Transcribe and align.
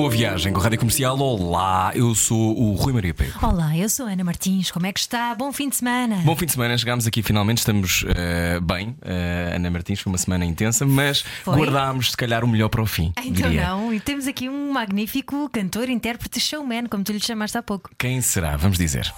Boa 0.00 0.08
viagem 0.08 0.50
com 0.50 0.60
a 0.60 0.62
Rádio 0.62 0.78
Comercial. 0.78 1.18
Olá, 1.18 1.92
eu 1.94 2.14
sou 2.14 2.58
o 2.58 2.72
Rui 2.72 2.90
Maria 2.90 3.12
Pego. 3.12 3.38
Olá, 3.46 3.76
eu 3.76 3.86
sou 3.86 4.06
a 4.06 4.12
Ana 4.12 4.24
Martins. 4.24 4.70
Como 4.70 4.86
é 4.86 4.92
que 4.94 4.98
está? 4.98 5.34
Bom 5.34 5.52
fim 5.52 5.68
de 5.68 5.76
semana. 5.76 6.22
Bom 6.24 6.34
fim 6.34 6.46
de 6.46 6.52
semana, 6.52 6.78
chegámos 6.78 7.06
aqui 7.06 7.22
finalmente, 7.22 7.58
estamos 7.58 8.06
eh, 8.16 8.58
bem. 8.62 8.96
Eh, 9.02 9.52
Ana 9.56 9.70
Martins 9.70 10.00
foi 10.00 10.10
uma 10.10 10.16
semana 10.16 10.46
intensa, 10.46 10.86
mas 10.86 11.22
Foi? 11.44 11.54
guardámos 11.54 12.12
se 12.12 12.16
calhar 12.16 12.42
o 12.42 12.48
melhor 12.48 12.70
para 12.70 12.80
o 12.80 12.86
fim. 12.86 13.12
Então 13.22 13.50
diria. 13.50 13.68
não, 13.68 13.92
e 13.92 14.00
temos 14.00 14.26
aqui 14.26 14.48
um 14.48 14.72
magnífico 14.72 15.50
cantor, 15.50 15.90
intérprete, 15.90 16.40
showman, 16.40 16.86
como 16.86 17.04
tu 17.04 17.12
lhe 17.12 17.20
chamaste 17.20 17.58
há 17.58 17.62
pouco. 17.62 17.90
Quem 17.98 18.22
será? 18.22 18.56
Vamos 18.56 18.78
dizer. 18.78 19.12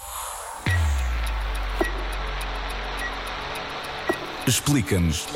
Explica-nos 4.49 5.29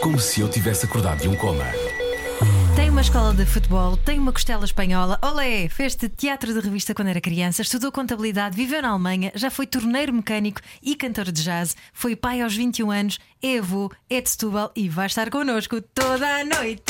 como 0.00 0.18
se 0.18 0.40
eu 0.40 0.48
tivesse 0.48 0.84
acordado 0.84 1.20
de 1.20 1.28
um 1.28 1.36
coma. 1.36 1.64
Uma 2.98 3.02
escola 3.02 3.32
de 3.32 3.46
futebol, 3.46 3.96
tem 3.96 4.18
uma 4.18 4.32
costela 4.32 4.64
espanhola. 4.64 5.20
Olé! 5.22 5.68
Fez 5.68 5.96
teatro 6.16 6.52
de 6.52 6.58
revista 6.58 6.92
quando 6.92 7.06
era 7.06 7.20
criança, 7.20 7.62
estudou 7.62 7.92
contabilidade, 7.92 8.56
viveu 8.56 8.82
na 8.82 8.88
Alemanha, 8.88 9.30
já 9.36 9.52
foi 9.52 9.68
torneiro 9.68 10.12
mecânico 10.12 10.60
e 10.82 10.96
cantor 10.96 11.30
de 11.30 11.44
jazz. 11.44 11.76
Foi 11.92 12.16
pai 12.16 12.42
aos 12.42 12.56
21 12.56 12.90
anos, 12.90 13.20
é 13.42 13.58
avô, 13.58 13.90
é 14.10 14.20
de 14.20 14.30
Setúbal 14.30 14.70
e 14.74 14.88
vai 14.88 15.06
estar 15.06 15.30
connosco 15.30 15.80
toda 15.80 16.26
a 16.26 16.44
noite. 16.44 16.82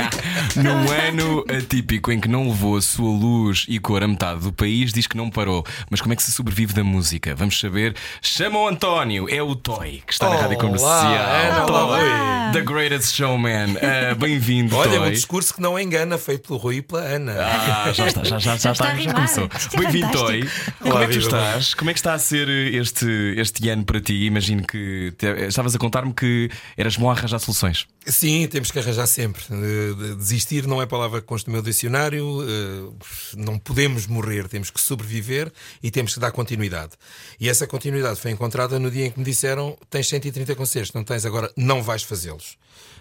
Num 0.56 0.90
ano 0.90 1.44
atípico 1.48 2.12
em 2.12 2.20
que 2.20 2.28
não 2.28 2.48
levou 2.48 2.76
a 2.76 2.82
sua 2.82 3.10
luz 3.10 3.64
e 3.68 3.78
cor 3.78 4.02
a 4.02 4.08
metade 4.08 4.40
do 4.40 4.52
país, 4.52 4.92
diz 4.92 5.06
que 5.06 5.16
não 5.16 5.30
parou. 5.30 5.64
Mas 5.90 6.00
como 6.00 6.12
é 6.12 6.16
que 6.16 6.22
se 6.22 6.32
sobrevive 6.32 6.72
da 6.74 6.84
música? 6.84 7.34
Vamos 7.34 7.58
saber. 7.58 7.94
Chama 8.20 8.58
o 8.58 8.68
António, 8.68 9.26
é 9.28 9.42
o 9.42 9.54
Toy, 9.54 10.02
que 10.06 10.12
está 10.12 10.28
na 10.28 10.36
rádio 10.36 10.56
Olá, 10.58 10.64
comercial. 10.66 11.68
Olá, 11.68 11.98
Toy. 11.98 12.52
The 12.52 12.60
Greatest 12.72 13.14
Showman. 13.14 13.76
Ah, 13.82 14.14
Bem-vindo, 14.18 14.76
Olha, 14.76 15.00
um 15.00 15.04
Toy. 15.04 15.12
discurso 15.12 15.54
que 15.54 15.60
não 15.60 15.78
engana, 15.78 16.16
feito 16.18 16.46
pelo 16.48 16.58
Rui 16.58 16.76
e 16.76 16.82
pela 16.82 17.02
Ana. 17.02 17.32
Ah, 17.38 17.92
já 17.92 18.06
está, 18.06 18.22
já, 18.24 18.38
já, 18.38 18.56
já, 18.56 18.56
Já 18.56 18.72
está 18.72 18.94
já 18.96 19.12
começou. 19.12 19.44
É 19.72 19.76
Bem-vindo. 19.78 20.12
Toy. 20.12 20.48
Como 20.80 20.92
Olá, 20.94 21.04
é 21.04 21.06
que 21.06 21.12
tu 21.14 21.18
estás? 21.20 21.74
Como 21.74 21.90
é 21.90 21.92
que 21.92 21.98
está 21.98 22.14
a 22.14 22.18
ser 22.18 22.48
este, 22.48 23.34
este 23.36 23.68
ano 23.68 23.84
para 23.84 24.00
ti? 24.00 24.24
Imagino 24.26 24.62
que 24.66 25.12
te- 25.18 25.46
estavas 25.48 25.74
a 25.74 25.78
contar-me 25.86 26.12
que 26.12 26.50
eras 26.76 26.96
bom 26.96 27.08
a 27.08 27.12
arranjar 27.12 27.38
soluções. 27.38 27.86
Sim, 28.06 28.46
temos 28.48 28.70
que 28.70 28.78
arranjar 28.78 29.06
sempre. 29.06 29.42
Eh, 29.50 29.94
de- 29.94 30.14
Desistir 30.16 30.66
não 30.66 30.80
é 30.82 30.86
palavra 30.86 31.20
que 31.20 31.26
consta 31.26 31.50
no 31.50 31.54
meu 31.54 31.62
dicionário. 31.62 32.42
eh, 32.42 33.36
Não 33.36 33.58
podemos 33.58 34.06
morrer, 34.06 34.48
temos 34.48 34.70
que 34.70 34.80
sobreviver 34.80 35.52
e 35.82 35.90
temos 35.90 36.14
que 36.14 36.20
dar 36.20 36.30
continuidade. 36.32 36.92
E 37.40 37.48
essa 37.48 37.66
continuidade 37.66 38.20
foi 38.20 38.30
encontrada 38.30 38.78
no 38.78 38.90
dia 38.90 39.06
em 39.06 39.10
que 39.10 39.18
me 39.18 39.24
disseram: 39.24 39.76
tens 39.90 40.08
130 40.08 40.54
concertos, 40.54 40.92
não 40.92 41.02
tens 41.04 41.24
agora, 41.24 41.50
não 41.56 41.82
vais 41.82 42.02
fazê-los. 42.02 42.56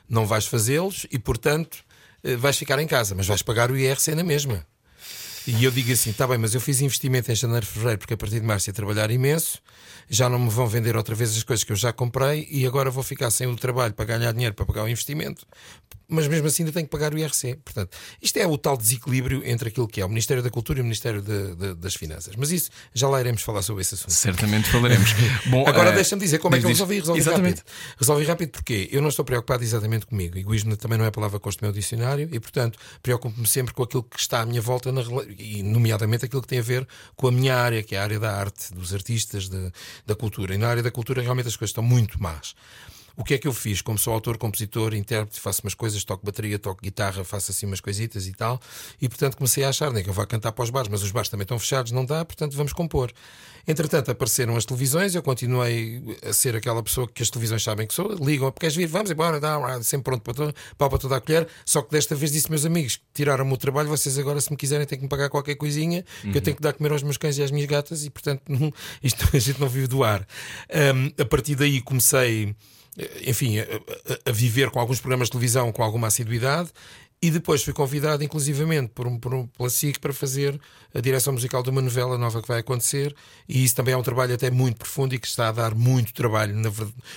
Não 0.10 0.26
vais 0.26 0.46
fazê-los 0.46 1.06
e, 1.12 1.18
portanto, 1.20 1.78
eh, 2.24 2.36
vais 2.36 2.58
ficar 2.58 2.80
em 2.80 2.88
casa, 2.88 3.16
mas 3.16 3.28
vais 3.28 3.42
pagar 3.42 3.72
o 3.72 3.78
IRC 3.78 4.14
na 4.16 4.24
mesma. 4.24 4.66
E 5.48 5.64
eu 5.64 5.72
digo 5.72 5.92
assim: 5.92 6.10
está 6.10 6.28
bem, 6.28 6.38
mas 6.38 6.56
eu 6.56 6.62
fiz 6.62 6.82
investimento 6.82 7.32
em 7.32 7.36
janeiro, 7.36 7.66
fevereiro, 7.66 8.00
porque 8.00 8.16
a 8.16 8.18
partir 8.18 8.40
de 8.40 8.46
março 8.46 8.70
ia 8.70 8.74
trabalhar 8.74 9.12
imenso, 9.12 9.60
já 10.10 10.28
não 10.28 10.40
me 10.40 10.50
vão 10.50 10.68
vender 10.68 10.96
outra 10.96 11.14
vez 11.14 11.36
as 11.38 11.44
coisas 11.44 11.64
que 11.64 11.72
eu 11.72 11.76
já 11.76 11.94
comprei 11.94 12.48
e 12.50 12.66
agora 12.66 12.90
vou 12.90 13.04
ficar 13.04 13.30
sem 13.30 13.46
o 13.48 13.56
trabalho 13.56 13.94
para 13.94 14.06
ganhar 14.06 14.32
dinheiro 14.32 14.56
para 14.56 14.66
pagar 14.66 14.84
o 14.84 14.90
investimento, 14.90 15.46
mas 16.08 16.28
mesmo 16.28 16.48
assim 16.48 16.64
ainda 16.64 16.72
tenho 16.74 16.86
que 16.86 16.92
pagar 16.92 17.14
o 17.14 17.18
IRC. 17.18 17.56
Portanto, 17.64 17.98
isto 18.22 18.38
é 18.38 18.46
o 18.48 18.58
tal 18.58 18.78
desequilíbrio 18.78 19.42
entre 19.46 19.70
aquilo 19.70 19.88
que 19.88 20.02
é 20.02 20.06
o 20.06 20.10
Ministério 20.10 20.42
da 20.44 20.50
Cultura 20.50 20.80
e 20.80 20.82
o 20.82 20.86
Ministério 20.86 21.22
de- 21.22 21.56
de- 21.56 21.76
das 21.76 21.96
Finanças. 21.96 22.36
Mas 22.36 22.52
isso 22.52 22.70
já 22.94 23.08
lá 23.08 23.20
iremos 23.20 23.42
falar 23.42 23.62
sobre 23.62 23.82
esse 23.82 23.96
assunto. 23.96 24.12
Certamente 24.12 24.70
falaremos. 24.70 25.10
Bom, 25.48 25.68
Agora 25.68 25.90
eh, 25.90 25.96
deixa-me 25.96 26.22
dizer 26.22 26.40
como 26.40 26.56
é 26.56 26.60
que 26.60 26.66
eu 26.66 26.70
resolvi. 26.70 27.00
Resolvi 27.00 27.20
Exatamente. 27.20 27.58
rápido. 27.60 27.74
Resolvi 28.00 28.26
rápido 28.26 28.50
porque 28.52 28.90
eu 28.92 29.02
não 29.02 29.10
estou 29.10 29.26
preocupado 29.26 29.64
exatamente 29.64 30.06
comigo. 30.06 30.38
Egoísmo 30.38 30.76
também 30.78 30.98
não 30.98 31.06
é 31.06 31.10
a 31.10 31.12
palavra 31.12 31.40
que 31.40 31.46
no 31.48 31.54
meu 31.62 31.72
dicionário 31.72 32.28
e, 32.32 32.40
portanto, 32.40 32.78
preocupo-me 33.02 33.48
sempre 33.48 33.74
com 33.74 33.84
aquilo 33.84 34.04
que 34.04 34.20
está 34.20 34.42
à 34.42 34.46
minha 34.46 34.62
volta, 34.62 34.92
na 34.92 35.02
e, 35.38 35.62
nomeadamente 35.64 36.26
aquilo 36.26 36.42
que 36.42 36.48
tem 36.48 36.60
a 36.60 36.62
ver 36.64 36.88
com 37.16 37.28
a 37.28 37.32
minha 37.32 37.56
área, 37.56 37.82
que 37.84 37.96
é 37.96 38.00
a 38.00 38.04
área 38.04 38.20
da 38.20 38.32
arte, 38.36 38.74
dos 38.74 38.94
artistas, 38.94 39.48
de- 39.50 39.72
da 40.06 40.16
cultura. 40.16 40.54
E 40.56 40.58
na 40.58 40.68
área 40.68 40.84
da 40.84 40.92
cultura, 40.92 41.22
realmente, 41.22 41.48
as 41.48 41.56
coisas 41.56 41.70
estão 41.72 41.84
muito 41.84 42.22
más. 42.22 42.54
O 43.18 43.24
que 43.24 43.34
é 43.34 43.38
que 43.38 43.48
eu 43.48 43.54
fiz? 43.54 43.82
Como 43.82 43.98
sou 43.98 44.14
autor, 44.14 44.38
compositor, 44.38 44.94
intérprete, 44.94 45.40
faço 45.40 45.62
umas 45.64 45.74
coisas, 45.74 46.04
toco 46.04 46.26
bateria, 46.26 46.60
toco 46.60 46.82
guitarra, 46.82 47.24
faço 47.24 47.52
assim 47.52 47.66
umas 47.66 47.80
coisitas 47.80 48.28
e 48.28 48.34
tal. 48.34 48.60
E 49.02 49.08
portanto 49.08 49.38
comecei 49.38 49.64
a 49.64 49.70
achar, 49.70 49.92
nem 49.92 50.04
que 50.04 50.10
eu 50.10 50.14
vá 50.14 50.26
cantar 50.26 50.52
para 50.52 50.64
os 50.64 50.70
bares, 50.70 50.90
mas 50.90 51.02
os 51.02 51.12
bares 51.12 51.30
também 51.30 51.44
estão 51.44 51.58
fechados, 51.58 51.92
não 51.92 52.04
dá, 52.06 52.26
portanto 52.26 52.56
vamos 52.56 52.74
compor. 52.74 53.12
Entretanto 53.68 54.12
apareceram 54.12 54.56
as 54.56 54.66
televisões, 54.66 55.16
eu 55.16 55.24
continuei 55.24 56.04
a 56.24 56.32
ser 56.34 56.56
aquela 56.56 56.84
pessoa 56.84 57.08
que 57.08 57.24
as 57.24 57.30
televisões 57.30 57.64
sabem 57.64 57.88
que 57.88 57.94
sou, 57.94 58.14
ligam, 58.14 58.52
queres 58.52 58.76
vir? 58.76 58.86
Vamos 58.88 59.10
embora, 59.10 59.40
dá, 59.40 59.82
sempre 59.82 60.04
pronto 60.04 60.22
para, 60.22 60.34
todo, 60.34 60.56
pau 60.78 60.90
para 60.90 61.00
toda 61.00 61.16
a 61.16 61.22
colher. 61.22 61.48
Só 61.66 61.82
que 61.82 61.92
desta 61.92 62.14
vez 62.16 62.32
disse 62.32 62.50
meus 62.50 62.66
amigos, 62.66 63.00
tiraram-me 63.14 63.52
o 63.54 63.58
trabalho, 63.58 63.88
vocês 63.90 64.20
agora, 64.20 64.40
se 64.42 64.52
me 64.52 64.58
quiserem, 64.58 64.86
têm 64.86 65.00
que 65.00 65.04
me 65.04 65.10
pagar 65.10 65.30
qualquer 65.30 65.56
coisinha, 65.56 66.04
que 66.22 66.38
eu 66.38 66.42
tenho 66.42 66.56
que 66.56 66.62
dar 66.62 66.70
a 66.70 66.74
comer 66.74 66.92
aos 66.92 67.02
meus 67.02 67.18
cães 67.18 67.38
e 67.38 67.44
às 67.44 67.50
minhas 67.50 67.68
gatas, 67.68 68.06
e 68.06 68.10
portanto 68.10 68.44
não- 68.50 68.72
isto 69.02 69.26
a 69.34 69.40
gente 69.40 69.60
não 69.60 69.68
vive 69.70 69.88
do 69.88 70.04
ar. 70.04 70.28
Hum, 70.94 71.12
a 71.20 71.26
partir 71.26 71.56
daí 71.56 71.82
comecei 71.82 72.56
enfim, 73.26 73.60
a, 73.60 73.64
a- 74.30 74.32
viver 74.32 74.70
com 74.70 74.80
alguns 74.80 75.00
programas 75.00 75.28
de 75.28 75.32
televisão 75.34 75.72
com 75.72 75.84
alguma 75.84 76.08
assiduidade. 76.08 76.70
E 77.22 77.32
depois 77.32 77.64
fui 77.64 77.74
convidado, 77.74 78.24
inclusivamente, 78.24 78.92
por, 78.94 79.08
um, 79.08 79.18
por 79.18 79.34
um, 79.34 79.48
pela 79.48 79.70
SIC 79.70 80.00
para 80.00 80.14
fazer 80.14 80.60
a 80.94 81.00
direção 81.00 81.34
musical 81.34 81.64
de 81.64 81.70
uma 81.72 81.82
novela 81.82 82.18
nova 82.18 82.42
que 82.42 82.48
vai 82.48 82.60
acontecer. 82.60 83.16
E 83.48 83.64
isso 83.64 83.74
também 83.76 83.94
é 83.94 83.98
um 83.98 84.04
trabalho 84.04 84.36
até 84.36 84.52
muito 84.52 84.78
profundo 84.78 85.16
e 85.16 85.20
que 85.20 85.26
está 85.26 85.48
a 85.48 85.52
dar 85.52 85.74
muito 85.74 86.14
trabalho, 86.14 86.54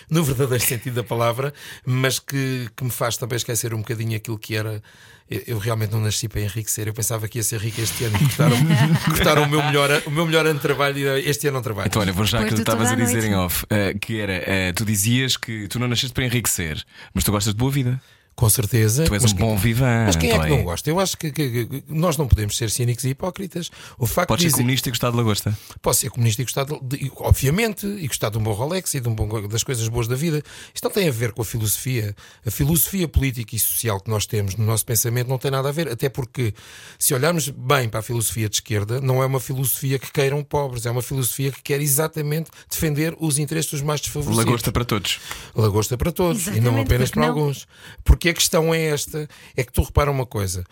no 0.09 0.25
verdadeiro 0.25 0.65
sentido 0.65 0.94
da 0.94 1.05
palavra, 1.05 1.53
mas 1.84 2.19
que, 2.19 2.71
que 2.75 2.84
me 2.84 2.91
faz 2.91 3.16
também 3.19 3.37
esquecer 3.37 3.75
um 3.75 3.78
bocadinho 3.78 4.16
aquilo 4.16 4.39
que 4.39 4.55
era. 4.55 4.83
Eu, 5.31 5.43
eu 5.47 5.59
realmente 5.59 5.93
não 5.93 6.00
nasci 6.00 6.27
para 6.28 6.41
enriquecer, 6.41 6.89
eu 6.89 6.94
pensava 6.94 7.28
que 7.28 7.39
ia 7.39 7.43
ser 7.43 7.61
rico 7.61 7.81
este 7.81 8.05
ano 8.05 8.16
e 8.16 8.21
cortaram, 8.21 8.56
cortaram 9.05 9.43
o, 9.43 9.49
meu 9.49 9.62
melhor, 9.62 10.03
o 10.06 10.11
meu 10.11 10.25
melhor 10.25 10.47
ano 10.47 10.55
de 10.55 10.62
trabalho 10.62 10.99
e 10.99 11.28
este 11.28 11.49
ano 11.49 11.56
não 11.56 11.62
trabalho. 11.62 11.87
Então, 11.87 12.00
olha, 12.00 12.12
vou 12.12 12.25
já 12.25 12.39
aquilo 12.39 12.56
que 12.56 12.56
tu 12.56 12.62
estavas 12.62 12.91
a 12.91 12.94
dizer 12.94 13.19
noite. 13.19 13.28
em 13.28 13.34
off, 13.34 13.66
eh, 13.69 13.94
que 14.00 14.19
era, 14.19 14.33
eh, 14.33 14.72
tu 14.72 14.84
dizias 14.84 15.37
que 15.37 15.69
tu 15.69 15.78
não 15.78 15.87
nasceste 15.87 16.15
para 16.15 16.25
enriquecer, 16.25 16.83
mas 17.12 17.25
tu 17.25 17.31
gostas 17.31 17.53
de 17.53 17.59
boa 17.59 17.71
vida. 17.71 18.00
Com 18.38 18.49
certeza. 18.49 19.03
Tu 19.04 19.15
és 19.15 19.22
mas 19.25 19.32
um 19.32 19.34
bom 19.37 19.56
vivan. 19.56 20.04
Mas 20.06 20.15
quem 20.15 20.31
é 20.31 20.38
que 20.38 20.47
não 20.49 20.62
gosta? 20.62 20.88
Eu 20.88 21.00
acho 21.00 21.19
que, 21.19 21.32
que- 21.32 21.66
que 21.66 21.82
nós 21.88 22.16
não 22.16 22.28
podemos 22.28 22.56
ser 22.56 22.71
cínicos 22.71 23.03
e 23.03 23.09
hipócritas. 23.09 23.69
O 23.99 24.06
facto 24.06 24.28
Podes 24.28 24.44
de 24.44 24.50
ser 24.50 24.53
dizer, 24.53 24.62
comunista 24.62 24.88
e 24.88 24.93
gostar 24.93 25.10
de 25.10 25.16
lagosta. 25.16 25.59
posso 25.82 26.00
ser 26.03 26.10
comunista 26.10 26.41
e 26.43 26.44
gostar, 26.44 26.65
de, 26.65 26.78
de- 26.82 27.12
obviamente, 27.16 27.84
e 27.84 28.06
gostar 28.06 28.28
de 28.31 28.38
um 28.38 28.41
bom 28.41 28.53
Rolex 28.53 28.94
e 28.94 29.00
de 29.00 29.09
um 29.09 29.12
bom, 29.15 29.48
das 29.48 29.65
coisas 29.65 29.88
boas 29.88 30.06
da 30.06 30.15
vida. 30.15 30.41
Isto 30.72 30.84
não 30.84 30.91
tem 30.93 31.09
a 31.09 31.10
ver 31.10 31.32
com 31.32 31.43
a 31.43 31.44
filosofia. 31.44 32.15
A 32.47 32.50
filosofia 32.53 33.09
política 33.09 33.56
e 33.56 33.59
social 33.59 33.98
que 34.00 34.09
nós 34.09 34.25
temos 34.25 34.54
no 34.54 34.65
nosso 34.65 34.87
pensamento 34.87 35.27
não 35.27 35.37
tem 35.38 35.50
nada 35.50 35.69
a 35.69 35.72
ver. 35.72 35.88
Até 35.88 36.09
porque, 36.09 36.54
se 36.97 37.12
olharmos 37.15 37.48
bem 37.48 37.88
para 37.88 37.98
a 37.98 38.03
filosofia 38.04 38.48
de 38.48 38.54
esquerda, 38.54 39.00
não 39.00 39.21
é 39.21 39.27
uma 39.27 39.41
filosofia 39.41 39.98
que 39.98 40.12
queiram 40.12 40.44
pobres, 40.44 40.87
é 40.87 40.91
uma 40.93 41.03
filosofia 41.03 41.50
que 41.50 41.60
quer 41.60 41.81
exatamente 41.81 42.53
defender 42.71 43.16
os 43.19 43.37
interesses 43.37 43.72
dos 43.72 43.82
mais 43.82 44.00
desfavorecidos. 44.00 44.44
Lagosta 44.47 44.71
para 44.71 44.84
todos. 44.84 45.19
Lagosta 45.56 45.98
para 45.98 46.12
todos 46.12 46.47
e 46.47 46.50
não 46.50 46.56
Exatamente, 46.59 46.87
apenas 46.87 47.10
para 47.10 47.22
não? 47.22 47.28
alguns. 47.31 47.66
Porque 48.04 48.28
a 48.28 48.34
questão 48.34 48.75
é 48.75 48.87
esta: 48.87 49.28
é 49.56 49.65
que 49.65 49.72
tu 49.72 49.83
repara 49.83 50.11
uma 50.11 50.27
coisa. 50.27 50.65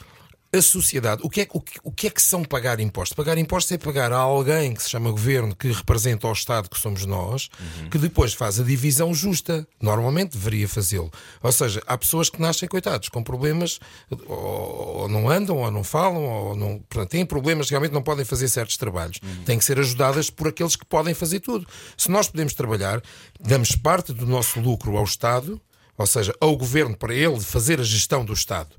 A 0.53 0.62
sociedade, 0.62 1.21
o 1.25 1.28
que, 1.28 1.43
é, 1.43 1.49
o, 1.53 1.61
que, 1.61 1.78
o 1.83 1.91
que 1.91 2.06
é 2.06 2.11
que 2.11 2.22
são 2.22 2.43
pagar 2.43 2.78
impostos? 2.78 3.15
Pagar 3.15 3.37
impostos 3.37 3.72
é 3.72 3.78
pagar 3.78 4.12
a 4.12 4.17
alguém 4.17 4.72
que 4.72 4.83
se 4.83 4.89
chama 4.89 5.11
governo, 5.11 5.55
que 5.55 5.71
representa 5.71 6.28
o 6.28 6.33
Estado, 6.33 6.71
que 6.71 6.78
somos 6.78 7.05
nós, 7.05 7.50
que 7.91 7.99
depois 7.99 8.33
faz 8.33 8.59
a 8.61 8.62
divisão 8.62 9.12
justa. 9.12 9.67
Normalmente 9.82 10.38
deveria 10.38 10.69
fazê-lo. 10.69 11.11
Ou 11.43 11.53
seja, 11.53 11.82
há 11.87 11.99
pessoas 11.99 12.31
que 12.31 12.41
nascem, 12.41 12.69
coitados, 12.69 13.08
com 13.08 13.23
problemas, 13.23 13.81
ou, 14.29 15.00
ou 15.00 15.08
não 15.08 15.29
andam, 15.29 15.58
ou 15.58 15.70
não 15.70 15.82
falam, 15.82 16.25
ou 16.25 16.56
não. 16.56 16.79
Portanto, 16.88 17.11
têm 17.11 17.26
problemas, 17.26 17.69
realmente 17.69 17.93
não 17.93 18.03
podem 18.03 18.25
fazer 18.25 18.49
certos 18.49 18.76
trabalhos. 18.76 19.19
Têm 19.44 19.58
que 19.58 19.64
ser 19.64 19.79
ajudadas 19.79 20.31
por 20.31 20.49
aqueles 20.49 20.76
que 20.76 20.87
podem 20.87 21.12
fazer 21.12 21.41
tudo. 21.41 21.67
Se 21.99 22.11
nós 22.11 22.29
podemos 22.29 22.55
trabalhar, 22.55 23.03
damos 23.38 23.73
parte 23.73 24.12
do 24.12 24.25
nosso 24.25 24.61
lucro 24.61 24.97
ao 24.97 25.05
Estado, 25.05 25.61
ou 25.96 26.06
seja, 26.06 26.34
ao 26.40 26.56
governo 26.56 26.96
para 26.96 27.14
ele 27.14 27.40
fazer 27.40 27.81
a 27.81 27.84
gestão 27.84 28.25
do 28.25 28.32
Estado. 28.32 28.75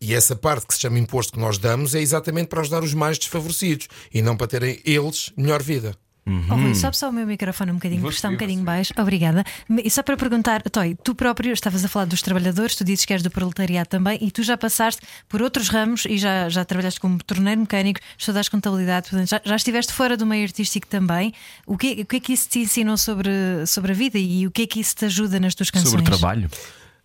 E 0.00 0.14
essa 0.14 0.34
parte 0.34 0.66
que 0.66 0.74
se 0.74 0.80
chama 0.80 0.98
imposto 0.98 1.34
que 1.34 1.38
nós 1.38 1.58
damos 1.58 1.94
é 1.94 2.00
exatamente 2.00 2.48
para 2.48 2.60
ajudar 2.60 2.82
os 2.82 2.94
mais 2.94 3.18
desfavorecidos 3.18 3.88
e 4.12 4.22
não 4.22 4.36
para 4.36 4.46
terem 4.46 4.80
eles 4.84 5.32
melhor 5.36 5.62
vida. 5.62 5.96
Oh, 6.26 6.54
Rui, 6.56 6.74
sobe 6.74 6.96
só 6.96 7.08
o 7.08 7.12
meu 7.12 7.24
microfone 7.24 7.70
um 7.70 7.74
bocadinho, 7.74 8.00
porque 8.00 8.16
está 8.16 8.28
um 8.28 8.32
bocadinho 8.32 8.64
baixo. 8.64 8.92
Obrigada. 8.98 9.44
E 9.84 9.88
só 9.88 10.02
para 10.02 10.16
perguntar, 10.16 10.60
Toy, 10.62 10.96
tu 11.04 11.14
próprio 11.14 11.52
estavas 11.52 11.84
a 11.84 11.88
falar 11.88 12.06
dos 12.06 12.20
trabalhadores, 12.20 12.74
tu 12.74 12.84
dizes 12.84 13.04
que 13.04 13.12
és 13.12 13.22
do 13.22 13.30
proletariado 13.30 13.88
também, 13.88 14.18
e 14.20 14.30
tu 14.32 14.42
já 14.42 14.56
passaste 14.56 15.02
por 15.28 15.40
outros 15.40 15.68
ramos 15.68 16.04
e 16.04 16.18
já, 16.18 16.48
já 16.48 16.64
trabalhaste 16.64 16.98
como 16.98 17.22
torneiro 17.22 17.60
mecânico, 17.60 18.00
estudaste 18.18 18.50
contabilidade, 18.50 19.08
portanto, 19.08 19.28
já, 19.28 19.40
já 19.44 19.56
estiveste 19.56 19.92
fora 19.92 20.16
do 20.16 20.26
meio 20.26 20.42
artístico 20.42 20.88
também. 20.88 21.32
O 21.64 21.78
que, 21.78 22.02
o 22.02 22.06
que 22.06 22.16
é 22.16 22.20
que 22.20 22.32
isso 22.32 22.48
te 22.48 22.58
ensinou 22.58 22.96
sobre, 22.96 23.30
sobre 23.66 23.92
a 23.92 23.94
vida 23.94 24.18
e 24.18 24.48
o 24.48 24.50
que 24.50 24.62
é 24.62 24.66
que 24.66 24.80
isso 24.80 24.96
te 24.96 25.04
ajuda 25.04 25.38
nas 25.38 25.54
tuas 25.54 25.70
canções? 25.70 25.90
Sobre 25.90 26.02
o 26.02 26.18
trabalho. 26.18 26.50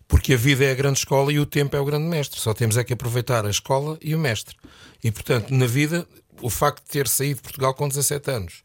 Porque 0.07 0.33
a 0.33 0.37
vida 0.37 0.65
é 0.65 0.71
a 0.71 0.75
grande 0.75 0.97
escola 0.97 1.31
e 1.31 1.39
o 1.39 1.45
tempo 1.45 1.75
é 1.75 1.79
o 1.79 1.85
grande 1.85 2.05
mestre. 2.05 2.39
Só 2.39 2.53
temos 2.53 2.75
é 2.75 2.83
que 2.83 2.91
aproveitar 2.91 3.45
a 3.45 3.49
escola 3.49 3.97
e 4.01 4.15
o 4.15 4.19
mestre. 4.19 4.57
E, 5.03 5.11
portanto, 5.11 5.51
na 5.51 5.65
vida, 5.65 6.05
o 6.41 6.49
facto 6.49 6.83
de 6.83 6.89
ter 6.89 7.07
saído 7.07 7.35
de 7.35 7.41
Portugal 7.43 7.73
com 7.73 7.87
17 7.87 8.29
anos, 8.29 8.63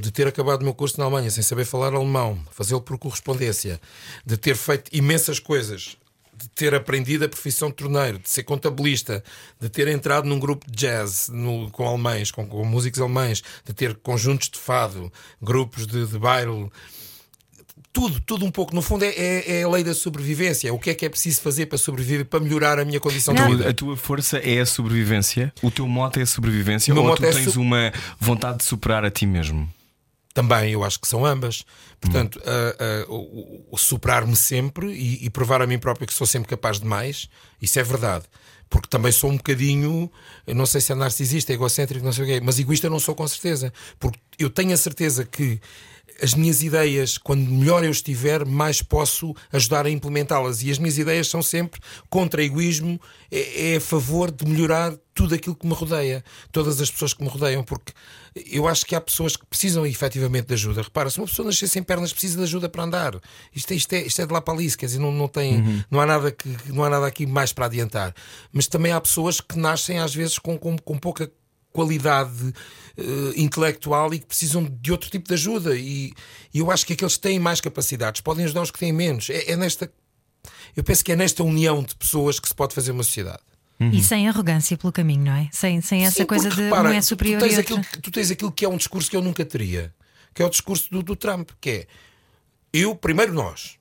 de 0.00 0.10
ter 0.10 0.26
acabado 0.26 0.60
o 0.62 0.64
meu 0.64 0.74
curso 0.74 0.98
na 0.98 1.04
Alemanha 1.04 1.30
sem 1.30 1.42
saber 1.42 1.64
falar 1.64 1.94
alemão, 1.94 2.38
fazê-lo 2.52 2.80
por 2.80 2.96
correspondência, 2.98 3.80
de 4.24 4.36
ter 4.36 4.56
feito 4.56 4.88
imensas 4.94 5.38
coisas, 5.38 5.96
de 6.36 6.48
ter 6.48 6.74
aprendido 6.74 7.24
a 7.24 7.28
profissão 7.28 7.68
de 7.68 7.74
torneiro, 7.76 8.18
de 8.18 8.28
ser 8.28 8.42
contabilista, 8.42 9.22
de 9.60 9.68
ter 9.68 9.86
entrado 9.88 10.26
num 10.28 10.38
grupo 10.38 10.68
de 10.70 10.76
jazz 10.76 11.28
no- 11.28 11.70
com 11.70 11.86
alemães, 11.86 12.30
com, 12.30 12.46
com 12.46 12.64
músicos 12.64 13.00
alemães, 13.00 13.42
de 13.64 13.72
ter 13.72 13.94
conjuntos 13.96 14.48
de 14.48 14.58
fado, 14.58 15.12
grupos 15.40 15.86
de, 15.86 16.06
de 16.06 16.18
baile, 16.18 16.70
tudo, 17.92 18.20
tudo 18.20 18.44
um 18.44 18.50
pouco. 18.50 18.74
No 18.74 18.82
fundo, 18.82 19.04
é, 19.04 19.08
é- 19.08 19.56
é 19.60 19.62
a 19.62 19.68
lei 19.68 19.84
da 19.84 19.94
sobrevivência. 19.94 20.72
O 20.74 20.78
que 20.78 20.90
é 20.90 20.94
que 20.94 21.04
é 21.06 21.08
preciso 21.08 21.40
fazer 21.40 21.66
para 21.66 21.78
sobreviver, 21.78 22.24
para 22.24 22.40
melhorar 22.40 22.78
a 22.78 22.84
minha 22.84 23.00
condição 23.00 23.32
Não. 23.34 23.46
de 23.50 23.56
vida? 23.56 23.70
a 23.70 23.74
tua 23.74 23.96
força 23.96 24.38
é 24.38 24.60
a 24.60 24.66
sobrevivência? 24.66 25.52
O 25.62 25.70
teu 25.70 25.86
mote 25.86 26.18
é 26.20 26.22
a 26.22 26.26
sobrevivência? 26.26 26.92
Meu 26.92 27.04
ou 27.04 27.14
tu 27.16 27.24
é 27.24 27.30
tens 27.32 27.52
su- 27.52 27.60
uma 27.60 27.92
vontade 28.18 28.58
de 28.58 28.64
superar 28.64 29.04
a 29.04 29.10
ti 29.10 29.26
mesmo? 29.26 29.68
Também, 30.32 30.72
eu 30.72 30.82
acho 30.82 30.98
que 31.00 31.06
são 31.06 31.24
ambas. 31.24 31.64
Portanto, 32.00 32.40
a- 32.44 33.06
o, 33.08 33.14
o- 33.14 33.68
o 33.72 33.78
superar-me 33.78 34.34
sempre 34.34 34.92
e, 34.92 35.24
e 35.26 35.30
provar 35.30 35.62
a 35.62 35.66
mim 35.66 35.78
próprio 35.78 36.06
que 36.06 36.12
sou 36.14 36.26
sempre 36.26 36.48
capaz 36.48 36.80
de 36.80 36.86
mais, 36.86 37.28
isso 37.62 37.78
é 37.78 37.82
verdade. 37.84 38.24
Porque 38.68 38.88
também 38.88 39.12
sou 39.12 39.30
um 39.30 39.36
bocadinho, 39.36 40.10
não 40.48 40.66
sei 40.66 40.80
se 40.80 40.90
é 40.90 40.94
narcisista, 40.96 41.52
egocêntrico, 41.52 42.04
não 42.04 42.12
sei 42.12 42.24
o 42.24 42.26
quê, 42.26 42.40
mas 42.42 42.58
egoísta 42.58 42.90
não 42.90 42.98
sou 42.98 43.14
com 43.14 43.28
certeza. 43.28 43.72
Porque 44.00 44.18
eu 44.36 44.50
tenho 44.50 44.72
a 44.72 44.76
certeza 44.76 45.24
que 45.24 45.60
as 46.22 46.34
minhas 46.34 46.62
ideias, 46.62 47.18
quando 47.18 47.50
melhor 47.50 47.84
eu 47.84 47.90
estiver, 47.90 48.44
mais 48.46 48.80
posso 48.82 49.34
ajudar 49.52 49.86
a 49.86 49.90
implementá-las. 49.90 50.62
E 50.62 50.70
as 50.70 50.78
minhas 50.78 50.98
ideias 50.98 51.28
são 51.28 51.42
sempre 51.42 51.80
contra 52.08 52.42
egoísmo, 52.42 53.00
é, 53.30 53.72
é 53.72 53.76
a 53.76 53.80
favor 53.80 54.30
de 54.30 54.46
melhorar 54.46 54.94
tudo 55.12 55.34
aquilo 55.34 55.54
que 55.54 55.66
me 55.66 55.74
rodeia, 55.74 56.24
todas 56.50 56.80
as 56.80 56.90
pessoas 56.90 57.14
que 57.14 57.22
me 57.22 57.28
rodeiam, 57.28 57.62
porque 57.62 57.92
eu 58.46 58.66
acho 58.66 58.84
que 58.84 58.96
há 58.96 59.00
pessoas 59.00 59.36
que 59.36 59.46
precisam 59.46 59.86
efetivamente 59.86 60.46
de 60.48 60.54
ajuda. 60.54 60.82
Repara, 60.82 61.08
se 61.08 61.18
uma 61.18 61.26
pessoa 61.26 61.46
nascer 61.46 61.68
sem 61.68 61.82
pernas 61.82 62.12
precisa 62.12 62.36
de 62.38 62.42
ajuda 62.42 62.68
para 62.68 62.82
andar. 62.82 63.20
Isto, 63.54 63.72
é- 63.72 63.76
isto, 63.76 63.92
é, 63.92 64.02
isto 64.02 64.20
é 64.20 64.26
de 64.26 64.32
lá 64.32 64.40
para 64.40 64.54
ali, 64.54 64.70
quer 64.76 64.86
dizer, 64.86 64.98
não, 64.98 65.12
não, 65.12 65.28
tem, 65.28 65.84
não, 65.90 66.00
há 66.00 66.06
nada 66.06 66.32
que, 66.32 66.48
não 66.68 66.82
há 66.82 66.90
nada 66.90 67.06
aqui 67.06 67.26
mais 67.26 67.52
para 67.52 67.66
adiantar. 67.66 68.12
Mas 68.52 68.66
também 68.66 68.90
há 68.92 69.00
pessoas 69.00 69.40
que 69.40 69.56
nascem 69.56 69.98
às 69.98 70.12
vezes 70.14 70.38
com, 70.38 70.58
com, 70.58 70.76
com 70.76 70.98
pouca 70.98 71.30
qualidade 71.74 72.54
eh, 72.96 73.02
intelectual 73.36 74.14
e 74.14 74.20
que 74.20 74.26
precisam 74.26 74.64
de 74.64 74.92
outro 74.92 75.10
tipo 75.10 75.28
de 75.28 75.34
ajuda. 75.34 75.76
E, 75.76 76.14
e 76.54 76.60
eu 76.60 76.70
acho 76.70 76.86
que 76.86 76.92
aqueles 76.94 77.16
que 77.16 77.22
têm 77.22 77.38
mais 77.38 77.60
capacidades 77.60 78.20
podem 78.22 78.44
ajudar 78.46 78.62
os 78.62 78.70
que 78.70 78.78
têm 78.78 78.92
menos. 78.92 79.28
É, 79.28 79.50
é 79.50 79.56
nesta. 79.56 79.92
Eu 80.76 80.82
penso 80.84 81.04
que 81.04 81.12
é 81.12 81.16
nesta 81.16 81.42
união 81.42 81.82
de 81.82 81.94
pessoas 81.96 82.38
que 82.40 82.48
se 82.48 82.54
pode 82.54 82.74
fazer 82.74 82.92
uma 82.92 83.02
sociedade. 83.02 83.42
E 83.92 84.00
sem 84.02 84.28
arrogância 84.28 84.78
pelo 84.78 84.92
caminho, 84.92 85.24
não 85.24 85.32
é? 85.32 85.48
Sem, 85.52 85.80
sem 85.80 86.06
essa 86.06 86.18
Sim, 86.18 86.26
coisa 86.26 86.48
porque, 86.48 86.62
de 86.62 86.68
repara, 86.68 86.88
um 86.88 86.92
é 86.92 87.00
tu- 87.00 87.06
superior 87.06 87.40
tu 87.40 87.48
tens, 87.48 87.58
aquilo, 87.58 87.80
que- 87.82 87.98
tu 88.00 88.10
tens 88.10 88.30
aquilo 88.30 88.52
que 88.52 88.64
é 88.64 88.68
um 88.68 88.76
discurso 88.76 89.10
que 89.10 89.16
eu 89.16 89.20
nunca 89.20 89.44
teria, 89.44 89.92
que 90.32 90.40
é 90.42 90.46
o 90.46 90.48
discurso 90.48 90.88
do, 90.90 91.02
do 91.02 91.16
Trump, 91.16 91.50
que 91.60 91.70
é 91.70 91.86
eu, 92.72 92.94
primeiro 92.94 93.34
nós. 93.34 93.76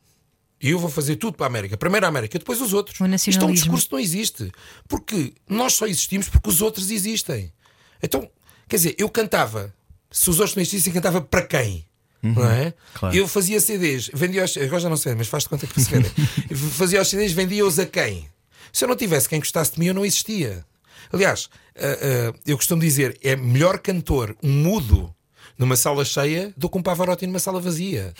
E 0.59 0.71
eu 0.71 0.79
vou 0.79 0.89
fazer 0.89 1.15
tudo 1.17 1.37
para 1.37 1.45
a 1.45 1.47
América. 1.47 1.77
Primeiro 1.77 2.05
a 2.05 2.09
América, 2.09 2.39
depois 2.39 2.59
os 2.59 2.73
outros. 2.73 2.99
O 2.99 3.05
Isto 3.05 3.45
é 3.45 3.47
um 3.47 3.53
discurso 3.53 3.85
que 3.87 3.93
não 3.93 3.99
existe. 3.99 4.51
Porque 4.87 5.33
nós 5.47 5.73
só 5.73 5.85
existimos 5.85 6.27
porque 6.27 6.49
os 6.49 6.61
outros 6.61 6.89
existem. 6.89 7.51
Então, 8.03 8.29
quer 8.67 8.75
dizer, 8.75 8.95
eu 8.97 9.09
cantava. 9.09 9.73
Se 10.11 10.29
os 10.29 10.39
outros 10.39 10.55
não 10.55 10.61
existissem, 10.61 10.93
cantava 10.93 11.21
para 11.21 11.41
quem? 11.41 11.85
Não 12.21 12.45
é? 12.45 12.73
claro. 12.93 13.15
Eu 13.15 13.27
fazia 13.27 13.59
CDs, 13.59 14.09
vendia 14.13 14.45
os, 14.45 14.55
agora 14.55 14.79
já 14.79 14.89
não 14.89 14.95
sei, 14.95 15.13
mas 15.13 15.27
faz 15.27 15.43
de 15.43 15.49
conta 15.49 15.67
que 15.67 15.81
se 15.81 15.89
vendem. 15.89 16.11
fazia 16.71 17.01
os 17.01 17.09
CDs, 17.09 17.33
vendia-os 17.33 17.79
a 17.79 17.85
quem? 17.85 18.29
Se 18.71 18.85
eu 18.85 18.87
não 18.87 18.95
tivesse 18.95 19.27
quem 19.27 19.39
gostasse 19.39 19.73
de 19.73 19.79
mim, 19.79 19.87
eu 19.87 19.93
não 19.93 20.05
existia. 20.05 20.65
Aliás, 21.11 21.49
ah, 21.75 21.81
ah, 21.81 22.39
eu 22.45 22.55
costumo 22.55 22.81
dizer: 22.81 23.17
é 23.21 23.35
melhor 23.35 23.79
cantor 23.79 24.35
um 24.41 24.49
mudo 24.49 25.13
numa 25.57 25.75
sala 25.75 26.03
cheia 26.03 26.53
do 26.57 26.69
que 26.69 26.77
um 26.77 26.81
Pavarotti 26.81 27.25
numa 27.27 27.39
sala 27.39 27.59
vazia. 27.61 28.13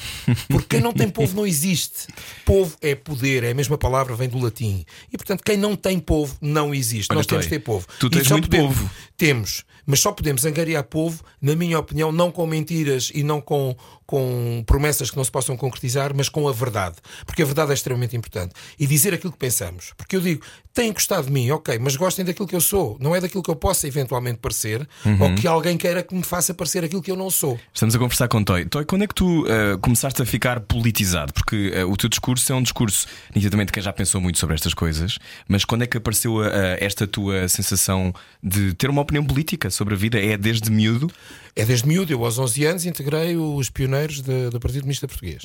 Porque 0.47 0.67
quem 0.75 0.81
não 0.81 0.93
tem 0.93 1.09
povo 1.09 1.35
não 1.35 1.45
existe. 1.47 2.07
Povo 2.45 2.75
é 2.81 2.95
poder, 2.95 3.43
é 3.43 3.51
a 3.51 3.55
mesma 3.55 3.77
palavra, 3.77 4.15
vem 4.15 4.29
do 4.29 4.37
latim. 4.39 4.85
E 5.11 5.17
portanto, 5.17 5.41
quem 5.43 5.57
não 5.57 5.75
tem 5.75 5.99
povo 5.99 6.37
não 6.41 6.73
existe. 6.73 7.11
Olha, 7.11 7.17
Nós 7.17 7.25
temos 7.27 7.45
que 7.45 7.49
ter 7.49 7.59
povo. 7.59 7.87
tu 7.99 8.09
tens 8.09 8.29
muito 8.29 8.49
podemos- 8.49 8.75
povo. 8.77 8.89
Temos, 9.17 9.63
mas 9.85 9.99
só 9.99 10.11
podemos 10.11 10.45
angariar 10.45 10.83
povo, 10.83 11.23
na 11.41 11.55
minha 11.55 11.77
opinião, 11.79 12.11
não 12.11 12.31
com 12.31 12.45
mentiras 12.47 13.11
e 13.13 13.23
não 13.23 13.39
com, 13.41 13.75
com 14.05 14.63
promessas 14.65 15.09
que 15.11 15.17
não 15.17 15.23
se 15.23 15.31
possam 15.31 15.55
concretizar, 15.57 16.13
mas 16.15 16.29
com 16.29 16.47
a 16.47 16.51
verdade. 16.51 16.95
Porque 17.25 17.41
a 17.41 17.45
verdade 17.45 17.71
é 17.71 17.73
extremamente 17.73 18.15
importante. 18.15 18.53
E 18.79 18.85
dizer 18.87 19.13
aquilo 19.13 19.31
que 19.33 19.39
pensamos. 19.39 19.93
Porque 19.97 20.15
eu 20.15 20.21
digo, 20.21 20.41
têm 20.73 20.91
gostado 20.93 21.27
de 21.27 21.31
mim, 21.33 21.49
ok, 21.51 21.77
mas 21.79 21.95
gostem 21.95 22.23
daquilo 22.25 22.47
que 22.47 22.55
eu 22.55 22.61
sou, 22.61 22.97
não 22.99 23.15
é 23.15 23.21
daquilo 23.21 23.43
que 23.43 23.49
eu 23.51 23.55
possa 23.55 23.87
eventualmente 23.87 24.39
parecer, 24.39 24.87
Uhum. 25.05 25.21
ou 25.21 25.35
que 25.35 25.47
alguém 25.47 25.77
queira 25.77 26.01
que 26.03 26.15
me 26.15 26.23
faça 26.23 26.53
parecer 26.53 26.83
aquilo 26.83 27.01
que 27.01 27.11
eu 27.11 27.15
não 27.15 27.29
sou. 27.29 27.59
Estamos 27.73 27.95
a 27.95 27.99
conversar 27.99 28.27
com 28.27 28.43
Toy. 28.43 28.65
Toy, 28.65 28.85
quando 28.85 29.03
é 29.03 29.07
que 29.07 29.13
tu 29.15 29.45
eh, 29.47 29.77
começaste 29.81 30.21
a 30.21 30.25
ficar 30.25 30.59
politizado? 30.61 31.33
Porque 31.33 31.71
eh, 31.73 31.83
o 31.85 31.95
teu 31.97 32.09
discurso 32.09 32.51
é 32.51 32.55
um 32.55 32.61
discurso, 32.63 33.05
nitidamente, 33.35 33.71
quem 33.71 33.81
já 33.83 33.91
pensou 33.93 34.19
muito 34.21 34.37
sobre 34.39 34.55
estas 34.55 34.73
coisas, 34.73 35.17
mas 35.47 35.65
quando 35.65 35.83
é 35.83 35.87
que 35.87 35.97
apareceu 35.97 36.41
a 36.41 36.47
esta 36.79 37.05
tua 37.07 37.47
sensação 37.47 38.13
de 38.41 38.73
ter 38.73 38.89
uma 38.89 39.01
opinião 39.01 39.23
política 39.25 39.69
sobre 39.73 39.93
a 39.93 39.97
vida? 39.97 40.19
É 40.19 40.37
desde 40.37 40.69
miúdo? 40.71 41.11
É 41.55 41.65
desde 41.65 41.87
miúdo, 41.87 42.11
eu 42.11 42.23
aos 42.25 42.37
11 42.39 42.65
anos 42.65 42.85
integrei 42.85 43.35
os 43.37 43.69
pioneiros 43.69 44.21
de- 44.21 44.49
do 44.49 44.59
Partido 44.59 44.81
Comunista 44.81 45.07
Português. 45.07 45.43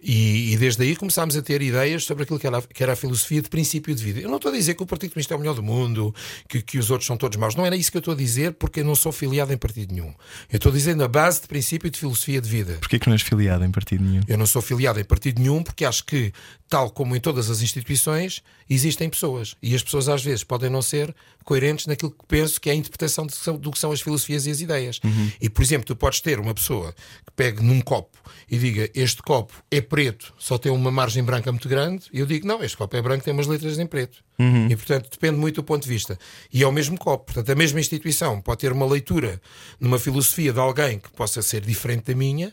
E, 0.00 0.52
e 0.52 0.56
desde 0.56 0.80
aí 0.84 0.94
começámos 0.94 1.36
a 1.36 1.42
ter 1.42 1.60
ideias 1.60 2.04
sobre 2.04 2.22
aquilo 2.22 2.38
que 2.38 2.46
era, 2.46 2.62
que 2.62 2.82
era 2.84 2.92
a 2.92 2.96
filosofia 2.96 3.42
de 3.42 3.48
princípio 3.48 3.92
de 3.92 4.04
vida. 4.04 4.20
Eu 4.20 4.28
não 4.28 4.36
estou 4.36 4.52
a 4.52 4.54
dizer 4.54 4.74
que 4.74 4.82
o 4.84 4.86
Partido 4.86 5.10
Comunista 5.10 5.34
é 5.34 5.36
o 5.36 5.40
melhor 5.40 5.54
do 5.56 5.62
mundo, 5.62 6.14
que, 6.48 6.62
que 6.62 6.78
os 6.78 6.88
outros 6.88 7.04
são 7.08 7.16
todos 7.16 7.36
maus. 7.36 7.56
Não 7.56 7.66
era 7.66 7.74
isso 7.74 7.90
que 7.90 7.96
eu 7.96 8.00
estou 8.00 8.14
a 8.14 8.16
dizer, 8.16 8.52
porque 8.52 8.78
eu 8.78 8.84
não 8.84 8.94
sou 8.94 9.10
filiado 9.10 9.52
em 9.52 9.56
partido 9.56 9.92
nenhum. 9.92 10.14
Eu 10.52 10.58
estou 10.58 10.70
dizendo 10.70 11.02
a 11.02 11.08
base 11.08 11.40
de 11.40 11.48
princípio 11.48 11.90
de 11.90 11.98
filosofia 11.98 12.40
de 12.40 12.48
vida. 12.48 12.74
Porquê 12.78 12.96
que 13.00 13.08
não 13.08 13.14
és 13.14 13.22
filiado 13.22 13.64
em 13.64 13.72
partido 13.72 14.04
nenhum? 14.04 14.22
Eu 14.28 14.38
não 14.38 14.46
sou 14.46 14.62
filiado 14.62 15.00
em 15.00 15.04
partido 15.04 15.40
nenhum 15.40 15.64
porque 15.64 15.84
acho 15.84 16.04
que, 16.04 16.32
tal 16.68 16.90
como 16.90 17.16
em 17.16 17.20
todas 17.20 17.50
as 17.50 17.60
instituições, 17.60 18.40
existem 18.70 19.10
pessoas. 19.10 19.56
E 19.60 19.74
as 19.74 19.82
pessoas 19.82 20.08
às 20.08 20.22
vezes 20.22 20.44
podem 20.44 20.70
não 20.70 20.80
ser 20.80 21.12
coerentes 21.48 21.86
naquilo 21.86 22.10
que 22.10 22.26
penso 22.28 22.60
que 22.60 22.68
é 22.68 22.72
a 22.74 22.76
interpretação 22.76 23.26
do 23.58 23.70
que 23.70 23.78
são 23.78 23.90
as 23.90 24.02
filosofias 24.02 24.46
e 24.46 24.50
as 24.50 24.60
ideias. 24.60 25.00
E, 25.40 25.48
por 25.48 25.62
exemplo, 25.62 25.86
tu 25.86 25.96
podes 25.96 26.20
ter 26.20 26.38
uma 26.38 26.52
pessoa 26.52 26.92
que 26.92 27.32
pegue 27.34 27.62
num 27.62 27.80
copo 27.80 28.18
e 28.50 28.58
diga 28.58 28.90
este 28.94 29.22
copo 29.22 29.54
é 29.70 29.80
preto, 29.80 30.34
só 30.38 30.58
tem 30.58 30.70
uma 30.70 30.90
margem 30.90 31.24
branca 31.24 31.50
muito 31.50 31.66
grande, 31.66 32.04
e 32.12 32.20
eu 32.20 32.26
digo 32.26 32.46
não, 32.46 32.62
este 32.62 32.76
copo 32.76 32.94
é 32.94 33.00
branco, 33.00 33.24
tem 33.24 33.32
umas 33.32 33.46
letras 33.46 33.78
em 33.78 33.86
preto. 33.86 34.22
E, 34.70 34.76
portanto, 34.76 35.08
depende 35.10 35.38
muito 35.38 35.56
do 35.56 35.64
ponto 35.64 35.82
de 35.82 35.88
vista. 35.88 36.18
E 36.52 36.62
é 36.62 36.66
o 36.66 36.72
mesmo 36.72 36.98
copo. 36.98 37.32
Portanto, 37.32 37.50
a 37.50 37.54
mesma 37.54 37.80
instituição 37.80 38.42
pode 38.42 38.60
ter 38.60 38.70
uma 38.70 38.84
leitura 38.86 39.40
numa 39.80 39.98
filosofia 39.98 40.52
de 40.52 40.60
alguém 40.60 40.98
que 40.98 41.10
possa 41.12 41.40
ser 41.40 41.62
diferente 41.62 42.12
da 42.12 42.14
minha, 42.14 42.52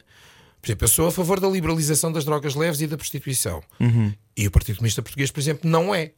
por 0.62 0.70
exemplo, 0.70 0.86
eu 0.86 0.90
sou 0.90 1.08
a 1.08 1.12
favor 1.12 1.40
da 1.40 1.48
liberalização 1.48 2.12
das 2.12 2.26
drogas 2.26 2.56
leves 2.56 2.80
e 2.82 2.88
da 2.88 2.98
prostituição. 2.98 3.62
E 4.38 4.48
o 4.48 4.52
Partido 4.52 4.78
Comunista 4.78 5.02
Português, 5.02 5.32
por 5.32 5.40
exemplo, 5.40 5.70
não 5.70 5.94
é. 5.96 6.12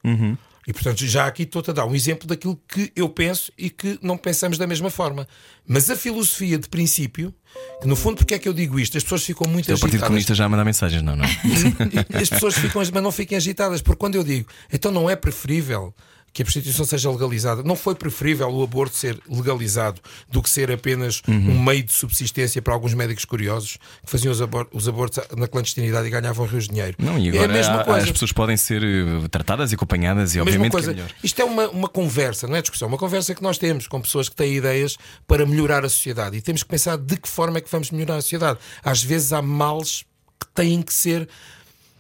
E 0.68 0.74
portanto, 0.74 1.06
já 1.06 1.26
aqui 1.28 1.44
estou-te 1.44 1.70
a 1.70 1.74
dar 1.74 1.86
um 1.86 1.96
exemplo 1.96 2.28
daquilo 2.28 2.60
que 2.68 2.92
eu 2.94 3.08
penso 3.08 3.54
e 3.58 3.70
que 3.70 3.98
não 4.02 4.18
pensamos 4.18 4.58
da 4.58 4.68
mesma 4.68 4.90
forma. 4.90 5.26
Mas 5.66 5.90
a 5.90 5.96
filosofia 5.96 6.58
de 6.58 6.68
princípio, 6.68 7.34
que 7.82 7.88
no 7.88 7.96
fundo, 7.96 8.18
porque 8.18 8.34
é 8.34 8.40
que 8.40 8.50
eu 8.50 8.54
digo 8.54 8.78
isto? 8.78 8.98
As 8.98 9.04
pessoas 9.04 9.24
ficam 9.24 9.48
muito 9.48 9.66
O 9.66 9.68
Partido 9.70 9.86
agitadas. 9.86 10.08
Comunista 10.08 10.36
já 10.36 10.50
manda 10.50 10.66
mensagens, 10.66 11.02
não, 11.02 11.16
não? 11.16 11.26
E 12.10 12.22
as 12.22 12.30
pessoas 12.30 12.56
ficam, 12.56 12.82
mas 12.82 13.02
não 13.02 13.12
fiquem 13.14 13.38
agitadas, 13.38 13.82
porque 13.82 13.98
quando 13.98 14.16
eu 14.16 14.24
digo, 14.26 14.50
então 14.72 14.92
não 14.92 15.10
é 15.10 15.16
preferível 15.16 15.94
que 16.34 16.44
a 16.44 16.46
prostituição 16.46 16.86
seja 16.86 17.10
legalizada, 17.10 17.64
não 17.64 17.76
foi 17.76 17.96
preferível 17.96 18.48
o 18.50 18.62
aborto 18.62 18.96
ser 18.96 19.20
legalizado 19.28 20.00
do 20.30 20.42
que 20.44 20.50
ser 20.50 20.72
apenas 20.72 21.22
Uhum. 21.28 21.34
um 21.52 21.64
meio 21.64 21.82
de 21.84 21.92
subsistência 21.92 22.62
para 22.62 22.74
alguns 22.76 22.94
médicos 22.94 23.26
curiosos 23.26 23.78
que 24.06 24.12
faziam 24.12 24.32
os, 24.32 24.40
abor- 24.40 24.68
os 24.72 24.88
abortos 24.88 25.20
na 25.36 25.48
clandestinidade 25.48 26.08
e 26.08 26.12
ganhavam 26.12 26.46
rios 26.46 26.66
de 26.66 26.70
dinheiro. 26.76 26.96
Não, 27.00 27.18
e 27.18 27.30
é 27.30 27.32
a 27.32 27.34
agora 27.44 27.54
mesma 27.54 27.82
há- 27.82 27.84
coisa. 27.84 28.04
as 28.06 28.12
pessoas 28.12 28.32
podem 28.32 28.56
ser 28.56 28.84
eh, 28.84 29.28
tratadas 29.32 29.72
e 29.72 29.76
acompanhadas 29.76 30.36
e 30.36 30.40
obviamente 30.40 30.72
coisa. 30.74 30.94
que 30.94 31.00
é 31.00 31.04
melhor. 31.04 31.16
Isto 31.24 31.42
é 31.42 31.46
uma, 31.46 31.70
uma 31.70 31.88
conversa, 31.88 32.48
não 32.48 32.56
é 32.56 32.62
discussão, 32.62 32.88
uma 32.88 32.98
conversa 33.00 33.34
que 33.34 33.42
nós 33.42 33.58
temos 33.58 33.88
com 33.88 34.00
pessoas 34.00 34.30
que 34.30 34.36
têm 34.36 34.54
ideias 34.56 34.96
para 35.26 35.44
melhorar 35.46 35.84
a 35.86 35.90
sociedade 35.90 36.38
e 36.38 36.42
temos 36.42 36.62
que 36.62 36.70
pensar 36.70 36.98
de 36.98 37.18
que 37.18 37.28
forma 37.28 37.58
é 37.58 37.62
que 37.62 37.72
vamos 37.72 37.90
melhorar 37.90 38.18
a 38.18 38.22
sociedade. 38.22 38.60
Às 38.84 39.02
vezes 39.04 39.34
há 39.34 39.42
males 39.42 40.04
que 40.40 40.48
têm 40.54 40.84
que 40.84 40.94
ser 40.94 41.28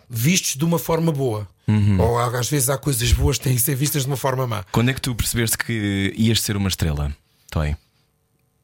vistos 0.09 0.55
de 0.55 0.65
uma 0.65 0.79
forma 0.79 1.11
boa. 1.11 1.47
Uhum. 1.67 1.99
Ou 1.99 2.19
às 2.19 2.49
vezes 2.49 2.69
há 2.69 2.77
coisas 2.77 3.11
boas 3.11 3.37
que 3.37 3.43
têm 3.43 3.55
que 3.55 3.61
ser 3.61 3.75
vistas 3.75 4.03
de 4.03 4.07
uma 4.07 4.17
forma 4.17 4.47
má. 4.47 4.63
Quando 4.71 4.89
é 4.89 4.93
que 4.93 5.01
tu 5.01 5.13
percebeste 5.13 5.57
que 5.57 6.13
ias 6.17 6.41
ser 6.41 6.55
uma 6.55 6.69
estrela, 6.69 7.15
Toy? 7.51 7.75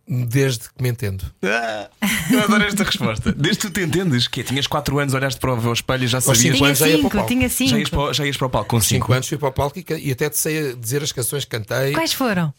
Desde 0.05 0.59
que 0.59 0.83
me 0.83 0.89
entendo. 0.89 1.23
Ah, 1.43 1.89
eu 2.29 2.43
adoro 2.43 2.63
esta 2.63 2.83
resposta. 2.83 3.31
Desde 3.31 3.62
que 3.62 3.67
tu 3.67 3.73
te 3.73 3.81
entendes, 3.81 4.27
que 4.27 4.41
é, 4.41 4.43
tinhas 4.43 4.67
4 4.67 5.00
anos, 5.00 5.13
olhaste 5.13 5.39
para 5.39 5.53
o 5.53 5.73
espelho 5.73 6.03
e 6.03 6.07
já 6.07 6.19
sabias. 6.19 6.41
Tinha 6.57 6.65
anos 6.67 6.77
já 6.77 6.88
ia 6.88 6.97
para 6.97 7.00
o 7.00 7.01
cinco, 7.03 7.15
palco. 7.15 7.27
tinha 7.29 7.50
Já 7.50 7.63
ias, 7.77 7.88
cinco. 7.88 7.89
para, 7.89 8.13
já 8.13 8.25
ias 8.25 8.38
para 8.38 8.47
o 8.47 8.50
palco 8.50 8.69
com 8.69 8.81
5 8.81 9.05
5 9.05 9.13
anos 9.13 9.27
fui 9.29 9.38
para 9.38 9.47
o 9.47 9.51
palco 9.53 9.79
e, 9.79 9.85
e 10.01 10.12
até 10.12 10.29
te 10.29 10.38
sei 10.38 10.75
dizer 10.75 11.01
as 11.03 11.12
canções 11.13 11.45
que 11.45 11.51
cantei. 11.51 11.93
Quais 11.93 12.12
foram? 12.12 12.53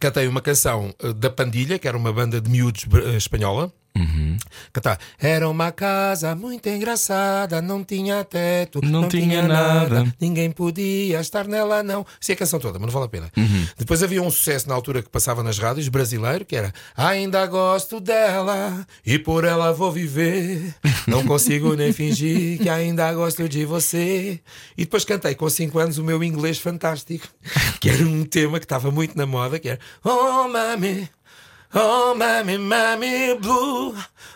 Cantei 0.00 0.26
uma 0.26 0.40
canção 0.40 0.92
eh, 1.00 1.12
da 1.12 1.30
Pandilha, 1.30 1.78
que 1.78 1.86
era 1.86 1.96
uma 1.96 2.12
banda 2.12 2.40
de 2.40 2.50
miúdos 2.50 2.84
eh, 2.92 3.16
espanhola. 3.16 3.72
Uhum. 3.96 4.36
Cantar. 4.72 4.98
Era 5.18 5.48
uma 5.48 5.72
casa 5.72 6.34
muito 6.34 6.68
engraçada, 6.68 7.62
não 7.62 7.82
tinha 7.82 8.22
teto, 8.24 8.80
Não 8.84 9.08
tinha 9.08 9.42
nada. 9.42 10.04
ninguém 10.20 10.50
podia 10.50 11.20
estar 11.20 11.46
nela, 11.48 11.82
não. 11.82 12.04
Sei 12.20 12.34
a 12.34 12.38
canção 12.38 12.58
toda, 12.60 12.78
mas 12.78 12.86
não 12.86 12.92
vale 12.92 13.06
a 13.06 13.08
pena. 13.08 13.30
Uhum. 13.36 13.66
Depois 13.78 14.02
havia 14.02 14.22
um 14.22 14.30
sucesso 14.30 14.68
na 14.68 14.74
altura 14.74 15.02
que 15.02 15.08
passava 15.08 15.42
nas 15.42 15.58
rádios 15.58 15.88
brasileiro, 15.88 16.44
que 16.44 16.56
era 16.56 16.72
Ainda 16.96 17.46
gosto 17.46 18.00
dela 18.00 18.86
e 19.04 19.18
por 19.18 19.44
ela 19.44 19.72
vou 19.72 19.90
viver. 19.90 20.74
Não 21.06 21.24
consigo 21.24 21.74
nem 21.74 21.92
fingir 21.92 22.58
que 22.58 22.68
ainda 22.68 23.12
gosto 23.14 23.48
de 23.48 23.64
você. 23.64 24.40
E 24.76 24.84
depois 24.84 25.04
cantei 25.04 25.34
com 25.34 25.48
5 25.48 25.78
anos 25.78 25.98
o 25.98 26.04
meu 26.04 26.22
inglês 26.22 26.58
fantástico, 26.58 27.26
que 27.80 27.88
era 27.88 28.04
um 28.04 28.24
tema 28.24 28.58
que 28.58 28.64
estava 28.64 28.90
muito 28.90 29.16
na 29.16 29.26
moda, 29.26 29.58
que 29.58 29.68
era 29.70 29.78
Oh 30.04 30.48
mami. 30.48 31.08
Oh 31.74 32.14
mami, 32.14 32.56
mami 32.58 33.34
blue, 33.40 33.94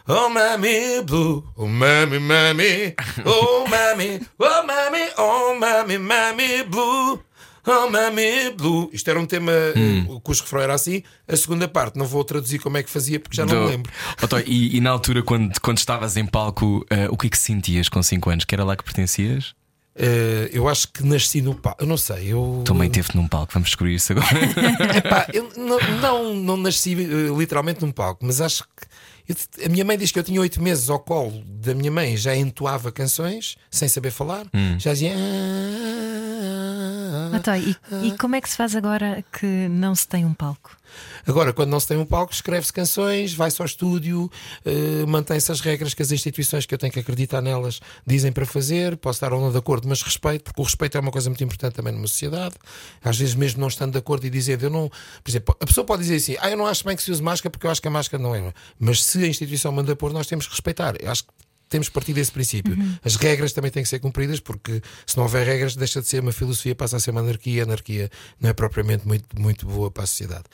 oh 0.08 0.28
mami 0.28 1.00
blue, 1.06 1.44
oh 1.56 1.66
mami, 1.66 2.18
mami, 2.18 2.94
oh 3.24 3.66
mami, 3.68 4.20
oh 4.38 4.62
mami, 4.66 5.08
oh 5.16 5.54
mami, 5.58 5.98
mami 5.98 6.62
blue, 6.64 7.22
oh 7.66 7.88
mami 7.90 8.50
blue. 8.56 8.90
Isto 8.92 9.10
era 9.10 9.20
um 9.20 9.24
tema 9.26 9.52
Hum. 9.76 10.06
uh, 10.16 10.20
cujo 10.20 10.42
refrão 10.42 10.60
era 10.60 10.74
assim. 10.74 11.02
A 11.26 11.36
segunda 11.36 11.66
parte 11.68 11.96
não 11.98 12.04
vou 12.06 12.24
traduzir 12.24 12.58
como 12.58 12.76
é 12.76 12.82
que 12.82 12.90
fazia 12.90 13.18
porque 13.20 13.36
já 13.36 13.46
não 13.46 13.54
Do- 13.54 13.60
me 13.62 13.70
lembro. 13.70 13.92
Oh, 14.22 14.38
e, 14.46 14.76
e 14.76 14.80
na 14.80 14.90
altura, 14.90 15.22
quando, 15.22 15.58
quando 15.60 15.78
estavas 15.78 16.16
em 16.16 16.26
palco, 16.26 16.84
eh, 16.90 17.08
o 17.10 17.16
que 17.16 17.28
é 17.28 17.30
que 17.30 17.38
sentias 17.38 17.88
com 17.88 18.02
5 18.02 18.28
anos? 18.28 18.44
Que 18.44 18.54
era 18.54 18.64
lá 18.64 18.76
que 18.76 18.84
pertencias? 18.84 19.54
Uh, 19.96 20.48
eu 20.52 20.68
acho 20.68 20.88
que 20.88 21.04
nasci 21.04 21.42
no 21.42 21.54
palco. 21.54 21.82
Eu 21.82 21.86
não 21.86 21.96
sei, 21.96 22.32
eu. 22.32 22.62
Também 22.64 22.88
teve 22.88 23.08
num 23.14 23.26
palco, 23.28 23.52
vamos 23.52 23.68
descobrir 23.68 23.94
isso 23.96 24.12
agora. 24.12 24.26
Epá, 24.96 25.26
eu 25.32 25.50
não, 25.56 25.78
não, 26.00 26.34
não 26.34 26.56
nasci 26.56 26.92
eh, 26.92 27.36
literalmente 27.36 27.82
num 27.84 27.90
palco, 27.92 28.24
mas 28.24 28.40
acho 28.40 28.62
que. 28.64 28.86
eu- 29.58 29.66
a 29.66 29.68
minha 29.68 29.84
mãe 29.84 29.98
diz 29.98 30.12
que 30.12 30.18
eu 30.18 30.22
tinha 30.22 30.40
oito 30.40 30.62
meses 30.62 30.88
ao 30.88 31.00
colo 31.00 31.42
da 31.44 31.74
minha 31.74 31.90
mãe, 31.90 32.16
já 32.16 32.34
entoava 32.36 32.92
canções 32.92 33.56
sem 33.70 33.88
saber 33.88 34.10
falar, 34.12 34.46
já 34.78 34.92
dizia. 34.92 35.12
"Ah, 35.14 35.70
Ah, 37.34 37.40
Toy, 37.40 37.76
e, 38.02 38.08
e 38.08 38.18
como 38.18 38.34
é 38.36 38.40
que 38.40 38.48
se 38.50 38.56
faz 38.56 38.74
agora 38.74 39.24
que 39.32 39.46
não 39.68 39.94
se 39.94 40.06
tem 40.06 40.24
um 40.24 40.34
palco? 40.34 40.76
Agora, 41.26 41.52
quando 41.52 41.70
não 41.70 41.80
se 41.80 41.88
tem 41.88 41.96
um 41.96 42.04
palco, 42.04 42.32
escreve-se 42.32 42.72
canções, 42.72 43.34
vai-se 43.34 43.60
ao 43.60 43.66
estúdio, 43.66 44.30
eh, 44.64 45.04
mantém-se 45.06 45.50
as 45.52 45.60
regras 45.60 45.94
que 45.94 46.02
as 46.02 46.10
instituições 46.12 46.66
que 46.66 46.74
eu 46.74 46.78
tenho 46.78 46.92
que 46.92 47.00
acreditar 47.00 47.40
nelas 47.40 47.80
dizem 48.06 48.32
para 48.32 48.46
fazer. 48.46 48.96
Posso 48.96 49.16
estar 49.16 49.32
ou 49.32 49.40
não 49.40 49.50
de 49.50 49.58
acordo, 49.58 49.88
mas 49.88 50.02
respeito, 50.02 50.44
porque 50.44 50.60
o 50.60 50.64
respeito 50.64 50.96
é 50.96 51.00
uma 51.00 51.10
coisa 51.10 51.28
muito 51.28 51.42
importante 51.44 51.74
também 51.74 51.92
numa 51.92 52.06
sociedade. 52.06 52.54
Às 53.02 53.18
vezes, 53.18 53.34
mesmo 53.34 53.60
não 53.60 53.68
estando 53.68 53.92
de 53.92 53.98
acordo 53.98 54.26
e 54.26 54.30
dizendo, 54.30 54.64
eu 54.64 54.70
não. 54.70 54.88
Por 55.22 55.30
exemplo, 55.30 55.56
a 55.60 55.66
pessoa 55.66 55.84
pode 55.84 56.02
dizer 56.02 56.16
assim, 56.16 56.36
ah, 56.40 56.50
eu 56.50 56.56
não 56.56 56.66
acho 56.66 56.84
bem 56.84 56.96
que 56.96 57.02
se 57.02 57.10
use 57.10 57.22
máscara 57.22 57.50
porque 57.50 57.66
eu 57.66 57.70
acho 57.70 57.80
que 57.80 57.88
a 57.88 57.90
máscara 57.90 58.22
não 58.22 58.34
é. 58.34 58.52
Mas 58.78 59.04
se 59.04 59.22
a 59.22 59.26
instituição 59.26 59.72
manda 59.72 59.94
pôr, 59.96 60.12
nós 60.12 60.26
temos 60.26 60.46
que 60.46 60.52
respeitar. 60.52 60.94
Eu 61.00 61.10
acho 61.10 61.24
que 61.24 61.30
temos 61.70 61.88
partir 61.88 62.12
desse 62.12 62.32
princípio. 62.32 62.76
As 63.02 63.14
regras 63.16 63.52
também 63.52 63.70
têm 63.70 63.82
que 63.82 63.88
ser 63.88 64.00
cumpridas, 64.00 64.40
porque 64.40 64.82
se 65.06 65.16
não 65.16 65.22
houver 65.22 65.46
regras, 65.46 65.76
deixa 65.76 66.02
de 66.02 66.08
ser 66.08 66.20
uma 66.20 66.32
filosofia, 66.32 66.74
passa 66.74 66.96
a 66.96 67.00
ser 67.00 67.12
uma 67.12 67.20
anarquia. 67.20 67.62
A 67.62 67.64
anarquia 67.64 68.10
não 68.40 68.50
é 68.50 68.52
propriamente 68.52 69.06
muito, 69.06 69.40
muito 69.40 69.64
boa 69.64 69.90
para 69.90 70.02
a 70.02 70.06
sociedade. 70.06 70.44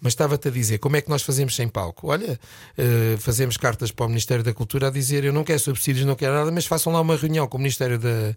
Mas 0.00 0.12
estava-te 0.12 0.48
a 0.48 0.50
dizer, 0.50 0.78
como 0.78 0.96
é 0.96 1.00
que 1.00 1.08
nós 1.10 1.22
fazemos 1.22 1.54
sem 1.54 1.68
palco? 1.68 2.08
Olha, 2.08 2.38
eh, 2.78 3.16
fazemos 3.18 3.56
cartas 3.56 3.90
para 3.90 4.06
o 4.06 4.08
Ministério 4.08 4.42
da 4.42 4.52
Cultura 4.54 4.88
a 4.88 4.90
dizer 4.90 5.24
eu 5.24 5.32
não 5.32 5.44
quero 5.44 5.58
subsídios, 5.60 6.06
não 6.06 6.14
quero 6.14 6.34
nada, 6.34 6.50
mas 6.50 6.64
façam 6.66 6.92
lá 6.92 7.00
uma 7.00 7.16
reunião 7.16 7.46
com 7.46 7.58
o 7.58 7.60
Ministério 7.60 7.98
da- 7.98 8.34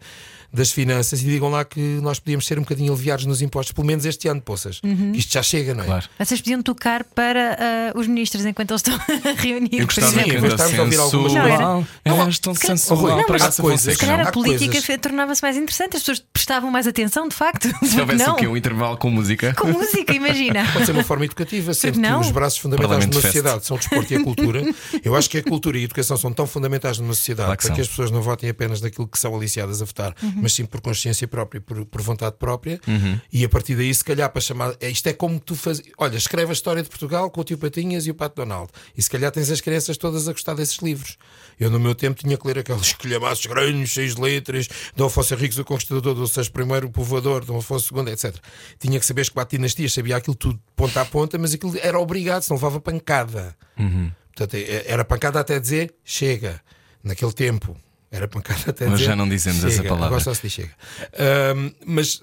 das 0.52 0.72
Finanças 0.72 1.22
e 1.22 1.26
digam 1.26 1.50
lá 1.50 1.66
que 1.66 1.80
nós 1.80 2.20
podíamos 2.20 2.46
ser 2.46 2.60
um 2.60 2.62
bocadinho 2.62 2.94
aliviados 2.94 3.26
nos 3.26 3.42
impostos, 3.42 3.72
pelo 3.74 3.88
menos 3.88 4.06
este 4.06 4.28
ano, 4.28 4.40
poças. 4.40 4.80
Que 4.82 5.18
Isto 5.18 5.34
já 5.34 5.42
chega, 5.42 5.74
não 5.74 5.84
é? 5.84 5.88
Claro. 5.88 6.06
Vocês 6.20 6.42
podiam 6.42 6.62
tocar 6.62 7.04
para 7.06 7.58
ah, 7.60 7.98
os 7.98 8.06
ministros 8.08 8.46
enquanto 8.46 8.70
eles 8.72 8.82
estão 8.86 8.94
a 9.32 9.42
reunir. 9.42 9.80
Eu 9.80 9.86
gostava 9.88 10.08
Sim, 10.12 10.24
que 10.24 10.30
exemplo. 10.30 10.42
mas 10.44 10.52
estamos 10.54 10.80
a 10.80 10.84
ouvir 10.84 10.98
algumas 11.00 11.32
sensual. 11.32 11.86
coisas. 12.04 12.28
És 12.28 12.40
tão 12.40 12.54
Oh, 12.54 12.56
sensual. 12.56 13.78
Se 13.80 13.98
calhar 13.98 14.28
a 14.28 14.32
política 14.32 14.98
tornava-se 15.00 15.42
mais 15.42 15.58
interessante, 15.58 15.96
as 15.98 16.04
pessoas 16.04 16.24
prestavam 16.32 16.70
mais 16.70 16.86
atenção, 16.88 17.28
de 17.28 17.36
facto. 17.36 17.68
Se 17.86 18.00
houvesse 18.00 18.24
não? 18.26 18.34
o 18.34 18.38
quê? 18.38 18.48
Um 18.48 18.56
intervalo 18.58 18.98
com 18.98 19.10
música? 19.10 19.54
Com 19.56 19.68
música, 19.70 20.14
imagina. 20.14 20.66
Pode 20.72 20.86
ser 20.86 20.92
uma 20.92 21.04
forma 21.04 21.26
educativa, 21.26 21.53
sendo 21.74 22.00
não? 22.00 22.20
que 22.20 22.28
os 22.28 22.32
braços 22.32 22.60
fundamentais 22.60 23.08
de 23.08 23.16
uma 23.16 23.22
sociedade 23.22 23.66
são 23.66 23.76
o 23.76 23.80
desporto 23.80 24.14
e 24.14 24.18
a 24.18 24.24
cultura. 24.24 24.62
Eu 25.04 25.16
acho 25.16 25.30
que 25.30 25.38
a 25.38 25.44
cultura 25.44 25.78
e 25.78 25.82
a 25.82 25.84
educação 25.84 26.18
são 26.18 26.32
tão 26.32 26.48
fundamentais 26.48 26.98
numa 26.98 27.14
sociedade 27.14 27.48
Claro 27.48 27.58
que 27.58 27.68
para 27.68 27.76
que 27.76 27.82
as 27.82 27.88
pessoas 27.88 28.12
não 28.12 28.22
votem 28.22 28.50
apenas 28.50 28.80
daquilo 28.82 29.08
que 29.08 29.20
são 29.20 29.36
aliciadas 29.36 29.82
a 29.82 29.86
votar, 29.86 30.16
mas 30.36 30.54
sim 30.54 30.66
por 30.66 30.82
consciência 30.82 31.28
própria, 31.28 31.62
por, 31.62 31.86
por 31.86 32.02
vontade 32.02 32.36
própria. 32.38 32.80
Uhum. 32.88 33.20
E 33.32 33.44
a 33.44 33.50
partir 33.50 33.76
daí, 33.76 33.94
se 33.94 34.04
calhar, 34.04 34.30
para 34.30 34.42
chamar. 34.42 34.76
é, 34.80 34.90
Isto 34.90 35.08
é 35.08 35.14
como 35.14 35.40
tu 35.40 35.56
fazes. 35.56 35.84
Olha, 35.98 36.18
escreve 36.18 36.52
a 36.52 36.54
história 36.54 36.82
de 36.82 36.90
Portugal 36.90 37.30
com 37.30 37.42
o 37.42 37.44
tio 37.44 37.58
Patinhas 37.58 38.06
e 38.06 38.12
o 38.12 38.14
Pato 38.14 38.36
Donald. 38.36 38.70
E 38.98 39.02
se 39.02 39.10
calhar 39.10 39.32
tens 39.32 39.50
as 39.50 39.62
crianças 39.62 39.98
todas 39.98 40.28
a 40.28 40.32
gostar 40.32 40.54
desses 40.54 40.78
livros. 40.78 41.18
Eu, 41.60 41.70
no 41.70 41.80
meu 41.80 41.94
tempo, 41.96 42.20
tinha 42.20 42.38
que 42.38 42.48
ler 42.48 42.60
aqueles 42.60 42.82
escolhamaços 42.88 43.46
grandes, 43.46 43.90
cheios 43.92 44.16
de 44.16 44.22
letras, 44.22 44.68
Dom 44.96 45.06
Afonso 45.06 45.34
Henriques, 45.34 45.58
o 45.58 45.64
Conquistador, 45.66 46.14
Dom 46.16 46.26
Seixas 46.28 46.52
I, 46.56 46.86
o 46.86 46.90
Povoador, 46.90 47.46
Dom 47.46 47.58
Afonso 47.58 47.94
II, 47.96 48.12
etc. 48.12 48.36
Tinha 48.80 49.00
que 49.00 49.06
saber 49.06 49.22
as 49.22 49.30
quatro 49.30 49.58
dinastias, 49.58 49.94
sabia 49.94 50.18
aquilo 50.18 50.36
tudo 50.36 50.60
ponta 50.76 51.02
a 51.02 51.06
ponta, 51.06 51.38
mas 51.38 51.54
aquilo 51.54 51.78
era 51.82 52.00
obrigado, 52.00 52.42
senão 52.44 52.58
levava 52.58 52.80
pancada. 52.80 53.56
Portanto, 53.76 54.56
é- 54.56 54.84
era 54.88 55.06
pancada 55.06 55.40
até 55.40 55.60
dizer 55.60 55.94
chega, 56.04 56.60
naquele 57.04 57.34
tempo. 57.34 57.76
Era 58.12 58.28
pancada 58.28 58.70
até 58.70 58.86
Mas 58.86 59.00
dizer. 59.00 59.10
já 59.10 59.16
não 59.16 59.28
dizemos 59.28 59.62
chega. 59.62 59.74
essa 59.74 59.84
palavra. 59.84 60.06
Agora 60.06 60.22
só 60.24 60.34
se 60.36 60.42
diz 60.44 60.52
chega. 60.54 60.72
Ahm, 61.18 61.72
mas 61.86 62.22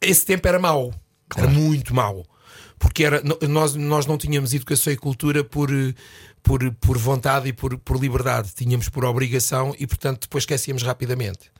esse 0.00 0.24
tempo 0.24 0.46
era 0.46 0.58
mau, 0.60 0.94
era 1.36 1.48
muito 1.48 1.92
mau. 1.94 2.24
Porque 2.78 3.04
era, 3.04 3.22
nós, 3.48 3.74
nós 3.74 4.04
não 4.06 4.18
tínhamos 4.18 4.52
educação 4.52 4.92
e 4.92 4.96
cultura 4.96 5.42
por, 5.42 5.72
eh, 5.72 5.94
por, 6.44 6.70
por 6.74 6.98
vontade 6.98 7.48
e 7.48 7.52
por, 7.52 7.76
por 7.78 7.98
liberdade, 7.98 8.52
tínhamos 8.54 8.90
por 8.90 9.04
obrigação 9.04 9.74
e, 9.78 9.86
portanto, 9.86 10.22
depois 10.22 10.42
esquecíamos 10.42 10.82
rapidamente, 10.82 11.50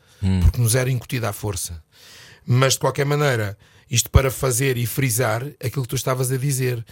porque 0.43 0.61
nos 0.61 0.75
era 0.75 0.91
incutida 0.91 1.29
à 1.31 1.33
força. 1.33 1.83
Mas 2.47 2.75
de 2.75 2.81
qualquer 2.81 3.07
maneira, 3.07 3.59
isto 3.91 4.11
para 4.11 4.31
fazer 4.31 4.76
e 4.76 4.87
frisar 4.87 5.43
aquilo 5.64 5.83
que 5.83 5.88
tu 5.88 5.97
estavas 5.97 6.31
a 6.31 6.37
dizer, 6.37 6.85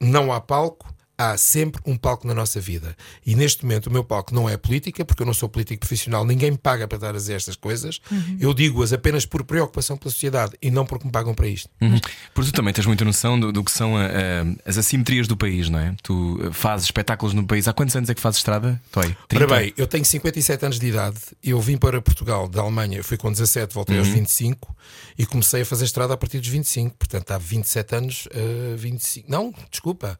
não 0.00 0.32
há 0.32 0.40
palco. 0.40 0.92
Há 1.16 1.36
sempre 1.36 1.80
um 1.86 1.96
palco 1.96 2.26
na 2.26 2.34
nossa 2.34 2.60
vida. 2.60 2.96
E 3.24 3.36
neste 3.36 3.62
momento 3.64 3.86
o 3.86 3.92
meu 3.92 4.02
palco 4.02 4.34
não 4.34 4.48
é 4.48 4.56
política, 4.56 5.04
porque 5.04 5.22
eu 5.22 5.26
não 5.26 5.32
sou 5.32 5.48
político 5.48 5.78
profissional, 5.80 6.24
ninguém 6.24 6.50
me 6.50 6.58
paga 6.58 6.88
para 6.88 6.96
estar 6.96 7.10
a 7.10 7.12
dizer 7.12 7.34
estas 7.34 7.54
coisas. 7.54 8.00
Eu 8.40 8.52
digo-as 8.52 8.92
apenas 8.92 9.24
por 9.24 9.44
preocupação 9.44 9.96
pela 9.96 10.10
sociedade 10.10 10.54
e 10.60 10.72
não 10.72 10.84
porque 10.84 11.06
me 11.06 11.12
pagam 11.12 11.32
para 11.32 11.46
isto. 11.46 11.68
Uhum. 11.80 12.00
Porque 12.34 12.50
tu 12.50 12.54
também 12.56 12.74
tens 12.74 12.84
muita 12.86 13.04
noção 13.04 13.38
do, 13.38 13.52
do 13.52 13.62
que 13.62 13.70
são 13.70 13.96
a- 13.96 14.06
a- 14.06 14.68
as 14.68 14.76
assimetrias 14.76 15.28
do 15.28 15.36
país, 15.36 15.68
não 15.68 15.78
é? 15.78 15.94
Tu 16.02 16.40
eh, 16.42 16.52
fazes 16.52 16.86
espetáculos 16.86 17.32
no 17.32 17.46
país. 17.46 17.68
Há 17.68 17.72
quantos 17.72 17.94
anos 17.94 18.10
é 18.10 18.14
que 18.14 18.20
fazes 18.20 18.38
estrada? 18.38 18.82
Toy? 18.90 19.16
Ora 19.36 19.46
bem, 19.46 19.72
eu 19.76 19.86
tenho 19.86 20.04
57 20.04 20.64
anos 20.66 20.80
de 20.80 20.86
idade, 20.88 21.18
eu 21.44 21.60
vim 21.60 21.76
para 21.76 22.02
Portugal 22.02 22.48
da 22.48 22.60
Alemanha, 22.60 23.04
fui 23.04 23.16
com 23.16 23.30
17, 23.30 23.72
voltei 23.72 23.98
aos 23.98 24.08
25 24.08 24.74
e 25.16 25.24
comecei 25.24 25.62
a 25.62 25.64
fazer 25.66 25.84
estrada 25.84 26.14
a 26.14 26.16
partir 26.16 26.40
dos 26.40 26.48
25, 26.48 26.96
portanto 26.96 27.30
há 27.30 27.38
27 27.38 27.94
anos, 27.94 28.28
eh, 28.32 28.74
25, 28.76 29.30
não, 29.30 29.54
desculpa. 29.70 30.18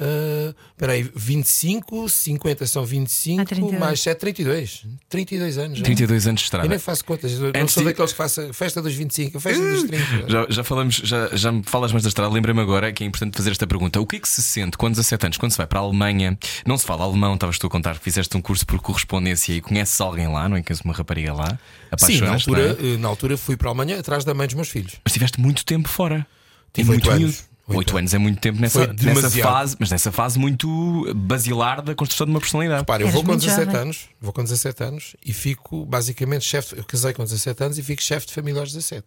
Uh, 0.00 0.54
espera 0.72 0.92
aí, 0.92 1.10
25, 1.14 2.08
50 2.08 2.66
são 2.66 2.86
25, 2.86 3.42
Ah, 3.42 3.44
32. 3.44 3.78
mais 3.78 4.00
7, 4.00 4.18
32. 4.18 4.86
32 5.10 5.58
anos. 5.58 5.78
já. 5.78 5.84
32 5.84 6.26
anos 6.26 6.40
de 6.40 6.44
Eu 6.44 6.46
estrada. 6.46 6.68
nem 6.68 6.78
faço 6.78 7.04
contas, 7.04 7.32
eu 7.32 7.52
não 7.52 7.68
sou 7.68 7.82
de- 7.82 7.90
daqueles 7.90 8.12
que 8.12 8.16
façam 8.16 8.48
a 8.48 8.52
festa 8.54 8.80
dos 8.80 8.94
25, 8.94 9.36
a 9.36 9.40
festa 9.40 9.62
dos 9.62 9.82
30. 9.84 10.04
Já, 10.28 10.46
já 10.48 10.64
falamos, 10.64 10.94
já, 10.96 11.28
já 11.36 11.52
me 11.52 11.62
falas 11.64 11.92
mais 11.92 12.02
da 12.02 12.08
estrada. 12.08 12.32
Lembra-me 12.32 12.60
agora 12.60 12.90
que 12.92 13.04
é 13.04 13.06
importante 13.06 13.36
fazer 13.36 13.50
esta 13.50 13.66
pergunta: 13.66 14.00
o 14.00 14.06
que 14.06 14.16
é 14.16 14.18
que 14.20 14.28
se 14.28 14.42
sente 14.42 14.78
com 14.78 14.88
17 14.90 15.26
anos, 15.26 15.36
quando 15.36 15.52
se 15.52 15.58
vai 15.58 15.66
para 15.66 15.80
a 15.80 15.82
Alemanha? 15.82 16.38
Não 16.66 16.78
se 16.78 16.86
fala 16.86 17.04
alemão, 17.04 17.34
estavas 17.34 17.58
tu 17.58 17.66
a 17.66 17.70
contar, 17.70 17.96
fizeste 17.96 18.34
um 18.36 18.40
curso 18.40 18.64
por 18.64 18.80
correspondência 18.80 19.52
e 19.52 19.60
conheces 19.60 20.00
alguém 20.00 20.28
lá, 20.28 20.48
não 20.48 20.56
é? 20.56 20.62
Conheces 20.62 20.82
uma 20.84 20.94
rapariga 20.94 21.34
lá, 21.34 21.58
Sim, 21.98 22.20
na 22.22 22.32
altura, 22.32 22.78
é? 22.80 22.94
eh, 22.94 22.96
na 22.96 23.08
altura 23.08 23.36
fui 23.36 23.56
para 23.56 23.68
a 23.68 23.70
Alemanha 23.72 24.00
atrás 24.00 24.24
da 24.24 24.32
mãe 24.32 24.46
dos 24.46 24.54
meus 24.54 24.68
filhos. 24.70 24.94
Mas 25.04 25.12
tiveste 25.12 25.38
muito 25.38 25.62
tempo 25.64 25.88
fora. 25.88 26.26
Tive 26.72 26.88
muito 26.88 27.10
anos. 27.10 27.20
miúdo. 27.22 27.49
Oito 27.76 27.96
anos. 27.96 28.14
é 28.14 28.18
muito 28.18 28.40
tempo 28.40 28.60
nessa, 28.60 28.86
nessa 28.92 29.30
fase, 29.30 29.76
mas 29.78 29.90
nessa 29.90 30.12
fase 30.12 30.38
muito 30.38 31.12
basilar 31.14 31.82
da 31.82 31.94
construção 31.94 32.26
de 32.26 32.32
uma 32.32 32.40
personalidade. 32.40 32.80
Repara, 32.80 33.02
eu 33.02 33.08
vou 33.08 33.22
com 33.22 33.28
muito 33.28 33.40
17 33.40 33.66
jovem. 33.66 33.80
anos, 33.80 34.08
vou 34.20 34.32
com 34.32 34.42
17 34.42 34.82
anos 34.82 35.16
e 35.24 35.32
fico 35.32 35.84
basicamente 35.86 36.44
chefe. 36.44 36.76
Eu 36.76 36.84
casei 36.84 37.12
com 37.12 37.22
17 37.22 37.64
anos 37.64 37.78
e 37.78 37.82
fico 37.82 38.02
chefe 38.02 38.26
de 38.26 38.34
família 38.34 38.60
aos 38.60 38.72
17. 38.72 39.06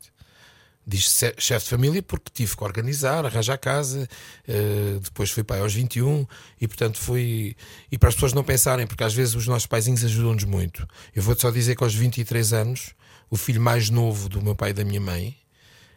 Diz 0.86 1.03
chefe 1.38 1.63
de 1.63 1.70
família 1.70 2.03
porque 2.03 2.29
tive 2.34 2.58
que 2.58 2.63
organizar, 2.63 3.25
arranjar 3.25 3.58
casa, 3.58 4.05
eh, 4.46 4.98
depois 5.01 5.32
fui 5.32 5.41
pai 5.41 5.62
aos 5.62 5.74
21 5.74 6.27
e 6.60 6.67
portanto 6.67 7.00
fui. 7.00 7.55
E 7.89 7.98
para 7.98 8.10
as 8.10 8.15
pessoas 8.15 8.34
não 8.34 8.43
pensarem, 8.43 8.86
porque 8.86 9.03
às 9.03 9.13
vezes 9.13 9.34
os 9.34 9.48
nossos 9.48 9.65
paizinhos 9.65 10.03
ajudam-nos 10.03 10.43
muito. 10.43 10.86
Eu 11.15 11.24
vou-te 11.24 11.41
só 11.41 11.51
dizer 11.51 11.77
que 11.77 11.84
aos 11.84 11.96
23 11.96 12.51
anos, 12.51 12.93
o 13.29 13.38
filho 13.38 13.62
mais 13.62 13.89
novo 13.89 14.27
do 14.27 14.41
meu 14.41 14.55
pai 14.55 14.72
e 14.72 14.74
da 14.74 14.84
minha 14.84 15.00
mãe 15.00 15.38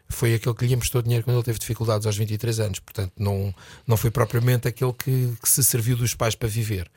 foi 0.08 0.34
aquele 0.34 0.54
que 0.54 0.66
lhe 0.66 0.74
emprestou 0.74 1.02
dinheiro 1.02 1.24
quando 1.24 1.36
ele 1.36 1.44
teve 1.44 1.58
dificuldades 1.58 2.06
aos 2.06 2.16
23 2.16 2.60
anos. 2.60 2.78
Portanto, 2.78 3.12
não, 3.18 3.54
não 3.86 3.96
foi 3.96 4.10
propriamente 4.10 4.68
aquele 4.68 4.92
que, 4.92 5.34
que 5.42 5.48
se 5.48 5.62
serviu 5.64 5.96
dos 5.96 6.14
pais 6.14 6.34
para 6.34 6.48
viver. 6.48 6.90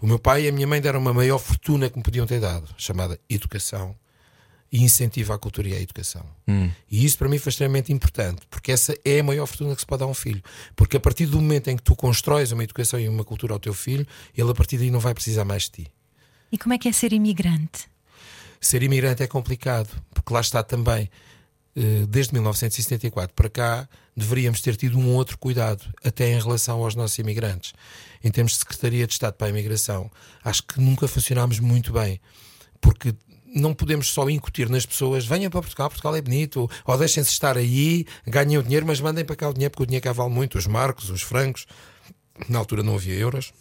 O 0.00 0.06
meu 0.06 0.18
pai 0.18 0.44
e 0.44 0.48
a 0.48 0.52
minha 0.52 0.66
mãe 0.66 0.80
deram 0.80 1.00
uma 1.00 1.12
maior 1.12 1.38
fortuna 1.38 1.90
que 1.90 1.96
me 1.96 2.02
podiam 2.02 2.26
ter 2.26 2.40
dado, 2.40 2.68
chamada 2.76 3.18
educação 3.28 3.96
e 4.72 4.82
incentivo 4.82 5.34
à 5.34 5.38
cultura 5.38 5.68
e 5.68 5.74
à 5.74 5.80
educação. 5.80 6.24
E 6.90 7.04
isso 7.04 7.18
para 7.18 7.28
mim 7.28 7.38
foi 7.38 7.50
extremamente 7.50 7.92
importante, 7.92 8.42
porque 8.48 8.72
essa 8.72 8.96
é 9.04 9.20
a 9.20 9.24
maior 9.24 9.46
fortuna 9.46 9.74
que 9.74 9.80
se 9.82 9.86
pode 9.86 10.00
dar 10.00 10.06
a 10.06 10.08
um 10.08 10.14
filho. 10.14 10.42
Porque 10.74 10.96
a 10.96 11.00
partir 11.00 11.26
do 11.26 11.40
momento 11.40 11.68
em 11.68 11.76
que 11.76 11.82
tu 11.82 11.94
constróis 11.94 12.52
uma 12.52 12.64
educação 12.64 12.98
e 12.98 13.08
uma 13.08 13.22
cultura 13.22 13.52
ao 13.52 13.60
teu 13.60 13.74
filho, 13.74 14.06
ele 14.36 14.50
a 14.50 14.54
partir 14.54 14.78
daí 14.78 14.90
não 14.90 15.00
vai 15.00 15.12
precisar 15.12 15.44
mais 15.44 15.64
de 15.64 15.70
ti. 15.70 15.92
E 16.50 16.56
como 16.56 16.72
é 16.72 16.78
que 16.78 16.88
é 16.88 16.92
ser 16.92 17.12
imigrante? 17.12 17.90
Ser 18.60 18.82
imigrante 18.82 19.22
é 19.22 19.26
complicado, 19.26 19.88
porque 20.14 20.32
lá 20.32 20.40
está 20.40 20.62
também, 20.62 21.10
desde 22.08 22.34
1974 22.34 23.34
para 23.34 23.48
cá, 23.48 23.88
deveríamos 24.16 24.60
ter 24.60 24.76
tido 24.76 24.98
um 24.98 25.14
outro 25.14 25.38
cuidado, 25.38 25.82
até 26.04 26.30
em 26.30 26.40
relação 26.40 26.82
aos 26.84 26.94
nossos 26.94 27.18
imigrantes. 27.18 27.72
Em 28.22 28.30
termos 28.30 28.52
de 28.52 28.58
Secretaria 28.58 29.06
de 29.06 29.12
Estado 29.12 29.34
para 29.34 29.46
a 29.46 29.50
Imigração, 29.50 30.10
acho 30.44 30.62
que 30.64 30.80
nunca 30.80 31.08
funcionámos 31.08 31.58
muito 31.58 31.92
bem, 31.92 32.20
porque 32.80 33.14
não 33.54 33.74
podemos 33.74 34.08
só 34.08 34.28
incutir 34.30 34.68
nas 34.68 34.86
pessoas 34.86 35.26
venham 35.26 35.50
para 35.50 35.60
Portugal, 35.60 35.88
Portugal 35.88 36.16
é 36.16 36.22
bonito, 36.22 36.70
ou 36.84 36.98
deixem-se 36.98 37.30
estar 37.30 37.56
aí, 37.56 38.06
ganhem 38.26 38.58
o 38.58 38.62
dinheiro, 38.62 38.86
mas 38.86 39.00
mandem 39.00 39.24
para 39.24 39.36
cá 39.36 39.48
o 39.48 39.52
dinheiro, 39.52 39.70
porque 39.70 39.82
o 39.82 39.86
dinheiro 39.86 40.04
cá 40.04 40.12
vale 40.12 40.30
muito, 40.30 40.56
os 40.56 40.66
marcos, 40.66 41.10
os 41.10 41.22
francos. 41.22 41.66
Na 42.48 42.58
altura 42.58 42.82
não 42.82 42.94
havia 42.94 43.14
euros. 43.14 43.52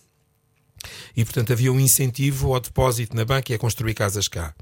E 1.16 1.24
portanto 1.24 1.54
havia 1.54 1.72
um 1.72 1.80
incentivo 1.80 2.54
ao 2.54 2.60
depósito 2.60 3.16
na 3.16 3.26
banca 3.26 3.52
e 3.52 3.56
a 3.56 3.60
construir 3.60 3.94
casas 3.94 4.28
cá. 4.28 4.56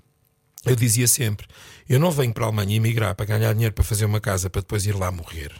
Eu 0.65 0.75
dizia 0.75 1.07
sempre: 1.07 1.47
eu 1.87 1.99
não 1.99 2.11
venho 2.11 2.33
para 2.33 2.45
a 2.45 2.47
Alemanha 2.47 2.75
emigrar 2.75 3.15
para 3.15 3.25
ganhar 3.25 3.53
dinheiro 3.53 3.73
para 3.73 3.83
fazer 3.83 4.05
uma 4.05 4.19
casa 4.19 4.49
para 4.49 4.61
depois 4.61 4.85
ir 4.85 4.95
lá 4.95 5.11
morrer. 5.11 5.51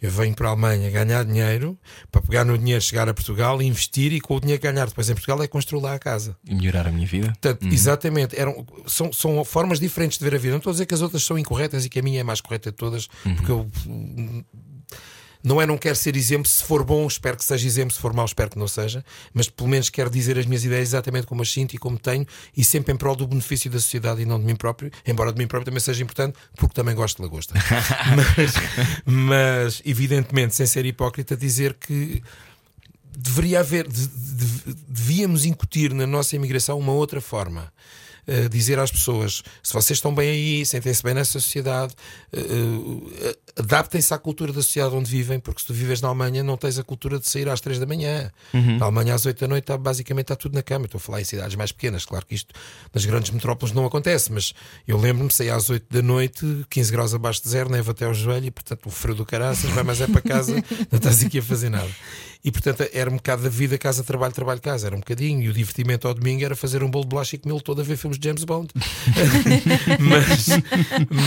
Eu 0.00 0.10
venho 0.10 0.34
para 0.34 0.48
a 0.48 0.52
Alemanha 0.52 0.90
ganhar 0.90 1.22
dinheiro 1.24 1.78
para 2.10 2.22
pegar 2.22 2.42
no 2.42 2.56
dinheiro, 2.56 2.80
chegar 2.80 3.06
a 3.06 3.12
Portugal, 3.12 3.60
investir 3.60 4.14
e 4.14 4.20
com 4.20 4.36
o 4.36 4.40
dinheiro 4.40 4.58
que 4.58 4.66
ganhar 4.66 4.86
depois 4.86 5.10
em 5.10 5.12
Portugal 5.12 5.42
é 5.42 5.46
construir 5.46 5.82
lá 5.82 5.94
a 5.94 5.98
casa. 5.98 6.34
E 6.48 6.54
melhorar 6.54 6.86
a 6.86 6.90
minha 6.90 7.06
vida. 7.06 7.26
Portanto, 7.26 7.66
exatamente, 7.66 8.38
eram, 8.38 8.66
são, 8.86 9.12
são 9.12 9.44
formas 9.44 9.78
diferentes 9.78 10.16
de 10.16 10.24
ver 10.24 10.34
a 10.34 10.38
vida. 10.38 10.52
Não 10.52 10.58
estou 10.58 10.70
a 10.70 10.72
dizer 10.72 10.86
que 10.86 10.94
as 10.94 11.02
outras 11.02 11.22
são 11.22 11.38
incorretas 11.38 11.84
e 11.84 11.90
que 11.90 11.98
a 11.98 12.02
minha 12.02 12.20
é 12.20 12.22
mais 12.22 12.40
correta 12.40 12.70
de 12.70 12.76
todas, 12.78 13.08
porque 13.36 13.52
eu 13.52 13.70
não 15.42 15.60
é 15.60 15.66
não 15.66 15.78
quero 15.78 15.96
ser 15.96 16.16
exemplo, 16.16 16.46
se 16.48 16.62
for 16.62 16.84
bom, 16.84 17.06
espero 17.06 17.36
que 17.36 17.44
seja 17.44 17.66
exemplo, 17.66 17.94
se 17.94 18.00
for 18.00 18.12
mau, 18.12 18.24
espero 18.26 18.50
que 18.50 18.58
não 18.58 18.68
seja, 18.68 19.04
mas 19.32 19.48
pelo 19.48 19.68
menos 19.68 19.88
quero 19.88 20.10
dizer 20.10 20.38
as 20.38 20.46
minhas 20.46 20.64
ideias 20.64 20.88
exatamente 20.90 21.26
como 21.26 21.42
as 21.42 21.50
sinto 21.50 21.74
e 21.74 21.78
como 21.78 21.98
tenho, 21.98 22.26
e 22.56 22.62
sempre 22.64 22.92
em 22.92 22.96
prol 22.96 23.16
do 23.16 23.26
benefício 23.26 23.70
da 23.70 23.78
sociedade 23.80 24.22
e 24.22 24.24
não 24.26 24.38
de 24.38 24.44
mim 24.44 24.54
próprio, 24.56 24.90
embora 25.06 25.32
de 25.32 25.38
mim 25.38 25.46
próprio 25.46 25.66
também 25.66 25.80
seja 25.80 26.02
importante, 26.02 26.36
porque 26.56 26.74
também 26.74 26.94
gosto 26.94 27.16
de 27.16 27.22
lagosta. 27.22 27.54
mas, 28.36 28.52
mas, 29.04 29.82
evidentemente, 29.84 30.54
sem 30.54 30.66
ser 30.66 30.84
hipócrita, 30.84 31.36
dizer 31.36 31.74
que 31.74 32.22
deveria 33.16 33.60
haver, 33.60 33.88
de- 33.88 34.06
de- 34.06 34.74
devíamos 34.88 35.44
incutir 35.44 35.92
na 35.92 36.06
nossa 36.06 36.36
imigração 36.36 36.78
uma 36.78 36.92
outra 36.92 37.20
forma. 37.20 37.72
Uh, 38.26 38.48
dizer 38.48 38.78
às 38.78 38.90
pessoas: 38.90 39.42
se 39.62 39.72
vocês 39.72 39.96
estão 39.96 40.14
bem 40.14 40.30
aí, 40.30 40.66
sentem-se 40.66 41.02
bem 41.02 41.14
nessa 41.14 41.40
sociedade, 41.40 41.94
uh, 42.32 43.36
adaptem-se 43.56 44.12
à 44.12 44.18
cultura 44.18 44.52
da 44.52 44.62
sociedade 44.62 44.94
onde 44.94 45.10
vivem, 45.10 45.40
porque 45.40 45.60
se 45.60 45.66
tu 45.66 45.74
vives 45.74 46.00
na 46.00 46.08
Alemanha, 46.08 46.42
não 46.42 46.56
tens 46.56 46.78
a 46.78 46.84
cultura 46.84 47.18
de 47.18 47.28
sair 47.28 47.48
às 47.48 47.60
3 47.60 47.78
da 47.78 47.86
manhã. 47.86 48.30
Na 48.78 48.86
Alemanha, 48.86 49.14
às 49.14 49.26
8 49.26 49.38
da 49.40 49.48
noite, 49.48 49.64
está, 49.64 49.76
basicamente 49.76 50.24
está 50.24 50.36
tudo 50.36 50.54
na 50.54 50.62
cama. 50.62 50.86
Estou 50.86 50.98
a 50.98 51.00
falar 51.00 51.20
em 51.20 51.24
cidades 51.24 51.56
mais 51.56 51.72
pequenas, 51.72 52.04
claro 52.04 52.24
que 52.26 52.34
isto 52.34 52.54
nas 52.92 53.04
grandes 53.04 53.30
metrópoles 53.30 53.74
não 53.74 53.84
acontece, 53.84 54.32
mas 54.32 54.52
eu 54.86 54.98
lembro-me, 54.98 55.30
sair 55.30 55.50
às 55.50 55.70
8 55.70 55.86
da 55.90 56.02
noite, 56.02 56.66
15 56.70 56.92
graus 56.92 57.14
abaixo 57.14 57.42
de 57.42 57.48
zero, 57.48 57.70
neva 57.70 57.92
até 57.92 58.04
ao 58.04 58.14
joelho, 58.14 58.46
e 58.46 58.50
portanto 58.50 58.86
o 58.86 58.90
frio 58.90 59.14
do 59.14 59.24
caraças, 59.24 59.70
vai 59.70 59.82
mais 59.82 60.00
é 60.00 60.06
para 60.06 60.20
casa, 60.20 60.54
não 60.90 60.96
estás 60.96 61.24
aqui 61.24 61.38
a 61.38 61.42
fazer 61.42 61.70
nada. 61.70 61.90
E 62.42 62.50
portanto 62.50 62.84
era 62.92 63.10
um 63.10 63.16
bocado 63.16 63.42
da 63.42 63.48
vida 63.50 63.76
casa, 63.76 64.02
trabalho, 64.02 64.32
trabalho, 64.32 64.60
casa. 64.60 64.86
Era 64.86 64.96
um 64.96 65.00
bocadinho. 65.00 65.42
E 65.42 65.48
o 65.48 65.52
divertimento 65.52 66.08
ao 66.08 66.14
domingo 66.14 66.42
era 66.44 66.56
fazer 66.56 66.82
um 66.82 66.90
bolo 66.90 67.04
de 67.04 67.10
bolacha 67.10 67.36
e 67.36 67.38
comê-lo 67.38 67.60
todo 67.60 67.80
a 67.82 67.84
ver 67.84 67.96
filmes 67.98 68.18
de 68.18 68.26
James 68.28 68.44
Bond. 68.44 68.68
mas, 70.00 70.46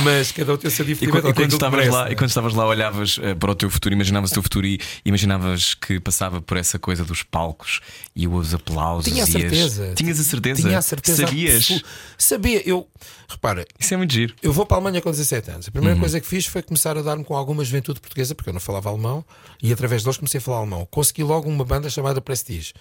mas 0.03 0.31
cada 0.31 0.53
um 0.53 0.57
tem 0.57 0.67
o 0.67 0.71
seu 0.71 0.83
E, 0.83 0.87
divertimento. 0.87 1.11
quando, 1.21 1.31
e 1.31 1.33
tem 1.33 1.43
quando 1.45 1.53
estavas 1.53 1.79
merece, 1.79 1.95
lá, 1.95 2.09
é? 2.09 2.11
e 2.11 2.15
quando 2.15 2.29
estavas 2.29 2.53
lá, 2.53 2.65
olhavas 2.65 3.19
eh, 3.21 3.35
para 3.35 3.51
o 3.51 3.55
teu 3.55 3.69
futuro, 3.69 3.93
imaginavas 3.93 4.31
o 4.31 4.33
teu 4.33 4.43
futuro 4.43 4.65
e 4.65 4.79
imaginavas 5.05 5.73
que 5.73 5.99
passava 5.99 6.41
por 6.41 6.57
essa 6.57 6.79
coisa 6.79 7.03
dos 7.05 7.23
palcos 7.23 7.79
e 8.15 8.27
os 8.27 8.53
aplausos. 8.53 9.11
Tinha 9.11 9.23
a 9.23 9.27
e 9.27 9.29
as- 9.29 9.41
certeza. 9.41 9.93
Tinhas 9.95 10.19
a 10.19 10.23
certeza. 10.23 10.61
Tinha 10.61 10.77
a 10.77 10.81
certeza. 10.81 11.25
Sabias? 11.27 11.55
absoluta. 11.57 11.85
Sabia. 12.17 12.61
Eu, 12.67 12.87
repara, 13.27 13.65
Isso 13.79 13.93
é 13.93 13.97
muito 13.97 14.13
giro. 14.13 14.33
Eu 14.41 14.51
vou 14.53 14.65
para 14.65 14.77
a 14.77 14.79
Alemanha 14.79 15.01
com 15.01 15.09
17 15.11 15.51
anos. 15.51 15.67
A 15.67 15.71
primeira 15.71 15.95
coisa 15.99 16.19
que 16.19 16.27
fiz 16.27 16.45
foi 16.45 16.61
começar 16.61 16.97
a 16.97 17.01
dar-me 17.01 17.23
com 17.23 17.35
alguma 17.35 17.63
juventude 17.63 17.99
portuguesa, 17.99 18.33
porque 18.35 18.49
eu 18.49 18.53
não 18.53 18.59
falava 18.61 18.89
alemão, 18.89 19.23
e 19.61 19.71
através 19.73 20.03
deles 20.03 20.17
comecei 20.17 20.37
a 20.37 20.41
falar 20.41 20.57
alemão. 20.57 20.87
Consegui 20.89 21.23
logo 21.23 21.49
uma 21.49 21.65
banda 21.65 21.89
chamada 21.89 22.21
Prestige. 22.21 22.73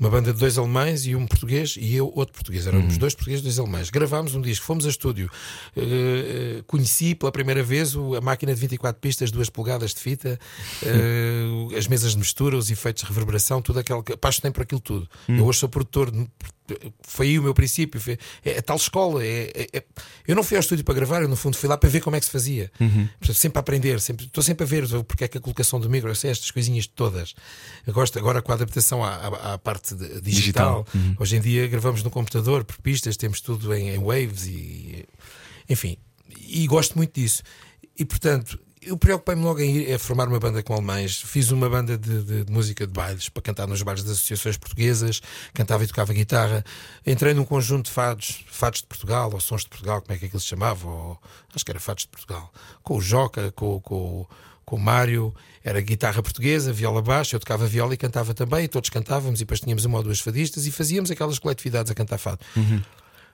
Uma 0.00 0.10
banda 0.10 0.32
de 0.32 0.38
dois 0.38 0.56
alemães 0.56 1.06
e 1.06 1.16
um 1.16 1.26
português, 1.26 1.74
e 1.76 1.92
eu 1.96 2.06
outro 2.14 2.32
português. 2.32 2.68
Éramos 2.68 2.96
dois 2.98 3.16
portugues 3.16 3.40
e 3.40 3.42
dois 3.42 3.58
alemães. 3.58 3.90
Gravámos 3.90 4.32
um 4.36 4.40
disco, 4.40 4.64
fomos 4.64 4.86
a 4.86 4.88
estúdio. 4.90 5.28
Eh, 5.76 6.62
conheci 6.68 7.16
pela 7.16 7.32
primeira 7.32 7.64
vez 7.64 7.96
o- 7.96 8.14
a 8.14 8.20
máquina 8.20 8.54
de 8.54 8.60
24 8.60 9.00
pistas, 9.00 9.32
2 9.32 9.50
polegadas 9.50 9.92
de 9.94 10.00
fita, 10.00 10.38
eh, 10.84 11.76
as 11.76 11.88
mesas 11.88 12.12
de 12.12 12.18
mistura, 12.18 12.56
os 12.56 12.70
efeitos 12.70 13.02
de 13.02 13.08
reverberação, 13.08 13.60
tudo 13.60 13.80
aquilo 13.80 14.02
que 14.04 14.12
apaixonei 14.12 14.52
por 14.52 14.62
aquilo 14.62 14.80
tudo. 14.80 15.08
Eu 15.28 15.44
hoje 15.46 15.58
sou 15.58 15.68
produtor 15.68 16.10
de- 16.12 16.28
foi 17.02 17.26
aí 17.28 17.38
o 17.38 17.42
meu 17.42 17.54
princípio. 17.54 18.00
Foi, 18.00 18.18
é, 18.44 18.58
a 18.58 18.62
tal 18.62 18.76
escola. 18.76 19.24
É, 19.24 19.50
é- 19.54 19.78
é- 19.78 19.84
eu 20.26 20.34
não 20.36 20.42
fui 20.42 20.56
ao 20.56 20.60
estúdio 20.60 20.84
para 20.84 20.94
gravar, 20.94 21.22
eu 21.22 21.28
no 21.28 21.36
fundo 21.36 21.56
fui 21.56 21.68
lá 21.68 21.76
para 21.76 21.88
ver 21.88 22.00
como 22.00 22.16
é 22.16 22.20
que 22.20 22.26
se 22.26 22.32
fazia. 22.32 22.70
Portanto, 23.18 23.34
sempre 23.36 23.58
a 23.58 23.60
aprender, 23.60 24.00
sempre, 24.00 24.26
estou 24.26 24.42
sempre 24.42 24.64
a 24.64 24.66
ver 24.66 24.86
porque 25.04 25.24
é 25.24 25.28
que 25.28 25.38
a 25.38 25.40
colocação 25.40 25.80
do 25.80 25.88
micro, 25.90 26.14
sei 26.14 26.30
estas 26.30 26.50
coisinhas 26.50 26.86
todas. 26.86 27.34
Eu 27.86 27.92
gosto 27.92 28.18
agora 28.18 28.40
com 28.42 28.52
a 28.52 28.54
adaptação 28.54 29.04
à, 29.04 29.14
à- 29.14 29.54
à 29.54 29.58
parte 29.58 29.94
de- 29.94 30.20
digital. 30.20 30.84
Digital. 30.92 31.14
Hoje 31.18 31.36
em 31.36 31.40
dia 31.40 31.66
gravamos 31.68 32.02
no 32.02 32.10
computador, 32.10 32.64
por 32.64 32.76
pistas, 32.78 33.16
temos 33.16 33.40
tudo 33.40 33.74
em, 33.74 33.90
em 33.90 33.98
waves 33.98 34.46
e 34.46 35.04
enfim. 35.68 35.96
E 36.46 36.66
gosto 36.66 36.96
muito 36.96 37.18
disso. 37.20 37.42
E 37.98 38.04
portanto. 38.04 38.58
Eu 38.82 38.96
preocupei-me 38.96 39.42
logo 39.42 39.60
em 39.60 39.76
ir 39.76 39.92
a 39.94 39.98
formar 39.98 40.28
uma 40.28 40.38
banda 40.38 40.62
com 40.62 40.72
alemães. 40.74 41.20
Fiz 41.20 41.50
uma 41.50 41.68
banda 41.68 41.96
de, 41.98 42.22
de- 42.22 42.44
de 42.44 42.52
música 42.52 42.86
de 42.86 42.92
bailes 42.92 43.28
para 43.28 43.42
cantar 43.42 43.66
nos 43.66 43.82
bailes 43.82 44.02
das 44.02 44.12
associações 44.14 44.56
portuguesas, 44.56 45.20
cantava 45.52 45.84
e 45.84 45.86
tocava 45.86 46.12
guitarra. 46.12 46.64
Entrei 47.06 47.34
num 47.34 47.44
conjunto 47.44 47.86
de 47.86 47.90
fados, 47.92 48.44
fados 48.50 48.80
de 48.80 48.86
Portugal, 48.86 49.30
ou 49.32 49.40
sons 49.40 49.62
de 49.62 49.68
Portugal, 49.68 50.00
como 50.02 50.14
é 50.14 50.18
que 50.18 50.26
aquilo 50.26 50.40
se 50.40 50.46
chamava, 50.46 50.86
ou, 50.88 51.18
acho 51.54 51.64
que 51.64 51.70
era 51.70 51.80
fados 51.80 52.04
de 52.04 52.08
Portugal, 52.08 52.52
com 52.82 52.96
o 52.96 53.00
Joca, 53.00 53.50
com, 53.52 53.80
com, 53.80 54.26
com 54.64 54.76
o 54.76 54.78
Mário, 54.80 55.34
era 55.64 55.80
guitarra 55.80 56.22
portuguesa, 56.22 56.72
viola 56.72 57.02
baixa, 57.02 57.36
eu 57.36 57.40
tocava 57.40 57.66
viola 57.66 57.94
e 57.94 57.96
cantava 57.96 58.32
também, 58.34 58.64
e 58.64 58.68
todos 58.68 58.90
cantávamos, 58.90 59.40
e 59.40 59.44
depois 59.44 59.60
tínhamos 59.60 59.84
uma 59.84 59.98
ou 59.98 60.04
duas 60.04 60.20
fadistas 60.20 60.66
e 60.66 60.70
fazíamos 60.70 61.10
aquelas 61.10 61.38
coletividades 61.38 61.90
a 61.90 61.94
cantar 61.94 62.18
fado. 62.18 62.40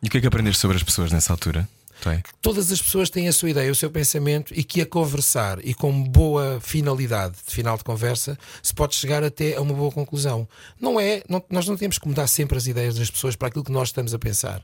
E 0.03 0.07
o 0.07 0.11
que 0.11 0.19
é 0.19 0.21
que 0.21 0.27
aprendeste 0.27 0.61
sobre 0.61 0.77
as 0.77 0.83
pessoas 0.83 1.13
nessa 1.13 1.33
altura? 1.33 1.69
Toy? 2.03 2.23
todas 2.43 2.71
as 2.71 2.83
pessoas 2.83 3.09
têm 3.09 3.29
a 3.29 3.33
sua 3.33 3.51
ideia, 3.51 3.71
o 3.71 3.75
seu 3.75 3.91
pensamento 3.91 4.53
e 4.57 4.63
que 4.65 4.81
a 4.81 4.87
conversar 4.87 5.59
e 5.65 5.73
com 5.75 6.03
boa 6.03 6.59
finalidade 6.61 7.37
de 7.47 7.53
final 7.55 7.77
de 7.79 7.85
conversa 7.85 8.39
se 8.63 8.75
pode 8.75 8.95
chegar 8.95 9.23
até 9.25 9.57
a 9.57 9.61
uma 9.61 9.73
boa 9.75 9.91
conclusão. 9.91 10.47
Não 10.81 10.99
é, 11.01 11.23
não- 11.29 11.43
nós 11.51 11.67
não 11.67 11.77
temos 11.77 11.99
que 11.99 12.07
mudar 12.09 12.27
sempre 12.27 12.59
as 12.59 12.67
ideias 12.67 12.97
das 12.97 13.11
pessoas 13.11 13.37
para 13.37 13.49
aquilo 13.49 13.65
que 13.65 13.73
nós 13.73 13.89
estamos 13.89 14.13
a 14.13 14.19
pensar. 14.19 14.63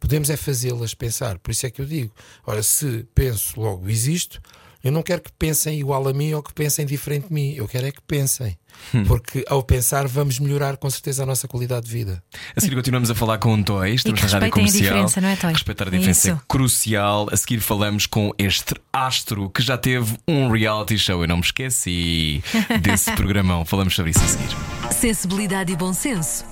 Podemos 0.00 0.30
é 0.30 0.36
fazê-las 0.36 0.94
pensar. 0.94 1.38
Por 1.38 1.50
isso 1.50 1.66
é 1.66 1.70
que 1.70 1.80
eu 1.80 1.86
digo: 1.86 2.12
ora, 2.46 2.62
se 2.62 3.06
penso, 3.14 3.60
logo 3.60 3.88
existo. 3.88 4.40
Eu 4.82 4.90
não 4.90 5.02
quero 5.02 5.20
que 5.20 5.30
pensem 5.38 5.78
igual 5.78 6.08
a 6.08 6.12
mim 6.12 6.32
ou 6.32 6.42
que 6.42 6.52
pensem 6.54 6.86
diferente 6.86 7.28
de 7.28 7.34
mim. 7.34 7.52
Eu 7.54 7.68
quero 7.68 7.86
é 7.86 7.92
que 7.92 8.00
pensem. 8.00 8.56
Porque 9.06 9.44
ao 9.48 9.62
pensar 9.62 10.06
vamos 10.08 10.38
melhorar 10.38 10.76
com 10.76 10.88
certeza 10.88 11.22
a 11.22 11.26
nossa 11.26 11.46
qualidade 11.46 11.86
de 11.86 11.92
vida. 11.92 12.22
A 12.56 12.60
seguir 12.60 12.76
continuamos 12.76 13.10
a 13.10 13.14
falar 13.14 13.36
com 13.38 13.52
o 13.54 13.62
Toy, 13.64 13.94
estamos 13.94 14.18
que 14.20 14.26
na 14.26 14.32
rádio 14.32 14.46
respeitem 14.46 14.48
a 14.48 14.50
comercial. 14.52 14.82
diferença, 14.94 15.20
não 15.20 15.28
é, 15.28 15.36
Toy? 15.36 15.52
Respeitar 15.52 15.84
a 15.84 15.88
É 15.88 15.90
diferença 15.90 16.30
é, 16.30 16.32
isso. 16.32 16.42
crucial. 16.48 17.28
A 17.30 17.36
seguir 17.36 17.60
falamos 17.60 18.06
com 18.06 18.32
este 18.38 18.74
astro 18.92 19.50
que 19.50 19.60
já 19.62 19.76
teve 19.76 20.16
um 20.26 20.48
reality 20.50 20.96
show. 20.96 21.20
Eu 21.22 21.28
não 21.28 21.36
me 21.36 21.42
esqueci 21.42 22.42
desse 22.80 23.12
programão. 23.12 23.64
Falamos 23.66 23.94
sobre 23.94 24.12
isso 24.12 24.20
a 24.24 24.28
seguir. 24.28 24.56
Sensibilidade 24.94 25.72
e 25.72 25.76
bom 25.76 25.92
senso. 25.92 26.44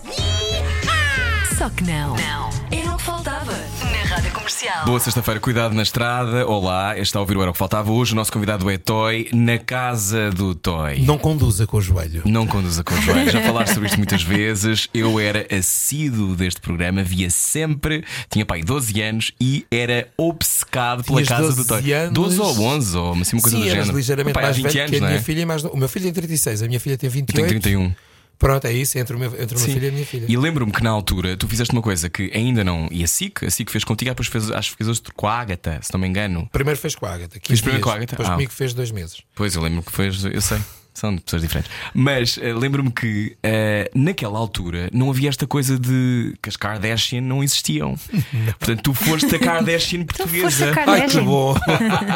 Só 1.56 1.70
que 1.70 1.82
não. 1.84 2.14
Não. 2.16 2.47
Era 2.70 2.92
o 2.92 2.96
que 2.96 3.02
faltava 3.02 3.52
na 3.52 4.14
Rádio 4.14 4.30
Comercial. 4.32 4.84
Boa 4.84 5.00
sexta-feira, 5.00 5.40
cuidado 5.40 5.74
na 5.74 5.82
estrada. 5.82 6.46
Olá, 6.46 6.98
está 6.98 7.18
a 7.18 7.22
ouvir 7.22 7.36
o 7.36 7.40
Era 7.40 7.50
o 7.50 7.52
que 7.52 7.58
Faltava. 7.58 7.90
Hoje 7.90 8.12
o 8.12 8.16
nosso 8.16 8.32
convidado 8.32 8.68
é 8.70 8.76
Toy, 8.76 9.28
na 9.32 9.58
casa 9.58 10.30
do 10.30 10.54
Toy. 10.54 11.00
Não 11.00 11.16
conduza 11.18 11.66
com 11.66 11.78
o 11.78 11.80
joelho. 11.80 12.22
Não 12.24 12.46
conduza 12.46 12.84
com 12.84 12.94
os 12.94 13.00
joelhos. 13.04 13.32
Já 13.32 13.40
falaste 13.42 13.72
sobre 13.74 13.86
isto 13.88 13.96
muitas 13.98 14.22
vezes. 14.22 14.88
Eu 14.92 15.18
era 15.18 15.46
assíduo 15.56 16.34
deste 16.36 16.60
programa, 16.60 17.02
via 17.02 17.30
sempre. 17.30 18.04
Tinha 18.30 18.44
pai 18.44 18.62
12 18.62 19.00
anos 19.02 19.32
e 19.40 19.66
era 19.70 20.08
obcecado 20.16 21.04
pela 21.04 21.22
Tinhas 21.22 21.28
casa 21.28 21.50
do 21.50 21.56
12 21.64 21.68
Toy. 21.68 21.92
anos? 21.92 22.12
12 22.14 22.40
ou 22.40 22.60
11, 22.60 22.96
ou 22.96 23.12
assim, 23.14 23.36
uma 23.36 23.42
coisa 23.42 23.56
Sim, 23.56 23.62
do 23.64 23.70
género. 23.70 23.96
ligeiramente 23.96 24.34
Pai, 24.34 24.42
há 24.42 24.46
mais 24.46 24.56
20 24.56 24.64
velho 24.66 24.80
anos, 24.80 24.90
que 24.90 24.96
a 24.96 25.00
não 25.00 25.06
minha 25.08 25.18
é? 25.18 25.22
filha 25.22 25.40
e 25.40 25.46
mais 25.46 25.64
O 25.64 25.76
meu 25.76 25.88
filho 25.88 26.04
tem 26.04 26.12
36, 26.12 26.62
a 26.62 26.66
minha 26.66 26.80
filha 26.80 26.98
tem 26.98 27.08
28. 27.08 27.34
Tenho 27.48 27.60
31. 27.60 28.07
Pronto, 28.38 28.66
é 28.66 28.72
isso, 28.72 28.96
entre, 28.98 29.16
o 29.16 29.18
meu, 29.18 29.32
entre 29.40 29.56
uma 29.56 29.64
Sim. 29.66 29.72
filha 29.74 29.86
e 29.86 29.88
a 29.88 29.92
minha 29.92 30.06
filha. 30.06 30.26
E 30.28 30.36
lembro-me 30.36 30.70
que 30.70 30.82
na 30.82 30.90
altura 30.90 31.36
tu 31.36 31.48
fizeste 31.48 31.72
uma 31.72 31.82
coisa 31.82 32.08
que 32.08 32.30
ainda 32.32 32.62
não. 32.62 32.88
E 32.90 33.02
a 33.02 33.06
SIC, 33.08 33.44
a 33.44 33.50
SIC 33.50 33.68
fez 33.70 33.82
contigo, 33.82 34.10
depois 34.10 34.28
fez, 34.28 34.50
acho 34.50 34.70
que 34.70 34.76
fez 34.76 34.88
outro 34.88 35.12
com 35.14 35.26
a 35.26 35.34
Ágata, 35.40 35.80
se 35.82 35.92
não 35.92 35.98
me 36.00 36.06
engano. 36.06 36.48
Primeiro 36.52 36.78
fez 36.78 36.94
com 36.94 37.04
a 37.06 37.14
Agatha. 37.14 37.40
15 37.40 37.48
Fiz 37.48 37.60
primeiro 37.60 37.82
com 37.82 37.90
a 37.90 37.94
Ágata? 37.94 38.12
Depois 38.12 38.28
Ah. 38.28 38.32
comigo 38.32 38.52
fez 38.52 38.72
dois 38.74 38.90
meses. 38.92 39.22
Pois, 39.34 39.54
eu 39.56 39.62
lembro 39.62 39.82
que 39.82 39.90
foi. 39.90 40.06
Eu 40.08 40.40
sei, 40.40 40.58
são 40.98 41.14
de 41.14 41.20
pessoas 41.22 41.42
diferentes. 41.42 41.70
Mas 41.94 42.38
eh, 42.40 42.52
lembro-me 42.52 42.90
que 42.90 43.36
eh, 43.42 43.90
naquela 43.94 44.38
altura 44.38 44.88
não 44.92 45.10
havia 45.10 45.28
esta 45.28 45.46
coisa 45.46 45.78
de 45.78 46.34
que 46.42 46.48
as 46.48 46.56
Kardashian 46.56 47.20
não 47.20 47.42
existiam. 47.42 47.96
Portanto, 48.58 48.82
tu 48.82 48.94
foste 48.94 49.34
a 49.34 49.38
Kardashian 49.38 50.04
portuguesa. 50.04 50.70
a 50.70 50.74
Kardashian. 50.74 51.02
Ai, 51.04 51.08
que 51.08 51.20
bom! 51.20 51.54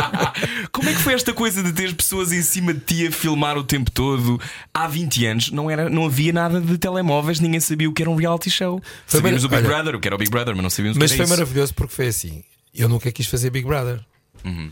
Como 0.72 0.88
é 0.88 0.92
que 0.92 0.98
foi 1.00 1.14
esta 1.14 1.32
coisa 1.32 1.62
de 1.62 1.72
ter 1.72 1.94
pessoas 1.94 2.32
em 2.32 2.42
cima 2.42 2.72
de 2.74 2.80
ti 2.80 3.06
a 3.06 3.12
filmar 3.12 3.56
o 3.56 3.64
tempo 3.64 3.90
todo? 3.90 4.40
Há 4.72 4.86
20 4.88 5.26
anos 5.26 5.50
não, 5.50 5.70
era, 5.70 5.88
não 5.88 6.06
havia 6.06 6.32
nada 6.32 6.60
de 6.60 6.76
telemóveis, 6.78 7.40
ninguém 7.40 7.60
sabia 7.60 7.88
o 7.88 7.92
que 7.92 8.02
era 8.02 8.10
um 8.10 8.16
reality 8.16 8.50
show. 8.50 8.80
Foi 9.06 9.20
Sabíamos 9.20 9.44
o 9.44 9.48
Big 9.48 9.58
olha- 9.60 9.68
Brother, 9.68 9.96
o 9.96 10.00
que 10.00 10.08
era 10.08 10.14
o 10.14 10.18
Big 10.18 10.30
Brother, 10.30 10.54
mas 10.54 10.62
não 10.62 10.70
sabíamos 10.70 10.98
Mas 10.98 11.10
o 11.10 11.14
que 11.14 11.16
foi 11.18 11.24
era 11.24 11.32
isso. 11.34 11.40
maravilhoso 11.40 11.74
porque 11.74 11.94
foi 11.94 12.06
assim. 12.08 12.42
Eu 12.74 12.88
nunca 12.88 13.10
quis 13.12 13.26
fazer 13.26 13.50
Big 13.50 13.66
Brother. 13.66 14.00
Uhum. 14.44 14.70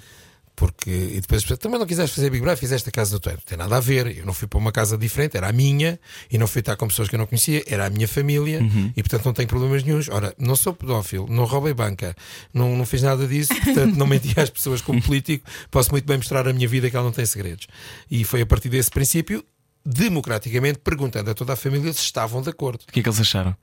Porque, 0.61 0.91
e 0.91 1.21
depois 1.23 1.43
também 1.59 1.79
não 1.81 1.87
quiseste 1.87 2.15
fazer 2.15 2.29
Big 2.29 2.43
Brother, 2.43 2.59
fizeste 2.61 2.87
a 2.87 2.93
casa 2.93 3.13
do 3.13 3.19
teu. 3.21 3.33
Não 3.33 3.41
tem 3.47 3.57
nada 3.57 3.75
a 3.79 3.81
ver. 3.81 4.19
Eu 4.19 4.27
não 4.27 4.35
fui 4.35 4.47
para 4.47 4.59
uma 4.59 4.71
casa 4.71 4.99
diferente, 4.99 5.35
era 5.35 5.49
a 5.49 5.53
minha, 5.53 5.99
e 6.31 6.37
não 6.37 6.47
fui 6.47 6.61
estar 6.61 6.77
com 6.77 6.87
pessoas 6.87 7.09
que 7.09 7.15
eu 7.15 7.19
não 7.19 7.27
conhecia, 7.27 7.65
era 7.67 7.87
a 7.87 7.91
minha 7.91 8.07
família, 8.07 8.61
Uhum. 8.61 8.93
e 8.95 9.03
portanto 9.03 9.25
não 9.25 9.33
tenho 9.33 9.49
problemas 9.49 9.83
nenhums. 9.83 10.11
Ora, 10.11 10.35
não 10.39 10.55
sou 10.55 10.75
pedófilo, 10.75 11.27
não 11.31 11.47
roubei 11.47 11.73
banca, 11.73 12.15
não, 12.53 12.77
não 12.77 12.85
fiz 12.85 13.01
nada 13.01 13.27
disso, 13.27 13.55
portanto 13.65 13.95
não 13.97 14.07
menti 14.07 14.39
às 14.39 14.51
pessoas 14.51 14.83
como 14.83 15.01
político, 15.03 15.47
posso 15.71 15.91
muito 15.93 16.05
bem 16.05 16.19
mostrar 16.19 16.47
a 16.47 16.53
minha 16.53 16.69
vida 16.69 16.91
que 16.91 16.95
ela 16.97 17.07
não 17.07 17.13
tem 17.13 17.25
segredos. 17.25 17.67
E 18.11 18.23
foi 18.23 18.43
a 18.43 18.47
partir 18.47 18.69
desse 18.69 18.91
princípio, 18.91 19.43
democraticamente, 19.83 20.79
perguntando 20.81 21.31
a 21.31 21.35
toda 21.35 21.55
a 21.55 21.57
família 21.57 21.91
se 21.93 22.01
estavam 22.01 22.43
de 22.43 22.51
acordo. 22.51 22.83
O 22.87 22.93
que 22.93 23.01
é 23.01 23.03
que 23.03 23.09
eles 23.09 23.19
acharam? 23.21 23.57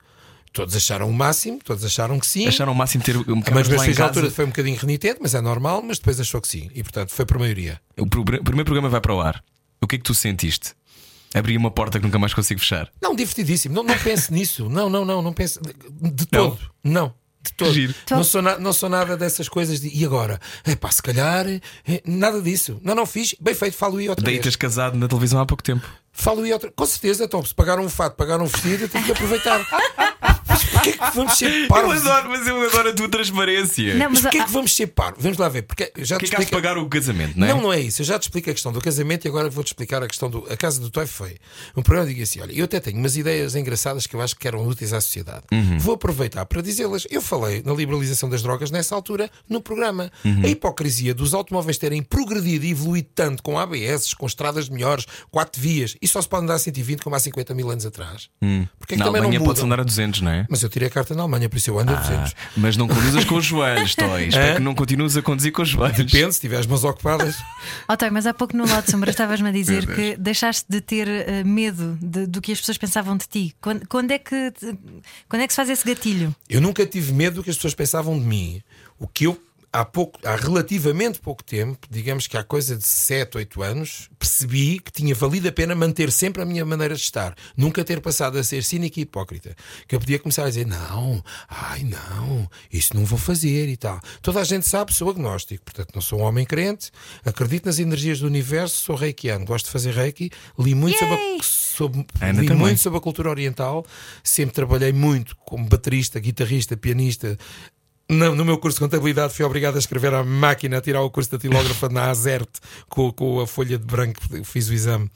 Todos 0.52 0.74
acharam 0.74 1.08
o 1.08 1.12
máximo, 1.12 1.58
todos 1.64 1.84
acharam 1.84 2.18
que 2.18 2.26
sim. 2.26 2.46
Acharam 2.48 2.72
o 2.72 2.74
máximo 2.74 3.04
ter 3.04 3.16
um 3.16 3.20
A 3.20 3.24
bocadinho 3.36 3.76
mas 3.76 4.00
altura 4.00 4.30
foi 4.30 4.44
um 4.44 4.48
bocadinho 4.48 4.76
renitente, 4.78 5.18
mas 5.20 5.34
é 5.34 5.40
normal, 5.40 5.82
mas 5.82 5.98
depois 5.98 6.18
achou 6.18 6.40
que 6.40 6.48
sim. 6.48 6.70
E 6.74 6.82
portanto 6.82 7.10
foi 7.10 7.24
por 7.26 7.38
maioria. 7.38 7.80
O 7.98 8.06
pro- 8.06 8.24
primeiro 8.24 8.64
programa 8.64 8.88
vai 8.88 9.00
para 9.00 9.14
o 9.14 9.20
ar. 9.20 9.42
O 9.80 9.86
que 9.86 9.96
é 9.96 9.98
que 9.98 10.04
tu 10.04 10.14
sentiste? 10.14 10.72
Abri 11.34 11.56
uma 11.56 11.70
porta 11.70 11.98
que 11.98 12.04
nunca 12.06 12.18
mais 12.18 12.32
consigo 12.32 12.58
fechar. 12.60 12.90
Não, 13.00 13.14
divertidíssimo. 13.14 13.74
Não, 13.74 13.82
não 13.82 13.98
pense 13.98 14.32
nisso. 14.32 14.68
Não, 14.68 14.88
não, 14.88 15.04
não, 15.04 15.20
não 15.20 15.32
pense. 15.32 15.60
De 16.00 16.24
todo. 16.26 16.58
Não. 16.82 17.14
De 17.42 17.52
todo. 17.52 17.72
Giro. 17.72 17.94
Não 18.10 18.24
sou, 18.24 18.40
na- 18.42 18.58
não 18.58 18.72
sou 18.72 18.88
nada 18.88 19.16
dessas 19.16 19.48
coisas 19.48 19.78
de. 19.80 19.88
E 19.96 20.04
agora? 20.04 20.40
É 20.64 20.74
pá, 20.74 20.90
se 20.90 21.02
calhar. 21.02 21.46
é, 21.46 21.60
nada 22.06 22.40
disso. 22.40 22.80
Não, 22.82 22.94
não 22.94 23.04
fiz. 23.06 23.34
Bem 23.38 23.54
feito, 23.54 23.76
falo 23.76 23.98
aí 23.98 24.08
outra 24.08 24.24
Daí 24.24 24.34
vez. 24.34 24.42
teres 24.42 24.56
casado 24.56 24.96
na 24.96 25.06
televisão 25.06 25.38
há 25.38 25.46
pouco 25.46 25.62
tempo. 25.62 25.86
Falo 26.10 26.42
aí 26.42 26.52
outra. 26.52 26.72
Com 26.74 26.86
certeza, 26.86 27.24
então, 27.24 27.44
se 27.44 27.54
pagaram 27.54 27.84
um 27.84 27.88
fato, 27.88 28.16
pagaram 28.16 28.44
um 28.44 28.48
vestido, 28.48 28.84
eu 28.84 28.88
tenho 28.88 29.04
que 29.04 29.12
aproveitar. 29.12 29.60
Mas 30.48 30.64
porquê 30.64 30.92
que 30.92 31.10
vamos 31.14 31.36
ser 31.38 31.52
Eu 31.62 31.68
parvos? 31.68 32.06
adoro, 32.06 32.28
mas 32.30 32.46
eu 32.46 32.62
adoro 32.66 32.88
a 32.88 32.92
tua 32.92 33.08
transparência. 33.08 33.94
Não, 33.94 34.04
Mas 34.10 34.12
mas 34.12 34.20
porquê 34.22 34.38
há- 34.38 34.44
que 34.44 34.50
vamos 34.52 34.74
ser 34.74 34.86
parvos? 34.88 35.22
Vamos 35.22 35.38
lá 35.38 35.48
ver. 35.48 35.62
Porque 35.62 35.92
eu 35.96 36.04
já 36.04 36.16
que 36.18 36.24
te 36.24 36.28
é 36.28 36.30
que 36.30 36.36
de 36.36 36.42
explico- 36.44 36.50
pagar 36.62 36.78
o 36.78 36.88
casamento, 36.88 37.38
não 37.38 37.46
é? 37.46 37.50
Não, 37.50 37.60
não 37.62 37.72
é 37.72 37.80
isso. 37.80 38.02
Eu 38.02 38.06
já 38.06 38.18
te 38.18 38.22
explico 38.22 38.50
a 38.50 38.52
questão 38.52 38.72
do 38.72 38.80
casamento 38.80 39.24
e 39.26 39.28
agora 39.28 39.48
vou-te 39.50 39.68
explicar 39.68 40.02
a 40.02 40.08
questão 40.08 40.28
do. 40.30 40.46
A 40.50 40.56
casa 40.56 40.80
do 40.80 40.90
Toy 40.90 41.06
foi 41.06 41.36
um 41.76 41.82
programa. 41.82 42.08
Eu 42.08 42.14
digo 42.14 42.22
assim: 42.22 42.40
olha, 42.40 42.52
eu 42.52 42.64
até 42.64 42.80
tenho 42.80 42.98
umas 42.98 43.16
ideias 43.16 43.54
engraçadas 43.54 44.06
que 44.06 44.14
eu 44.16 44.20
acho 44.22 44.34
que 44.36 44.46
eram 44.48 44.66
úteis 44.66 44.92
à 44.92 45.00
sociedade. 45.00 45.42
Uhum. 45.52 45.78
Vou 45.78 45.94
aproveitar 45.94 46.44
para 46.46 46.60
dizê-las. 46.62 47.06
Eu 47.10 47.20
falei 47.22 47.62
na 47.64 47.72
liberalização 47.72 48.28
das 48.28 48.42
drogas 48.42 48.70
nessa 48.70 48.94
altura 48.94 49.30
no 49.48 49.60
programa. 49.60 50.10
Uhum. 50.24 50.42
A 50.44 50.48
hipocrisia 50.48 51.14
dos 51.14 51.34
automóveis 51.34 51.78
terem 51.78 52.02
progredido 52.02 52.64
e 52.64 52.70
evoluído 52.70 53.08
tanto 53.14 53.42
com 53.42 53.58
ABS, 53.58 54.14
com 54.14 54.26
estradas 54.26 54.68
melhores, 54.68 55.06
quatro 55.30 55.60
vias 55.60 55.96
e 56.00 56.08
só 56.08 56.20
se 56.22 56.28
pode 56.28 56.44
andar 56.44 56.54
a 56.54 56.58
120 56.58 57.00
como 57.02 57.14
há 57.16 57.18
50 57.18 57.54
mil 57.54 57.70
anos 57.70 57.84
atrás. 57.86 58.28
Porque 58.78 58.94
é 58.94 58.96
que 58.96 58.96
Na 58.96 59.04
também 59.06 59.20
Alemanha 59.20 59.38
não 59.38 59.46
pode 59.46 59.60
andar 59.62 59.80
a 59.80 59.84
200, 59.84 60.20
não 60.20 60.30
é? 60.30 60.37
Mas 60.48 60.62
eu 60.62 60.68
tirei 60.68 60.88
a 60.88 60.90
carta 60.90 61.14
na 61.14 61.22
Alemanha, 61.22 61.48
por 61.48 61.56
isso 61.56 61.70
eu 61.70 61.78
ando 61.78 61.92
a 61.92 61.96
200. 61.96 62.34
Mas 62.56 62.76
não 62.76 62.86
conduzas 62.88 63.24
com 63.24 63.36
os 63.36 63.44
joelhos, 63.44 63.94
Toy. 63.94 64.28
Espero 64.28 64.52
Hã? 64.52 64.54
que 64.56 64.60
não 64.62 64.74
continues 64.74 65.16
a 65.16 65.22
conduzir 65.22 65.52
com 65.52 65.62
os 65.62 65.68
joelhos. 65.68 65.96
Depende, 65.96 66.34
se 66.34 66.40
tiver 66.40 66.58
as 66.58 66.66
mãos 66.66 66.84
ocupadas. 66.84 67.36
Ó, 67.88 67.96
Toy, 67.96 68.10
mas 68.10 68.26
há 68.26 68.34
pouco 68.34 68.56
no 68.56 68.66
Lado 68.66 68.84
de 68.84 68.90
Sombra 68.90 69.10
estavas-me 69.10 69.48
a 69.48 69.52
dizer 69.52 69.86
que 69.86 70.16
deixaste 70.16 70.64
de 70.68 70.80
ter 70.80 71.08
eh, 71.08 71.44
medo 71.44 71.98
de- 72.00 72.26
do 72.26 72.40
que 72.40 72.52
as 72.52 72.58
pessoas 72.60 72.78
pensavam 72.78 73.16
de 73.16 73.26
ti. 73.26 73.54
Quando, 73.60 73.86
quando 73.88 74.10
é 74.10 74.18
que, 74.18 74.52
quando 75.28 75.42
é 75.42 75.46
que 75.46 75.52
se 75.52 75.56
faz 75.56 75.68
esse 75.70 75.86
gatilho? 75.86 76.34
Eu 76.48 76.60
nunca 76.60 76.84
tive 76.86 77.12
medo 77.12 77.36
do 77.36 77.44
que 77.44 77.50
as 77.50 77.56
pessoas 77.56 77.74
pensavam 77.74 78.18
de 78.18 78.24
mim. 78.24 78.62
O 78.98 79.06
que 79.06 79.24
eu, 79.24 79.40
há, 79.72 79.84
pouco, 79.84 80.18
há 80.24 80.36
relativamente 80.36 81.20
pouco 81.20 81.42
tempo, 81.44 81.86
digamos 81.90 82.26
que 82.26 82.36
há 82.36 82.44
coisa 82.44 82.76
de 82.76 82.84
7, 82.84 83.38
8 83.38 83.62
anos, 83.62 84.10
percebi 84.18 84.78
que 84.78 84.90
tinha 84.90 85.14
valido 85.14 85.48
a 85.48 85.52
pena 85.52 85.74
manter 85.74 86.10
sempre 86.10 86.42
a 86.42 86.44
minha 86.44 86.64
maneira 86.64 86.94
de 86.94 87.00
estar. 87.00 87.34
Nunca 87.56 87.84
ter 87.84 88.00
passado 88.00 88.38
a 88.38 88.44
ser 88.44 88.64
cínico 88.64 88.98
e 88.98 89.02
hipócrita. 89.02 89.54
Que 89.86 89.94
eu 89.94 90.00
podia 90.00 90.18
começar 90.18 90.44
a 90.44 90.48
dizer: 90.48 90.66
não, 90.66 91.22
ai 91.48 91.84
não, 91.84 92.48
isso 92.72 92.94
não 92.96 93.04
vou 93.04 93.18
fazer 93.18 93.68
e 93.68 93.76
tal. 93.76 94.00
Toda 94.22 94.40
a 94.40 94.44
gente 94.44 94.66
sabe, 94.66 94.94
sou 94.94 95.10
agnóstico, 95.10 95.64
portanto 95.64 95.94
não 95.94 96.02
sou 96.02 96.20
um 96.20 96.22
homem 96.22 96.44
crente, 96.44 96.90
acredito 97.24 97.66
nas 97.66 97.78
energias 97.78 98.20
do 98.20 98.26
universo, 98.26 98.76
sou 98.76 98.96
reikiano, 98.96 99.44
gosto 99.44 99.66
de 99.66 99.72
fazer 99.72 99.94
reiki, 99.94 100.30
li 100.58 100.74
muito 100.74 100.98
sobre 100.98 101.14
a, 101.14 101.42
sobre, 101.42 101.98
li 102.00 102.06
também. 102.46 102.56
muito 102.56 102.80
sobre 102.80 102.98
a 102.98 103.02
cultura 103.02 103.30
oriental, 103.30 103.84
sempre 104.22 104.54
trabalhei 104.54 104.92
muito 104.92 105.36
como 105.36 105.66
baterista, 105.66 106.18
guitarrista, 106.18 106.76
pianista. 106.76 107.36
No, 108.10 108.34
no 108.34 108.42
meu 108.42 108.56
curso 108.56 108.76
de 108.78 108.84
contabilidade 108.84 109.34
fui 109.34 109.44
obrigado 109.44 109.76
a 109.76 109.78
escrever 109.78 110.14
à 110.14 110.24
máquina, 110.24 110.78
a 110.78 110.80
tirar 110.80 111.02
o 111.02 111.10
curso 111.10 111.30
da 111.30 111.38
tilógrafa 111.38 111.90
na 111.90 112.08
Azerte 112.08 112.58
com, 112.88 113.12
com 113.12 113.38
a 113.38 113.46
folha 113.46 113.76
de 113.76 113.84
branco, 113.84 114.18
fiz 114.44 114.70
o 114.70 114.72
exame 114.72 115.10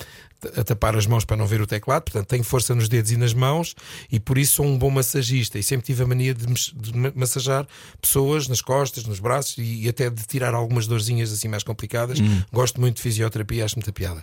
a 0.56 0.64
tapar 0.64 0.96
as 0.96 1.06
mãos 1.06 1.24
para 1.24 1.36
não 1.36 1.46
ver 1.46 1.60
o 1.60 1.66
teclado, 1.66 2.02
portanto 2.04 2.26
tenho 2.28 2.42
força 2.44 2.74
nos 2.74 2.88
dedos 2.88 3.10
e 3.12 3.16
nas 3.16 3.32
mãos 3.34 3.74
e 4.10 4.18
por 4.18 4.38
isso 4.38 4.56
sou 4.56 4.66
um 4.66 4.76
bom 4.78 4.90
massagista 4.90 5.58
e 5.58 5.62
sempre 5.62 5.86
tive 5.86 6.02
a 6.02 6.06
mania 6.06 6.34
de, 6.34 6.46
de 6.46 6.96
ma- 6.96 7.12
massajar 7.14 7.66
pessoas 8.00 8.48
nas 8.48 8.60
costas, 8.60 9.04
nos 9.04 9.20
braços 9.20 9.58
e, 9.58 9.84
e 9.84 9.88
até 9.88 10.10
de 10.10 10.22
tirar 10.26 10.54
algumas 10.54 10.86
dorzinhas 10.86 11.32
assim 11.32 11.48
mais 11.48 11.62
complicadas. 11.62 12.18
Gosto 12.52 12.80
muito 12.80 12.96
de 12.96 13.02
fisioterapia, 13.02 13.64
acho 13.64 13.76
muita 13.76 13.92
piada. 13.92 14.22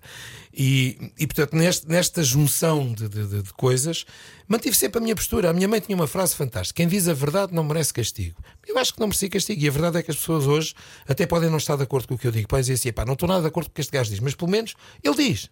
E, 0.54 1.12
e 1.18 1.26
portanto, 1.28 1.56
neste- 1.56 1.88
nesta 1.88 2.24
junção 2.24 2.92
de, 2.94 3.08
de- 3.08 3.28
de- 3.28 3.42
de 3.44 3.54
coisas, 3.54 4.06
mantive 4.48 4.76
sempre 4.76 4.98
a 5.00 5.02
minha 5.02 5.16
postura. 5.16 5.50
A 5.50 5.54
minha 5.54 5.68
mãe 5.68 5.80
tinha 5.80 5.96
uma 5.96 6.08
frase 6.08 6.36
fantástica: 6.36 6.78
quem 6.78 6.88
diz 6.88 7.08
a 7.08 7.14
verdade 7.14 7.54
não 7.54 7.64
merece 7.64 7.94
castigo. 7.94 8.36
Eu 8.68 8.78
acho 8.78 8.94
que 8.94 9.00
não 9.00 9.08
mereci 9.08 9.30
castigo. 9.30 9.62
E 9.64 9.68
a 9.68 9.72
verdade 9.72 9.98
é 10.00 10.04
que 10.04 10.12
as 10.12 10.18
pessoas 10.18 10.46
hoje 10.48 10.74
até 11.08 11.26
podem 11.26 11.50
não 11.50 11.58
estar 11.58 11.76
de 11.76 11.84
acordo 11.84 12.08
com 12.08 12.16
o 12.16 12.18
que 12.18 12.28
eu 12.28 12.32
digo. 12.32 12.48
Podem 12.48 12.62
dizer 12.62 12.74
assim: 12.74 12.92
pá, 12.92 13.06
não 13.06 13.14
estou 13.14 13.28
nada 13.30 13.42
de 13.42 13.48
acordo 13.48 13.68
com 13.68 13.72
o 13.72 13.76
que 13.76 13.82
este 13.82 13.92
gajo 13.92 14.10
diz, 14.10 14.20
mas 14.20 14.36
pelo 14.36 14.50
menos 14.52 14.74
ele 15.04 15.16
diz. 15.16 15.50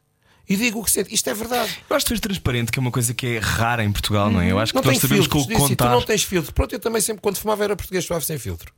E 0.50 0.56
digo 0.56 0.80
o 0.80 0.84
que 0.84 0.92
sente. 0.92 1.14
Isto 1.14 1.30
é 1.30 1.34
verdade. 1.34 1.70
Eu 1.90 1.96
acho 1.96 2.06
que 2.06 2.10
tu 2.12 2.14
és 2.14 2.20
transparente, 2.22 2.72
que 2.72 2.80
é 2.80 2.82
uma 2.82 2.92
coisa 2.92 3.14
que 3.14 3.28
é 3.36 3.40
rara 3.40 3.84
em 3.84 3.92
Portugal, 3.92 4.32
não 4.32 4.40
é? 4.40 4.50
Eu 4.52 4.60
acho 4.60 4.72
que 4.72 4.76
Não 4.76 4.82
nós 4.84 4.92
tenho 4.92 5.02
sabemos 5.02 5.26
filtros. 5.26 5.44
com 5.46 5.52
o 5.52 5.54
Disse, 5.56 5.76
tu 5.76 5.84
contar. 5.84 5.92
não 5.96 6.02
tens 6.02 6.24
filtro. 6.24 6.54
Pronto, 6.54 6.74
eu 6.74 6.80
também 6.80 7.02
sempre, 7.02 7.22
quando 7.22 7.38
fumava, 7.38 7.64
era 7.66 7.76
português 7.76 8.06
suave 8.06 8.24
sem 8.26 8.38
filtro. 8.40 8.72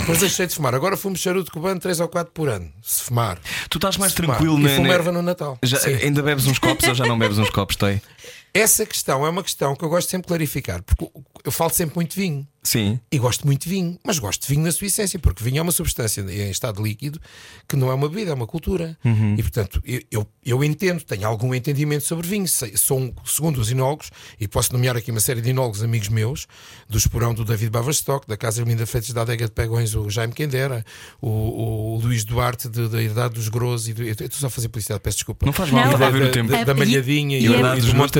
Depois 0.00 0.18
deixei 0.20 0.46
de 0.46 0.54
fumar. 0.54 0.74
Agora 0.74 0.96
fumo 0.96 1.16
charuto 1.16 1.50
cubano 1.50 1.80
3 1.80 2.00
ou 2.00 2.08
4 2.08 2.32
por 2.32 2.48
ano. 2.48 2.70
Se 2.82 3.02
fumar. 3.04 3.38
Tu 3.68 3.78
estás 3.78 3.96
mais 3.96 4.12
tranquilo 4.12 4.58
na. 4.58 4.68
fumo 4.76 4.92
erva 4.92 5.10
no 5.10 5.22
Natal. 5.22 5.58
Já- 5.62 5.78
Sim. 5.80 5.94
ainda 5.94 6.22
bebes 6.22 6.46
uns 6.46 6.58
copos 6.58 6.86
ou 6.86 6.94
já 6.94 7.06
não 7.06 7.18
bebes 7.18 7.38
uns 7.38 7.50
copos, 7.50 7.76
Toy? 7.76 8.00
Essa 8.52 8.84
questão 8.84 9.24
é 9.26 9.30
uma 9.30 9.42
questão 9.42 9.74
que 9.76 9.84
eu 9.84 9.88
gosto 9.88 10.08
sempre 10.10 10.24
de 10.26 10.28
clarificar. 10.28 10.82
Porque 10.82 11.08
eu 11.44 11.52
falo 11.52 11.70
sempre 11.70 11.94
muito 11.96 12.14
vinho. 12.14 12.46
Sim. 12.62 13.00
E 13.10 13.18
gosto 13.18 13.46
muito 13.46 13.62
de 13.64 13.70
vinho, 13.70 13.98
mas 14.04 14.18
gosto 14.18 14.42
de 14.42 14.48
vinho 14.48 14.62
na 14.64 14.70
sua 14.70 14.86
essência, 14.86 15.18
porque 15.18 15.42
vinho 15.42 15.58
é 15.58 15.62
uma 15.62 15.72
substância 15.72 16.20
em 16.20 16.50
estado 16.50 16.82
líquido 16.82 17.18
que 17.66 17.74
não 17.74 17.90
é 17.90 17.94
uma 17.94 18.06
bebida, 18.08 18.32
é 18.32 18.34
uma 18.34 18.46
cultura. 18.46 18.98
Uhum. 19.04 19.34
E 19.38 19.42
portanto, 19.42 19.82
eu, 19.84 20.02
eu, 20.10 20.26
eu 20.44 20.62
entendo, 20.64 21.02
tenho 21.02 21.26
algum 21.26 21.54
entendimento 21.54 22.04
sobre 22.04 22.26
vinho. 22.28 22.46
Sei- 22.46 22.76
Sou, 22.76 22.98
um- 23.00 23.14
segundo 23.24 23.58
os 23.60 23.70
enólogos, 23.70 24.10
e 24.38 24.46
posso 24.46 24.72
nomear 24.74 24.96
aqui 24.96 25.10
uma 25.10 25.20
série 25.20 25.40
de 25.40 25.48
enólogos 25.50 25.82
amigos 25.82 26.08
meus, 26.08 26.46
do 26.88 26.98
Esporão 26.98 27.32
do 27.32 27.44
David 27.44 27.70
Bavastock, 27.70 28.26
da 28.28 28.36
Casa 28.36 28.62
Linda 28.62 28.84
Feitos 28.86 29.10
da 29.12 29.22
Adega 29.22 29.46
de 29.46 29.52
Pegões, 29.52 29.94
o 29.94 30.10
Jaime 30.10 30.32
Quendera, 30.34 30.84
o, 31.20 31.28
o 31.28 32.00
Luís 32.02 32.24
Duarte, 32.24 32.68
de- 32.68 32.88
da 32.88 33.02
Herdade 33.02 33.34
dos 33.34 33.48
Grosos, 33.48 33.88
e 33.88 33.92
do, 33.94 34.02
eu 34.02 34.10
estou 34.12 34.30
só 34.32 34.48
a 34.48 34.50
fazer 34.50 34.68
publicidade, 34.68 35.00
peço 35.00 35.16
desculpa. 35.18 35.46
Não 35.46 35.52
faz 35.52 35.70
mal, 35.70 35.84
Não. 35.86 35.92
vai 35.92 36.00
da, 36.00 36.10
ver 36.10 36.22
o 36.22 36.26
da- 36.26 36.32
tempo. 36.32 36.50
da- 36.50 36.64
da 36.64 36.72
E- 36.72 36.76
Malhadinha 36.76 37.38
e 37.38 37.42
e, 37.42 37.46
e 37.46 37.80
dos 37.80 37.86
do 37.86 37.94
Monte 37.96 38.12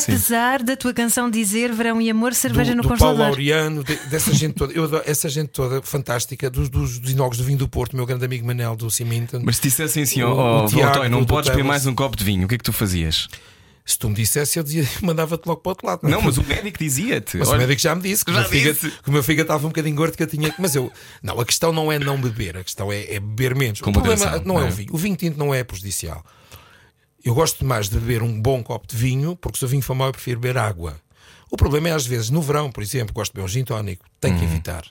sim. 0.00 0.12
Apesar 0.12 0.62
da 0.62 0.76
tua 0.76 0.94
canção 0.94 1.30
dizer 1.30 1.72
verão 1.72 2.00
e 2.00 2.08
amor, 2.10 2.32
cerveja 2.34 2.72
do, 2.72 2.76
no 2.78 2.82
do 2.82 2.88
Paulo 2.88 2.98
congelador. 3.16 3.36
De- 3.70 3.96
dessa 4.08 4.32
gente 4.32 4.54
toda, 4.54 4.72
eu 4.72 4.84
adoro 4.84 5.02
essa 5.06 5.28
gente 5.28 5.48
toda 5.48 5.82
fantástica, 5.82 6.48
dos, 6.50 6.68
dos, 6.68 6.98
dos 6.98 7.14
do 7.14 7.44
vinho 7.44 7.58
do 7.58 7.68
Porto, 7.68 7.96
meu 7.96 8.06
grande 8.06 8.24
amigo 8.24 8.46
Manel 8.46 8.76
do 8.76 8.90
Ciminton. 8.90 9.40
Mas 9.44 9.56
se 9.56 9.62
dissessem 9.62 10.02
assim, 10.02 10.22
O- 10.22 10.28
ó 10.30 10.60
o 10.60 10.64
oh, 10.64 10.68
Tiago 10.68 11.08
não 11.08 11.20
do 11.20 11.26
podes 11.26 11.50
beber 11.50 11.64
mais 11.64 11.86
um 11.86 11.94
copo 11.94 12.16
de 12.16 12.24
vinho, 12.24 12.44
o 12.44 12.48
que 12.48 12.54
é 12.54 12.58
que 12.58 12.64
tu 12.64 12.72
fazias? 12.72 13.28
Se 13.86 13.96
tu 13.96 14.08
me 14.08 14.16
dissesse, 14.16 14.58
eu 14.58 14.64
dizia, 14.64 14.84
mandava-te 15.00 15.46
logo 15.46 15.60
para 15.60 15.68
o 15.68 15.72
outro 15.72 15.86
lado. 15.86 16.00
Não, 16.08 16.20
mas 16.20 16.36
o 16.36 16.42
médico 16.42 16.76
dizia-te. 16.76 17.36
Mas 17.36 17.46
o 17.46 17.52
olha, 17.52 17.60
médico 17.60 17.80
já 17.80 17.94
me 17.94 18.02
disse 18.02 18.24
que, 18.24 18.32
o 18.32 18.34
Já 18.34 18.40
meu 18.40 18.48
fígado, 18.48 18.74
disse. 18.74 18.90
que 19.00 19.08
o 19.08 19.12
meu 19.12 19.22
fígado 19.22 19.42
estava 19.42 19.64
um 19.64 19.70
bocadinho 19.70 19.94
gordo 19.94 20.16
que 20.16 20.22
eu 20.24 20.26
tinha. 20.26 20.52
Mas 20.58 20.74
eu. 20.74 20.90
Não, 21.22 21.40
a 21.40 21.44
questão 21.46 21.72
não 21.72 21.92
é 21.92 21.96
não 21.96 22.20
beber, 22.20 22.56
a 22.56 22.64
questão 22.64 22.92
é, 22.92 23.14
é 23.14 23.20
beber 23.20 23.54
menos. 23.54 23.80
Com 23.80 23.90
o 23.90 23.92
problema 23.92 24.26
não 24.26 24.34
é, 24.34 24.44
não 24.44 24.60
é? 24.60 24.64
o 24.64 24.70
vinho. 24.72 24.88
O 24.92 24.98
vinho 24.98 25.14
tinto 25.14 25.38
não 25.38 25.54
é 25.54 25.62
prejudicial. 25.62 26.24
Eu 27.24 27.32
gosto 27.32 27.64
mais 27.64 27.88
de 27.88 27.96
beber 27.96 28.24
um 28.24 28.40
bom 28.40 28.60
copo 28.60 28.88
de 28.88 28.96
vinho, 28.96 29.36
porque 29.36 29.58
se 29.58 29.64
o 29.64 29.68
vinho 29.68 29.82
for 29.82 29.94
mau, 29.94 30.08
eu 30.08 30.12
prefiro 30.12 30.40
beber 30.40 30.58
água. 30.58 30.96
O 31.56 31.64
problema 31.66 31.88
é, 31.88 31.92
às 31.92 32.04
vezes, 32.06 32.28
no 32.28 32.42
verão, 32.42 32.70
por 32.70 32.82
exemplo, 32.82 33.14
gosto 33.14 33.32
de 33.32 33.36
beber 33.36 33.46
um 33.46 33.48
gin 33.48 33.64
tónico, 33.64 34.04
tenho 34.20 34.36
que 34.38 34.44
Uhum. 34.44 34.50
evitar. 34.52 34.84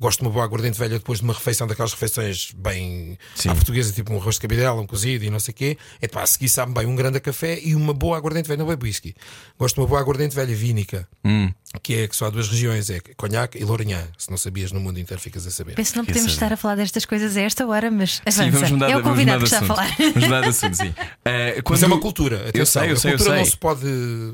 Gosto 0.00 0.18
de 0.20 0.24
uma 0.26 0.30
boa 0.32 0.44
aguardente 0.44 0.78
velha 0.78 0.98
depois 0.98 1.18
de 1.20 1.24
uma 1.24 1.32
refeição, 1.32 1.66
daquelas 1.66 1.92
refeições 1.92 2.50
bem 2.56 3.16
Sim. 3.36 3.50
à 3.50 3.54
portuguesa, 3.54 3.92
tipo 3.92 4.12
um 4.12 4.16
arroz 4.18 4.34
de 4.36 4.40
cabidela, 4.40 4.80
um 4.80 4.86
cozido 4.86 5.24
e 5.24 5.30
não 5.30 5.38
sei 5.38 5.52
o 5.52 5.54
quê. 5.54 5.78
É 6.00 6.08
pá, 6.08 6.22
a 6.22 6.26
seguir 6.26 6.48
sabe 6.48 6.72
bem 6.72 6.86
um 6.86 6.96
grande 6.96 7.20
café 7.20 7.58
e 7.62 7.74
uma 7.76 7.94
boa 7.94 8.16
aguardente 8.16 8.48
velha, 8.48 8.62
não 8.64 8.72
é 8.72 8.76
whisky. 8.80 9.14
Gosto 9.58 9.76
de 9.76 9.80
uma 9.80 9.86
boa 9.86 10.00
aguardente 10.00 10.34
velha 10.34 10.54
vínica, 10.56 11.06
Hum. 11.24 11.52
que 11.82 11.94
é 11.94 12.08
que 12.08 12.16
só 12.16 12.26
há 12.26 12.30
duas 12.30 12.48
regiões: 12.48 12.90
é 12.90 13.00
conhaque 13.16 13.58
e 13.58 13.64
lourinhã. 13.64 14.08
Se 14.18 14.28
não 14.28 14.36
sabias, 14.36 14.72
no 14.72 14.80
mundo 14.80 14.98
inteiro 14.98 15.22
ficas 15.22 15.46
a 15.46 15.50
saber. 15.50 15.74
Penso 15.76 15.92
que 15.92 15.98
não 15.98 16.04
podemos 16.04 16.32
estar 16.32 16.52
a 16.52 16.56
falar 16.56 16.74
destas 16.76 17.04
coisas 17.04 17.36
a 17.36 17.40
esta 17.42 17.64
hora, 17.66 17.90
mas 17.90 18.20
avança. 18.26 18.42
Sim, 18.44 18.50
vamos 18.50 18.70
mudar, 18.72 18.90
é 18.90 18.96
o 18.96 19.02
convidado 19.02 19.38
que 19.38 19.44
está 19.44 19.58
a 19.60 19.62
falar. 19.64 19.96
Vamos 19.96 20.24
mudar 20.24 20.40
de 20.42 20.48
assunto, 20.48 20.76
sim. 20.76 20.92
Mas 21.24 21.60
quando- 21.62 21.82
é 21.84 21.86
uma 21.86 22.00
cultura, 22.00 22.36
Eu 22.36 22.48
atenção, 22.48 22.82
sei, 22.82 22.90
eu 22.90 22.94
a 22.94 22.98
sei, 22.98 23.12
eu 23.12 23.16
cultura 23.16 23.36
não 23.38 23.44
sei. 23.44 23.50
se 23.52 23.56
pode 23.56 23.86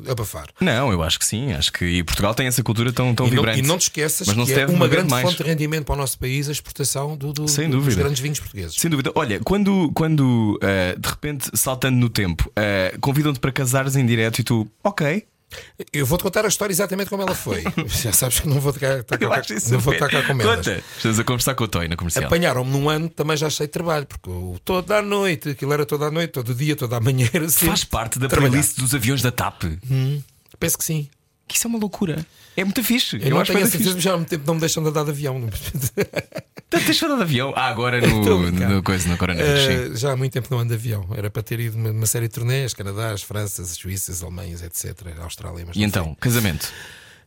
abafar. 0.08 0.48
Não, 0.60 0.90
eu 0.92 1.02
acho 1.02 1.18
que 1.18 1.26
sim. 1.26 1.52
Acho 1.52 1.72
que 1.72 1.84
e 1.84 2.02
Portugal 2.02 2.34
tem 2.34 2.46
essa 2.46 2.62
cultura 2.62 2.92
tão, 2.92 3.14
tão 3.14 3.26
E 3.26 3.30
não, 3.30 3.36
vibrante. 3.36 3.58
e 3.60 3.62
não 3.62 3.76
te 3.78 3.82
esqueças 3.82 4.26
Mas 4.26 4.36
não 4.36 4.46
que 4.46 4.54
se 4.54 4.60
é 4.60 4.66
uma 4.66 4.88
grande 4.88 5.10
mais. 5.10 5.28
fonte 5.28 5.42
rendimento 5.48 5.84
para 5.86 5.94
o 5.94 5.98
nosso 5.98 6.18
país 6.18 6.48
a 6.48 6.52
exportação 6.52 7.16
do, 7.16 7.32
do- 7.32 7.48
Sem 7.48 7.68
dos 7.68 7.82
dúvida. 7.84 8.02
grandes 8.02 8.20
vinhos 8.20 8.38
portugueses. 8.40 8.76
Sem 8.76 8.90
dúvida. 8.90 9.10
Olha, 9.14 9.40
quando, 9.40 9.90
quando 9.94 10.58
eh, 10.62 10.94
de 10.98 11.08
repente, 11.08 11.50
saltando 11.54 11.96
no 11.98 12.08
tempo, 12.08 12.50
eh, 12.56 12.94
convidam-te 13.00 13.40
para 13.40 13.50
casares 13.52 13.96
em 13.96 14.06
direto 14.06 14.38
e 14.40 14.44
tu, 14.44 14.66
ok. 14.84 15.26
Eu 15.94 16.04
vou-te 16.04 16.20
contar 16.22 16.44
a 16.44 16.48
história 16.48 16.70
exatamente 16.74 17.08
como 17.08 17.22
ela 17.22 17.34
foi. 17.34 17.64
Já 17.88 18.12
sabes 18.12 18.40
que 18.40 18.46
não 18.48 18.60
vou 18.60 18.70
tocar, 18.70 19.02
tocar, 19.02 19.24
Eu 19.50 19.70
não 19.72 19.78
vou 19.80 19.94
tocar 19.94 20.26
com 20.26 20.32
elas. 20.42 20.56
Conta. 20.58 20.82
Estás 20.98 21.18
a 21.18 21.24
conversar 21.24 21.54
com 21.54 21.64
o 21.64 21.68
Toy 21.68 21.88
na 21.88 21.96
comercial. 21.96 22.26
Apanharam-me 22.26 22.70
num 22.70 22.88
ano 22.90 23.08
também 23.08 23.34
já 23.34 23.48
cheio 23.48 23.66
de 23.66 23.72
trabalho, 23.72 24.04
porque 24.04 24.28
o- 24.28 24.58
toda 24.62 24.98
a 24.98 25.02
noite, 25.02 25.48
aquilo 25.50 25.72
era 25.72 25.86
toda 25.86 26.04
a 26.06 26.10
noite, 26.10 26.32
todo 26.32 26.54
dia, 26.54 26.76
toda 26.76 26.98
a 26.98 27.00
manhã. 27.00 27.26
Sempre 27.48 27.68
Faz 27.68 27.82
parte 27.84 28.18
da 28.18 28.28
playlist 28.28 28.76
dos 28.78 28.94
aviões 28.94 29.22
da 29.22 29.32
TAP. 29.32 29.62
Penso 30.60 30.76
que 30.76 30.84
sim. 30.84 31.08
Que 31.48 31.56
isso 31.56 31.66
é 31.66 31.70
uma 31.70 31.78
loucura. 31.78 32.24
É 32.56 32.62
muito 32.64 32.82
fixe. 32.84 33.16
Eu, 33.20 33.30
não 33.30 33.40
acho 33.40 33.52
tenho 33.52 33.64
a 33.64 33.68
certeza, 33.70 33.98
já 33.98 34.12
há 34.12 34.16
muito 34.16 34.28
tempo 34.28 34.44
não 34.46 34.54
me 34.54 34.60
deixam 34.60 34.82
de 34.82 34.88
andar 34.90 35.04
de 35.04 35.10
avião. 35.10 35.48
Então, 36.68 36.80
Tens 36.84 36.98
falado 36.98 37.16
de 37.18 37.22
avião? 37.22 37.52
Ah, 37.56 37.68
agora 37.68 38.00
no, 38.06 38.50
no 38.52 38.82
coisa, 38.82 39.08
no 39.08 39.16
coronavírus. 39.16 39.60
Eh, 39.60 39.96
já 39.96 40.12
há 40.12 40.16
muito 40.16 40.32
tempo 40.32 40.48
não 40.50 40.58
ando 40.58 40.68
de 40.68 40.74
avião. 40.74 41.08
Era 41.16 41.30
para 41.30 41.42
ter 41.42 41.58
ido 41.60 41.76
uma, 41.78 41.90
uma 41.90 42.06
série 42.06 42.28
de 42.28 42.34
turnês, 42.34 42.74
Canadás, 42.74 43.22
Franças, 43.22 43.68
Suíças, 43.70 44.22
Alemanhas, 44.22 44.62
etc. 44.62 44.94
Austrália. 45.20 45.64
Mas 45.66 45.76
E 45.76 45.80
não 45.80 45.86
então, 45.86 46.04
fui. 46.06 46.16
casamento. 46.20 46.70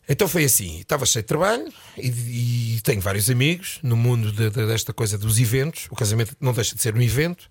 Então 0.08 0.28
foi 0.28 0.44
assim, 0.44 0.80
estava 0.82 1.06
cheio 1.06 1.24
de 1.24 1.28
trabalho 1.28 1.72
e, 1.98 2.76
e 2.76 2.82
tenho 2.84 3.00
vários 3.02 3.30
amigos 3.30 3.80
no 3.82 3.96
mundo 3.96 4.32
de- 4.32 4.50
de- 4.50 4.68
desta 4.68 4.92
coisa 4.94 5.18
dos 5.18 5.40
eventos. 5.40 5.88
O 5.90 5.96
casamento 5.96 6.36
não 6.40 6.54
deixa 6.54 6.76
de 6.76 6.82
ser 6.82 6.94
um 6.96 7.02
evento. 7.02 7.50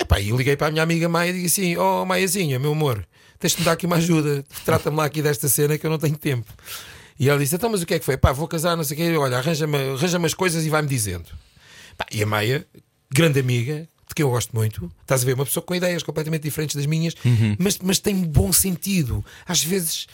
Epá, 0.00 0.20
e 0.20 0.30
liguei 0.30 0.56
para 0.56 0.68
a 0.68 0.70
minha 0.70 0.82
amiga 0.82 1.08
Maia 1.08 1.30
e 1.30 1.42
disse 1.42 1.60
assim: 1.60 1.76
Oh 1.76 2.04
Maiazinha, 2.04 2.58
meu 2.58 2.72
amor, 2.72 3.06
tens-me 3.38 3.64
dar 3.64 3.72
aqui 3.72 3.86
uma 3.86 3.96
ajuda, 3.96 4.44
trata-me 4.64 4.96
lá 4.96 5.04
aqui 5.04 5.20
desta 5.20 5.48
cena 5.48 5.76
que 5.76 5.84
eu 5.84 5.90
não 5.90 5.98
tenho 5.98 6.16
tempo. 6.16 6.52
E 7.18 7.28
ela 7.28 7.38
disse: 7.38 7.54
Então, 7.54 7.68
mas 7.68 7.82
o 7.82 7.86
que 7.86 7.94
é 7.94 7.98
que 7.98 8.04
foi? 8.04 8.16
Pá, 8.16 8.32
vou 8.32 8.46
casar, 8.46 8.76
não 8.76 8.84
sei 8.84 8.96
o 8.96 9.00
quê, 9.00 9.16
olha, 9.16 9.38
arranja-me 9.38 9.76
arranja 9.76 10.18
as 10.24 10.34
coisas 10.34 10.64
e 10.64 10.70
vai-me 10.70 10.88
dizendo. 10.88 11.26
E 12.12 12.22
a 12.22 12.26
Maia, 12.26 12.66
grande 13.12 13.40
amiga, 13.40 13.88
de 14.08 14.14
que 14.14 14.22
eu 14.22 14.30
gosto 14.30 14.54
muito, 14.54 14.90
estás 15.02 15.22
a 15.22 15.26
ver, 15.26 15.34
uma 15.34 15.44
pessoa 15.44 15.62
com 15.62 15.74
ideias 15.74 16.02
completamente 16.02 16.42
diferentes 16.42 16.74
das 16.74 16.86
minhas, 16.86 17.14
mas, 17.58 17.78
mas 17.78 17.98
tem 17.98 18.14
bom 18.16 18.52
sentido. 18.52 19.24
Às 19.46 19.62
vezes 19.62 20.06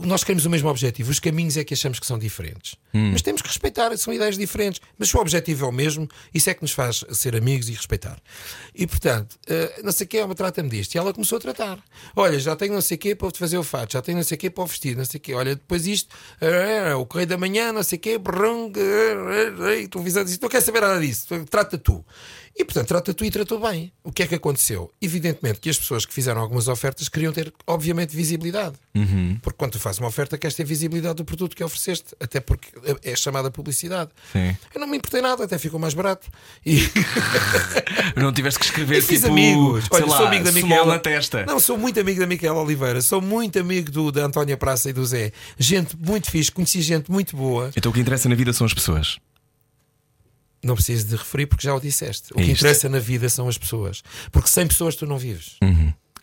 nós 0.00 0.22
queremos 0.22 0.46
o 0.46 0.50
mesmo 0.50 0.68
objetivo, 0.68 1.10
os 1.10 1.18
caminhos 1.18 1.56
é 1.56 1.64
que 1.64 1.74
achamos 1.74 1.98
que 1.98 2.06
são 2.06 2.18
diferentes. 2.18 2.76
Mas 2.92 3.22
temos 3.22 3.42
que 3.42 3.48
respeitar, 3.48 3.96
são 3.96 4.12
ideias 4.12 4.36
diferentes. 4.36 4.80
Mas 4.98 5.08
se 5.08 5.16
o 5.16 5.20
objetivo 5.20 5.64
é 5.64 5.68
o 5.68 5.72
mesmo, 5.72 6.08
isso 6.32 6.48
é 6.50 6.54
que 6.54 6.62
nos 6.62 6.72
faz 6.72 7.04
ser 7.10 7.34
amigos 7.34 7.68
e 7.68 7.72
respeitar. 7.72 8.20
E 8.74 8.86
portanto, 8.86 9.36
eh, 9.46 9.80
não 9.82 9.90
sei 9.90 10.04
o 10.04 10.08
que, 10.08 10.18
ela 10.18 10.34
trata-me 10.34 10.68
disto. 10.68 10.94
E 10.94 10.98
ela 10.98 11.12
começou 11.12 11.38
a 11.38 11.40
tratar. 11.40 11.78
Olha, 12.14 12.38
já 12.38 12.54
tenho 12.54 12.74
não 12.74 12.80
sei 12.80 12.96
o 12.96 13.00
que 13.00 13.14
para 13.14 13.30
te 13.30 13.38
fazer 13.38 13.58
o 13.58 13.62
fato, 13.62 13.94
já 13.94 14.02
tenho 14.02 14.18
não 14.18 14.24
sei 14.24 14.36
o 14.36 14.38
que 14.38 14.50
para 14.50 14.62
o 14.62 14.66
vestir, 14.66 14.96
não 14.96 15.04
sei 15.04 15.18
o 15.18 15.20
que. 15.20 15.34
Olha, 15.34 15.56
depois 15.56 15.86
isto, 15.86 16.14
eh, 16.40 16.94
o 16.94 17.06
correio 17.06 17.28
da 17.28 17.38
manhã, 17.38 17.72
não 17.72 17.82
sei 17.82 17.98
o 17.98 18.00
que, 18.00 18.10
eh, 18.10 19.88
televisão, 19.90 20.24
diz, 20.24 20.38
não 20.38 20.48
quer 20.48 20.60
saber 20.60 20.82
nada 20.82 21.00
disso, 21.00 21.26
trata 21.50 21.76
tu. 21.76 22.04
E 22.56 22.64
portanto, 22.64 22.88
trata 22.88 23.14
tu 23.14 23.24
e 23.24 23.30
tratou 23.30 23.58
bem. 23.58 23.90
O 24.04 24.12
que 24.12 24.22
é 24.22 24.26
que 24.26 24.34
aconteceu? 24.34 24.90
Evidentemente 25.00 25.58
que 25.58 25.70
as 25.70 25.78
pessoas 25.78 26.04
que 26.04 26.12
fizeram 26.12 26.40
algumas 26.40 26.68
ofertas 26.68 27.08
queriam 27.08 27.32
ter, 27.32 27.52
obviamente, 27.66 28.14
visibilidade. 28.14 28.76
Porque 29.40 29.56
quando 29.56 29.72
tu 29.72 29.78
fazes 29.80 29.98
uma 29.98 30.08
oferta, 30.08 30.36
queres 30.36 30.54
ter 30.54 30.64
visibilidade 30.64 31.16
do 31.16 31.24
produto 31.24 31.56
que 31.56 31.64
ofereceste, 31.64 32.14
até 32.20 32.40
porque 32.40 32.68
é 33.02 33.16
chamada 33.16 33.50
publicidade. 33.50 34.10
Sim. 34.32 34.54
Eu 34.74 34.80
não 34.80 34.86
me 34.86 34.98
importei 34.98 35.22
nada, 35.22 35.44
até 35.44 35.58
ficou 35.58 35.80
mais 35.80 35.94
barato. 35.94 36.28
E 36.64 36.80
Não 38.16 38.32
tiveste 38.32 38.58
que 38.60 38.66
escrever 38.66 38.98
e 39.02 39.06
tipo, 39.06 39.26
amigos. 39.26 39.84
sei 39.84 40.02
Olha, 40.02 40.06
lá, 40.06 40.16
sou 40.18 40.26
amigo 40.26 40.44
da 40.44 40.52
Micaela. 40.52 40.86
na 40.94 40.98
testa. 40.98 41.46
Não, 41.46 41.58
sou 41.58 41.78
muito 41.78 41.98
amigo 41.98 42.20
da 42.20 42.26
Micaela 42.26 42.60
Oliveira, 42.60 43.00
sou 43.00 43.20
muito 43.20 43.58
amigo 43.58 43.90
do, 43.90 44.12
da 44.12 44.24
Antónia 44.24 44.56
Praça 44.56 44.90
e 44.90 44.92
do 44.92 45.04
Zé. 45.04 45.32
Gente 45.58 45.96
muito 45.96 46.30
fixe, 46.30 46.50
conheci 46.52 46.82
gente 46.82 47.10
muito 47.10 47.36
boa. 47.36 47.70
Então 47.76 47.90
o 47.90 47.94
que 47.94 48.00
interessa 48.00 48.28
na 48.28 48.34
vida 48.34 48.52
são 48.52 48.66
as 48.66 48.74
pessoas. 48.74 49.18
Não 50.62 50.74
preciso 50.74 51.08
de 51.08 51.16
referir 51.16 51.46
porque 51.46 51.66
já 51.66 51.74
o 51.74 51.80
disseste. 51.80 52.32
O 52.34 52.40
É 52.40 52.44
que 52.44 52.52
isto. 52.52 52.60
interessa 52.62 52.88
na 52.88 52.98
vida 52.98 53.28
são 53.28 53.48
as 53.48 53.58
pessoas. 53.58 54.02
Porque 54.30 54.48
sem 54.48 54.66
pessoas 54.66 54.94
tu 54.96 55.06
não 55.06 55.18
vives. 55.18 55.56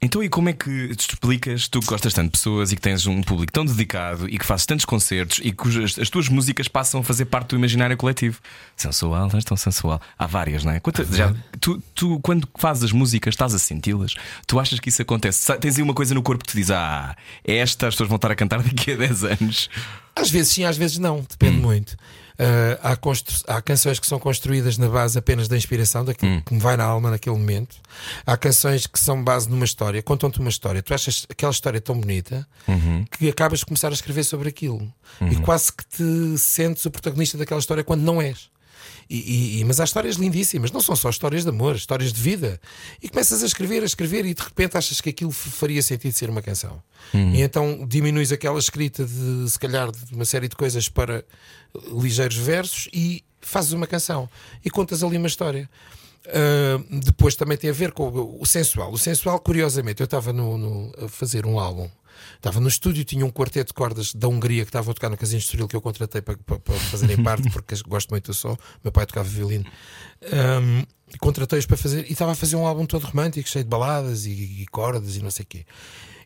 Então, 0.02 0.24
e 0.24 0.30
como 0.30 0.48
é 0.48 0.54
que 0.54 0.96
te 0.96 1.10
explicas, 1.10 1.68
tu 1.68 1.82
que 1.82 1.86
gostas 1.88 2.14
tanto 2.14 2.28
de 2.28 2.32
pessoas 2.32 2.72
e 2.72 2.76
que 2.78 2.82
tens 2.82 3.06
um 3.06 3.22
público 3.22 3.52
tão 3.52 3.66
dedicado 3.66 4.30
e 4.30 4.40
que 4.40 4.46
fazes 4.46 4.66
tantos 4.66 4.86
concertos 4.86 5.42
e 5.44 5.52
cujas 5.52 6.00
as 6.00 6.10
tuas 6.10 6.30
músicas 6.30 6.70
passam 6.70 7.02
a 7.02 7.04
fazer 7.04 7.26
parte 7.26 7.50
do 7.50 7.58
imaginário 7.58 7.98
coletivo? 7.98 8.40
Sensual, 8.78 9.30
és 9.34 9.44
tão 9.44 9.58
sensual. 9.58 10.02
Há 10.18 10.26
várias, 10.26 10.64
não 10.64 10.72
é? 10.72 10.80
Quanta- 10.80 11.04
já, 11.04 11.36
tu, 11.60 11.84
tu, 11.94 12.18
quando 12.22 12.48
fazes 12.58 12.86
as 12.86 12.92
músicas, 12.94 13.34
estás 13.34 13.54
a 13.54 13.60
senti-las? 13.60 14.16
Tu 14.48 14.58
achas 14.58 14.80
que 14.80 14.88
isso 14.88 15.02
acontece? 15.02 15.54
Tens 15.58 15.76
aí 15.76 15.84
uma 15.84 15.94
coisa 15.94 16.14
no 16.16 16.24
corpo 16.24 16.46
que 16.46 16.52
te 16.54 16.58
diz: 16.58 16.72
Ah, 16.72 17.14
é 17.46 17.58
esta, 17.58 17.90
as 17.90 17.94
pessoas 17.96 18.08
vão 18.08 18.16
estar 18.16 18.32
a 18.32 18.36
cantar 18.38 18.64
daqui 18.64 18.94
a 18.94 18.96
10 18.96 19.24
anos. 19.26 19.70
Às 20.16 20.30
vezes 20.30 20.54
sim, 20.54 20.64
às 20.64 20.78
vezes 20.78 20.98
não, 20.98 21.26
depende 21.30 21.58
muito. 21.58 21.98
Ah, 22.40 22.94
há, 22.94 23.56
há 23.58 23.62
canções 23.62 24.00
que 24.00 24.08
são 24.08 24.18
construídas 24.18 24.78
na 24.78 24.88
base 24.88 25.20
apenas 25.20 25.50
da 25.50 25.58
inspiração, 25.58 26.06
daquilo 26.06 26.42
que 26.42 26.54
me 26.54 26.60
vai 26.60 26.78
na 26.78 26.86
alma 26.86 27.12
naquele 27.12 27.36
momento. 27.36 27.76
Há 28.26 28.38
canções 28.38 28.88
que 28.88 28.98
são 29.00 29.22
base 29.22 29.50
numa 29.50 29.66
história, 29.66 30.02
contam-te 30.02 30.40
uma 30.40 30.50
história. 30.50 30.82
Tu 30.82 30.94
achas 30.94 31.26
aquela 31.30 31.52
história 31.52 31.82
tão 31.82 32.00
bonita 32.00 32.48
que 33.18 33.28
acabas 33.28 33.60
de 33.60 33.66
começar 33.66 33.90
a 33.90 33.94
escrever 33.94 34.24
sobre 34.24 34.48
aquilo 34.48 34.92
e 35.30 35.36
quase 35.42 35.72
que 35.74 35.84
te 35.86 36.38
sentes 36.38 36.86
o 36.86 36.92
protagonista 36.92 37.38
daquela 37.38 37.60
história 37.60 37.84
quando 37.84 38.02
não 38.04 38.22
és. 38.22 38.50
E, 39.10 39.60
e- 39.60 39.66
mas 39.66 39.80
há 39.80 39.84
histórias 39.86 40.18
lindíssimas, 40.18 40.72
não 40.72 40.82
são 40.82 40.96
só 40.96 41.10
histórias 41.10 41.44
de 41.44 41.50
amor, 41.50 41.76
histórias 41.76 42.14
de 42.14 42.22
vida. 42.22 42.62
E 43.02 43.10
começas 43.10 43.42
a 43.42 43.46
escrever, 43.48 43.82
a 43.82 43.86
escrever, 43.86 44.24
e 44.26 44.34
de 44.36 44.42
repente 44.42 44.78
achas 44.78 45.02
que 45.02 45.10
aquilo 45.10 45.32
faria 45.32 45.82
sentido 45.82 46.14
ser 46.14 46.30
uma 46.30 46.42
canção. 46.44 46.82
E 47.34 47.42
então 47.42 47.86
diminuis 47.88 48.32
aquela 48.32 48.60
escrita 48.60 49.04
de 49.06 49.50
se 49.50 49.58
calhar 49.58 49.92
de 49.92 50.14
uma 50.14 50.26
série 50.26 50.48
de 50.48 50.56
coisas 50.56 50.88
para 50.88 51.24
ligeiros 52.00 52.38
versos 52.38 52.88
e 52.94 53.24
fazes 53.42 53.72
uma 53.72 53.88
canção 53.88 54.30
e 54.64 54.70
contas 54.70 55.02
ali 55.04 55.18
uma 55.18 55.28
história. 55.28 55.68
Uh, 56.28 57.00
depois 57.00 57.36
também 57.36 57.58
tem 57.58 57.70
a 57.70 57.74
ver 57.74 57.92
com 57.94 58.08
o, 58.10 58.42
o 58.42 58.46
sensual. 58.46 58.92
O 58.92 58.98
sensual, 59.00 59.40
curiosamente, 59.40 60.02
eu 60.02 60.06
estava 60.06 60.32
no, 60.32 60.58
no- 60.58 60.92
a 61.04 61.08
fazer 61.10 61.46
um 61.48 61.58
álbum. 61.60 61.90
Estava 62.36 62.60
no 62.60 62.68
estúdio, 62.68 63.04
tinha 63.04 63.26
um 63.26 63.32
quarteto 63.32 63.70
de 63.70 63.74
cordas 63.74 64.14
da 64.14 64.28
Hungria 64.28 64.64
que 64.64 64.70
estavam 64.70 64.92
a 64.92 64.94
tocar 64.94 65.10
no 65.10 65.18
Casino 65.18 65.40
Estoril 65.40 65.68
que 65.68 65.76
eu 65.76 65.82
contratei 65.82 66.22
para, 66.22 66.38
para, 66.38 66.60
para 66.60 66.76
fazerem 66.76 67.18
parte, 67.24 67.50
porque 67.50 67.76
gosto 67.88 68.10
muito 68.10 68.28
do 68.28 68.34
som. 68.34 68.58
Meu 68.84 68.92
pai 68.92 69.06
tocava 69.06 69.28
violino. 69.28 69.66
Um, 70.24 70.84
Contratei-os 71.18 71.66
para 71.66 71.78
fazer 71.78 72.06
e 72.08 72.12
estava 72.12 72.34
a 72.34 72.36
fazer 72.36 72.56
um 72.56 72.68
álbum 72.68 72.86
todo 72.86 73.08
romântico, 73.08 73.50
cheio 73.50 73.64
de 73.64 73.70
baladas 73.70 74.26
e, 74.26 74.62
e 74.62 74.66
cordas 74.68 75.16
e 75.16 75.24
não 75.24 75.32
sei 75.32 75.44
o 75.44 75.48
quê. 75.48 75.66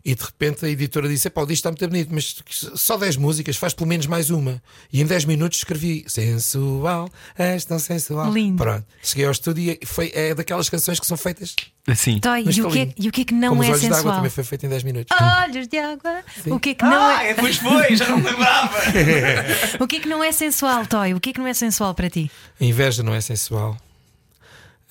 E 0.05 0.13
de 0.15 0.21
repente 0.21 0.65
a 0.65 0.69
editora 0.69 1.07
disse: 1.07 1.29
Pá, 1.29 1.41
o 1.41 1.45
disco 1.45 1.59
está 1.67 1.69
muito 1.69 1.87
bonito, 1.87 2.09
mas 2.13 2.35
só 2.75 2.97
10 2.97 3.15
músicas, 3.15 3.55
faz 3.55 3.73
pelo 3.73 3.87
menos 3.87 4.05
mais 4.05 4.29
uma. 4.29 4.61
E 4.91 5.01
em 5.01 5.05
10 5.05 5.23
minutos 5.23 5.59
escrevi: 5.59 6.03
Sensual, 6.07 7.09
és 7.37 7.63
tão 7.63 7.79
sensual. 7.79 8.29
Lindo. 8.31 8.61
Pronto. 8.61 8.85
Cheguei 9.01 9.25
ao 9.25 9.31
estúdio 9.31 9.77
e 9.81 9.85
foi, 9.85 10.11
é 10.13 10.35
daquelas 10.35 10.67
canções 10.67 10.99
que 10.99 11.05
são 11.05 11.15
feitas. 11.15 11.55
Assim. 11.87 12.19
E 12.45 12.61
o, 12.61 12.69
que 12.69 12.79
é, 12.79 12.93
e 12.97 13.07
o 13.07 13.11
que 13.13 13.21
é 13.21 13.25
que 13.25 13.33
não 13.33 13.49
Como 13.49 13.61
os 13.61 13.67
é 13.67 13.71
olhos 13.71 13.81
d'água 13.81 13.95
sensual? 13.97 14.15
também 14.15 14.29
foi 14.29 14.43
feito 14.43 14.65
em 14.65 14.69
10 14.69 14.83
minutos. 14.83 15.17
Olhos 15.21 15.67
de 15.69 15.77
água. 15.77 16.23
O 16.47 16.59
que 16.59 16.69
é 16.71 16.75
que 16.75 16.83
não 16.83 17.11
é? 17.11 17.33
pois 17.33 17.55
foi, 17.57 17.95
já 17.95 18.09
não 18.09 18.17
me 18.17 18.29
lembrava. 18.29 18.77
O 19.79 19.87
que 19.87 19.97
é 19.97 19.99
que 20.01 20.07
não 20.07 20.21
é 20.23 20.31
sensual, 20.33 20.85
Toy? 20.85 21.13
O 21.13 21.19
que 21.19 21.29
é 21.29 21.33
que 21.33 21.39
não 21.39 21.47
é 21.47 21.53
sensual 21.53 21.93
para 21.93 22.09
ti? 22.09 22.29
A 22.59 22.63
inveja 22.63 23.03
não 23.03 23.13
é 23.13 23.21
sensual. 23.21 23.77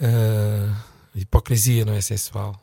Ah, 0.01 0.75
a 1.15 1.19
hipocrisia 1.19 1.85
não 1.85 1.93
é 1.95 2.01
sensual. 2.01 2.59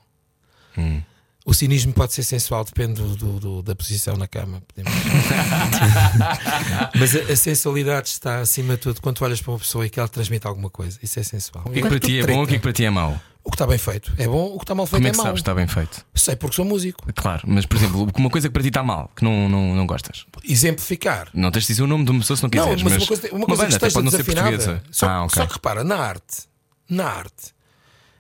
O 1.46 1.54
cinismo 1.54 1.94
pode 1.94 2.14
ser 2.14 2.24
sensual, 2.24 2.64
depende 2.64 3.02
do, 3.02 3.16
do- 3.16 3.40
do- 3.40 3.62
da 3.64 3.76
posição 3.76 4.16
na 4.18 4.28
cama. 4.28 4.62
podemos- 4.68 4.94
Mas 7.00 7.16
a, 7.16 7.32
a 7.32 7.36
sensualidade 7.36 8.10
está 8.10 8.40
acima 8.40 8.76
de 8.76 8.82
tudo 8.82 9.02
quando 9.02 9.18
tu 9.18 9.26
olhas 9.26 9.42
para 9.42 9.52
uma 9.54 9.60
pessoa 9.60 9.86
e 9.86 9.90
que 9.90 10.00
ela 10.00 10.10
transmite 10.10 10.46
alguma 10.46 10.70
coisa. 10.70 11.00
Isso 11.02 11.20
é 11.20 11.24
sensual. 11.24 11.64
O 11.66 11.72
que 11.72 11.80
é 11.80 11.82
que 11.82 11.88
para 11.88 12.00
ti 12.00 12.20
é 12.20 12.28
bom, 12.28 12.44
o 12.44 12.48
que 12.48 12.56
é 12.56 12.58
que 12.58 12.62
para 12.64 12.74
ti 12.74 12.86
é 12.86 12.90
mau? 12.90 13.20
O 13.42 13.52
que 13.52 13.56
está 13.56 13.66
bem 13.66 13.78
feito 13.78 14.14
é 14.18 14.28
bom, 14.28 14.54
o 14.54 14.58
que 14.58 14.64
está 14.66 14.76
mal 14.76 14.86
feito 14.86 14.98
Como 15.02 15.08
é 15.08 15.10
é 15.10 15.12
que 15.12 15.18
mau. 15.18 15.26
sabes 15.28 15.40
que 15.40 15.42
está 15.42 15.56
bem 15.56 15.66
feito? 15.66 16.06
Sei 16.14 16.36
porque 16.36 16.56
sou 16.56 16.66
músico. 16.66 17.02
Claro, 17.16 17.44
mas 17.48 17.66
por 17.66 17.78
exemplo, 17.78 18.08
uma 18.16 18.30
coisa 18.30 18.48
que 18.50 18.54
para 18.54 18.62
ti 18.62 18.68
está 18.68 18.84
mal, 18.84 19.10
que 19.16 19.24
não, 19.24 19.50
não, 19.50 19.74
não 19.76 19.88
gostas. 19.88 20.26
Exemplificar. 20.44 21.30
Não 21.34 21.50
tens 21.50 21.64
de 21.64 21.68
dizer 21.70 21.84
o 21.84 21.88
nome 21.88 22.04
de 22.06 22.12
uma 22.12 22.20
pessoa 22.20 22.38
se 22.38 22.44
não 22.44 22.50
Não, 22.54 22.64
quiseres, 22.64 22.84
mas, 22.84 22.94
mas 22.94 23.02
uma 23.02 23.08
coisa, 23.08 23.36
uma 23.36 23.46
coisa 23.48 23.64
banda 23.64 23.70
que 23.70 23.76
esteja 23.86 23.94
pode 23.94 24.06
não 24.06 24.12
ser 24.12 24.24
portuguesa. 24.26 24.84
Só, 24.92 25.08
ah, 25.08 25.24
ok. 25.24 25.42
só 25.42 25.48
que 25.48 25.54
repara, 25.54 25.84
na 25.84 25.96
arte, 25.96 26.44
na 26.88 27.06
arte, 27.06 27.56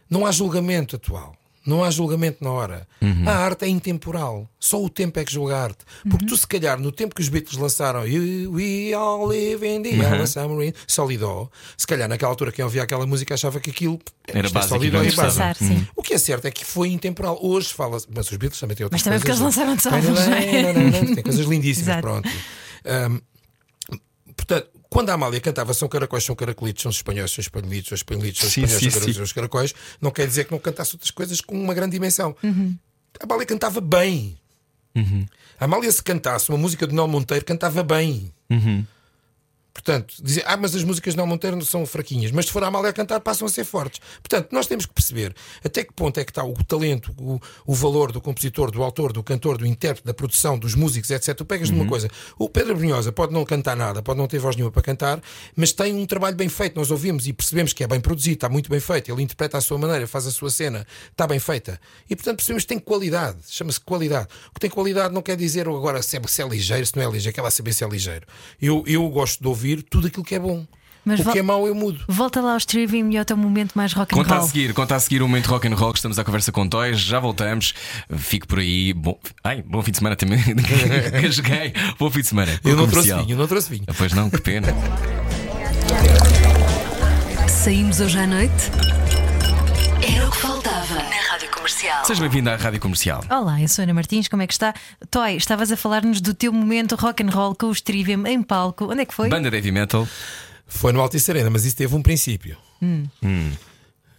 não 0.10 0.26
há 0.26 0.32
julgamento 0.32 0.96
atual. 0.96 1.36
Não 1.70 1.84
há 1.84 1.92
julgamento 1.92 2.44
na 2.44 2.52
hora. 2.52 2.88
A 3.28 3.32
arte 3.32 3.66
é 3.66 3.68
intemporal. 3.68 4.50
Só 4.60 4.84
o 4.84 4.90
tempo 4.90 5.20
é 5.20 5.24
que 5.24 5.32
julga 5.32 5.56
a 5.56 5.64
arte. 5.64 5.86
Porque 6.10 6.26
tu, 6.26 6.36
se 6.36 6.48
calhar, 6.48 6.80
no 6.80 6.92
tempo 6.92 7.14
que 7.14 7.22
os 7.22 7.30
Beatles 7.30 7.58
lançaram 7.58 8.08
You, 8.08 8.52
We 8.54 8.92
All 8.94 9.26
Live 9.28 9.66
in 9.68 9.84
the 9.84 9.90
Yellow 9.90 10.26
Submarine, 10.26 10.74
Solidó, 10.88 11.48
se 11.78 11.86
calhar 11.86 12.10
naquela 12.10 12.32
altura 12.32 12.52
quem 12.52 12.66
ouvia 12.66 12.82
aquela 12.84 13.06
música 13.06 13.36
achava 13.36 13.60
que 13.60 13.70
aquilo 13.70 14.00
Era 14.28 14.48
é 14.48 14.52
básico 14.52 14.76
e 14.76 14.78
Solidó 14.80 15.04
e 15.04 15.12
básico. 15.12 15.56
Sim. 15.64 15.88
O 15.96 16.02
que 16.02 16.16
é 16.16 16.18
certo 16.18 16.46
é 16.46 16.52
que 16.52 16.66
foi 16.66 16.90
intemporal. 16.90 17.38
Hoje 17.42 17.72
fala 17.74 17.98
mas 18.14 18.32
os 18.32 18.38
Beatles 18.38 18.60
também 18.60 18.76
têm 18.76 18.86
outras 18.86 19.00
Mas 19.00 19.04
também 19.04 19.20
porque 19.20 19.32
coisas. 19.32 19.46
eles 19.46 19.56
lançaram 19.56 19.76
de 19.76 19.84
salvos, 19.84 20.28
não 20.28 20.34
é? 20.34 21.16
Tem 21.16 21.24
coisas 21.24 21.46
lindíssimas, 21.46 22.02
pronto. 22.02 22.28
Ahm, 22.86 23.20
portanto, 24.36 24.70
quando 24.90 25.10
a 25.12 25.14
Amália 25.14 25.40
cantava 25.40 25.74
São 25.74 25.88
caracóis, 25.88 26.24
são 26.24 26.36
caracolitos, 26.36 26.82
são 26.82 26.90
espanhóis, 26.90 27.32
são 27.32 27.42
espanholitos, 27.42 27.90
são 27.90 27.96
espanholitos, 27.96 28.42
são 28.42 28.48
espanhóis, 28.50 28.72
são 28.72 28.92
caracóis, 28.92 29.16
são 29.16 29.24
os 29.24 29.34
caracóis, 29.34 29.76
não 30.02 30.12
quer 30.12 30.28
dizer 30.28 30.46
que 30.46 30.52
não 30.52 30.60
cantasse 30.60 30.96
outras 30.96 31.12
coisas 31.12 31.42
com 31.42 31.62
uma 31.62 31.74
grande 31.74 31.92
dimensão. 31.92 32.36
Uhum. 32.44 32.76
A 33.20 33.24
Amália 33.24 33.46
cantava 33.46 33.82
bem. 33.82 34.38
A 35.60 35.66
Amália, 35.66 35.92
se 35.92 36.02
cantasse 36.02 36.50
uma 36.50 36.58
música 36.58 36.88
de 36.88 36.96
Nel 36.96 37.08
Monteiro, 37.08 37.46
cantava 37.46 37.84
bem. 37.84 38.34
Portanto, 39.74 40.16
dizer, 40.22 40.44
ah, 40.46 40.58
mas 40.58 40.76
as 40.76 40.84
músicas 40.84 41.14
de 41.14 41.18
Nel 41.18 41.28
Monteiro 41.28 41.64
são 41.64 41.86
fraquinhas, 41.86 42.32
mas 42.32 42.46
se 42.48 42.52
for 42.52 42.64
a 42.64 42.68
Amália 42.68 42.90
a 42.90 42.94
cantar, 42.94 43.20
passam 43.20 43.48
a 43.48 43.50
ser 43.50 43.64
fortes. 43.64 44.02
Portanto, 44.22 44.50
nós 44.52 44.68
temos 44.68 44.86
que 44.86 44.94
perceber 44.94 45.34
até 45.64 45.84
que 45.84 45.94
ponto 45.94 46.20
é 46.20 46.26
que 46.26 46.32
está 46.32 46.44
o 46.44 46.54
talento, 46.64 47.14
o, 47.18 47.40
o 47.66 47.74
valor 47.74 48.12
do 48.12 48.20
compositor, 48.20 48.72
do 48.72 48.84
autor, 48.84 49.14
do 49.14 49.24
cantor, 49.24 49.58
do 49.58 49.66
intérprete, 49.66 50.06
da 50.06 50.14
produção, 50.14 50.58
dos 50.58 50.76
músicos, 50.76 51.10
etc. 51.12 51.36
Tu 51.36 51.46
pegas 51.46 51.70
de 51.70 51.74
uma 51.76 51.86
coisa. 51.86 52.10
O 52.38 52.50
Pedro 52.50 52.76
Brunhosa 52.76 53.12
pode 53.12 53.32
não 53.32 53.46
cantar 53.46 53.76
nada, 53.76 54.02
pode 54.02 54.18
não 54.18 54.28
ter 54.28 54.40
voz 54.40 54.56
nenhuma 54.56 54.72
para 54.72 54.82
cantar, 54.82 55.22
mas 55.56 55.72
tem 55.72 55.96
um 55.96 56.06
trabalho 56.06 56.36
bem 56.36 56.50
feito. 56.50 56.76
Nós 56.76 56.92
ouvimos 56.92 57.28
e 57.28 57.32
percebemos 57.32 57.72
que 57.72 57.84
é 57.84 57.88
bem 57.88 58.02
produzido, 58.02 58.36
está 58.36 58.50
muito 58.50 58.70
bem 58.70 58.80
feito. 58.80 59.12
Ele 59.12 59.22
interpreta 59.22 59.58
à 59.58 59.62
sua 59.62 59.78
maneira, 59.78 60.08
faz 60.08 60.26
a 60.28 60.32
sua 60.32 60.50
cena, 60.50 60.86
está 61.12 61.26
bem 61.26 61.40
feita. 61.40 61.80
E 62.10 62.16
portanto 62.16 62.38
percebemos 62.38 62.64
que 62.64 62.70
tem 62.70 62.80
qualidade. 62.80 63.38
Chama-se 63.48 63.80
qualidade. 63.80 64.28
O 64.50 64.54
que 64.56 64.60
tem 64.60 64.70
qualidade 64.70 65.14
não 65.14 65.22
quer 65.22 65.38
dizer 65.38 65.68
agora 65.68 66.02
se 66.02 66.18
é, 66.18 66.22
se 66.28 66.42
é 66.42 66.48
ligeiro, 66.48 66.86
se 66.86 66.96
não 66.98 67.04
é 67.04 67.12
ligeiro, 67.12 67.36
quer 67.36 67.42
lá 67.42 67.52
saber 67.52 67.72
se 67.72 67.84
é 67.84 67.88
ligeiro. 67.88 68.26
Eu, 68.62 68.84
eu 68.86 69.08
gosto 69.10 69.40
de 69.40 69.48
ouvir 69.48 69.59
tudo 69.84 70.08
aquilo 70.08 70.24
que 70.24 70.36
é 70.36 70.40
bom. 70.40 70.66
Mas 71.06 71.22
o 71.22 71.32
que 71.32 71.40
é 71.40 71.42
mau 71.42 71.66
eu 71.66 71.74
mudo. 71.74 72.04
Volta 72.08 72.42
lá 72.42 72.52
ao 72.52 72.58
streaming 72.58 73.14
e 73.14 73.18
ao 73.18 73.26
teu 73.26 73.38
momento 73.38 73.72
mais 73.74 73.94
rock 73.94 74.14
and 74.14 74.18
Conta 74.18 74.36
a 74.36 74.38
roll. 74.40 74.48
seguir, 74.48 74.74
conta 74.74 74.96
a 74.96 75.00
seguir 75.00 75.22
o 75.24 75.28
momento 75.28 75.48
rock 75.48 75.68
and 75.68 75.74
roll 75.74 75.94
estamos 75.96 76.20
à 76.20 76.24
conversa 76.24 76.52
com 76.52 76.68
Toys, 76.68 77.00
já 77.00 77.20
voltamos. 77.20 77.74
Fico 78.18 78.46
por 78.48 78.60
aí. 78.60 78.94
Bom, 78.94 79.18
ai, 79.44 79.64
bom 79.66 79.82
fim 79.82 79.92
de 79.92 79.98
semana 79.98 80.16
também. 80.16 80.40
Casguei. 81.22 81.74
Bom 81.98 82.12
fim 82.12 82.20
de 82.20 82.28
semana. 82.28 82.60
Eu 82.64 82.76
não 82.76 82.88
trouxe 82.88 83.14
vinho, 83.14 83.32
eu 83.32 83.38
não 83.38 83.48
trouxe 83.48 83.70
vinho. 83.70 83.84
Ah, 83.88 83.94
Pois 83.98 84.14
não, 84.14 84.30
que 84.30 84.42
pena. 84.42 84.68
Saímos 87.48 88.00
hoje 88.02 88.20
à 88.20 88.28
noite? 88.28 88.99
Seja 92.10 92.22
bem-vindo 92.22 92.50
à 92.50 92.56
Rádio 92.56 92.80
Comercial. 92.80 93.24
Olá, 93.30 93.62
eu 93.62 93.68
sou 93.68 93.82
a 93.82 93.86
Ana 93.86 93.94
Martins, 93.94 94.28
como 94.28 94.42
é 94.42 94.48
que 94.48 94.54
está? 94.54 94.74
Toy, 95.12 95.36
estavas 95.36 95.72
a 95.72 95.78
falar-nos 95.78 96.20
do 96.20 96.34
teu 96.34 96.52
momento 96.52 96.96
rock 96.96 97.22
and 97.22 97.30
roll 97.30 97.54
com 97.54 97.68
o 97.68 97.76
Trivium 97.76 98.26
em 98.26 98.42
palco. 98.42 98.86
Onde 98.92 99.02
é 99.02 99.06
que 99.06 99.14
foi? 99.14 99.30
Banda 99.30 99.50
de 99.52 99.56
Heavy 99.56 99.72
Metal. 99.72 100.08
Foi 100.66 100.92
no 100.92 101.02
Altice 101.02 101.30
Arena, 101.30 101.52
mas 101.52 101.66
isso 101.66 101.76
teve 101.76 101.94
um 101.96 102.02
princípio. 102.02 102.58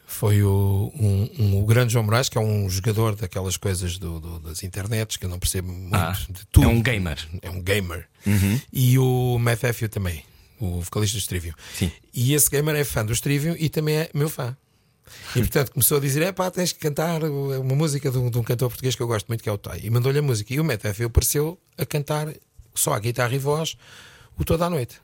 Foi 0.07 0.41
o, 0.43 0.93
um, 0.95 1.31
um- 1.39 1.61
o 1.63 1.67
grande 1.67 1.93
João 1.95 2.05
Moraes, 2.05 2.29
que 2.29 2.39
é 2.39 2.41
um 2.41 2.71
jogador 2.71 3.17
daquelas 3.17 3.57
coisas 3.57 3.99
do- 3.99 4.21
do- 4.21 4.39
das 4.39 4.63
internets, 4.63 5.17
que 5.17 5.27
eu 5.27 5.31
não 5.31 5.39
percebo 5.41 5.73
muito 5.73 5.95
Ah, 5.97 6.17
de 6.29 6.47
tudo. 6.47 6.67
é 6.67 6.69
um 6.69 6.81
gamer. 6.81 7.19
É 7.43 7.51
um 7.51 7.61
gamer. 7.61 8.07
E 8.73 8.99
o 9.01 9.37
Matthew 9.41 9.89
também, 9.89 10.23
o 10.61 10.81
vocalista 10.81 11.19
do 11.19 11.27
Trivium. 11.27 11.55
Sim. 11.75 11.91
E 12.15 12.35
esse 12.35 12.49
gamer 12.51 12.77
é 12.77 12.85
fã 12.85 13.05
do 13.05 13.19
Trivium 13.21 13.57
e 13.59 13.69
também 13.69 13.97
é 13.97 14.11
meu 14.15 14.29
fã. 14.29 14.57
E 15.37 15.41
portanto 15.41 15.73
começou 15.73 15.99
a 15.99 16.01
dizer: 16.01 16.23
é 16.23 16.33
pá, 16.33 16.51
tens 16.51 16.73
que 16.73 16.79
cantar 16.81 17.23
uma 17.25 17.75
música 17.75 18.11
de 18.11 18.19
um, 18.19 18.31
de 18.31 18.39
um 18.39 18.43
cantor 18.43 18.69
português 18.69 18.95
que 18.95 19.03
eu 19.03 19.07
gosto 19.07 19.27
muito, 19.29 19.43
que 19.43 19.49
é 19.49 19.53
o 19.53 19.59
Toy. 19.59 19.81
E 19.83 19.91
mandou-lhe 19.91 20.19
a 20.19 20.23
música. 20.23 20.53
E 20.55 20.61
o 20.61 20.65
Matthew 20.65 21.07
apareceu 21.07 21.59
a 21.79 21.85
cantar 21.87 22.29
só 22.75 22.93
a 22.95 22.99
guitarra 22.99 23.35
e 23.35 23.39
voz 23.39 23.77
o 24.39 24.45
toda 24.45 24.67
a 24.67 24.71
noite 24.71 25.01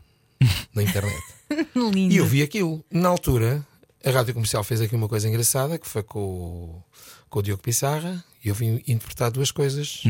na 0.75 0.83
internet. 0.83 1.23
Lindo. 1.75 2.13
E 2.15 2.17
eu 2.17 2.27
vi 2.27 2.43
aquilo. 2.43 2.85
Na 2.91 3.09
altura, 3.09 3.67
a 4.05 4.11
rádio 4.11 4.35
comercial 4.35 4.63
fez 4.65 4.81
aqui 4.81 4.95
uma 4.95 5.09
coisa 5.09 5.29
engraçada 5.29 5.79
que 5.79 5.87
foi 5.89 6.03
com, 6.03 6.19
o- 6.21 6.83
com 7.29 7.39
o 7.39 7.43
Diogo 7.43 7.63
Pissarra 7.63 8.25
e 8.45 8.49
eu 8.49 8.55
vim 8.55 8.83
interpretar 8.87 9.31
duas 9.31 9.51
coisas 9.51 10.03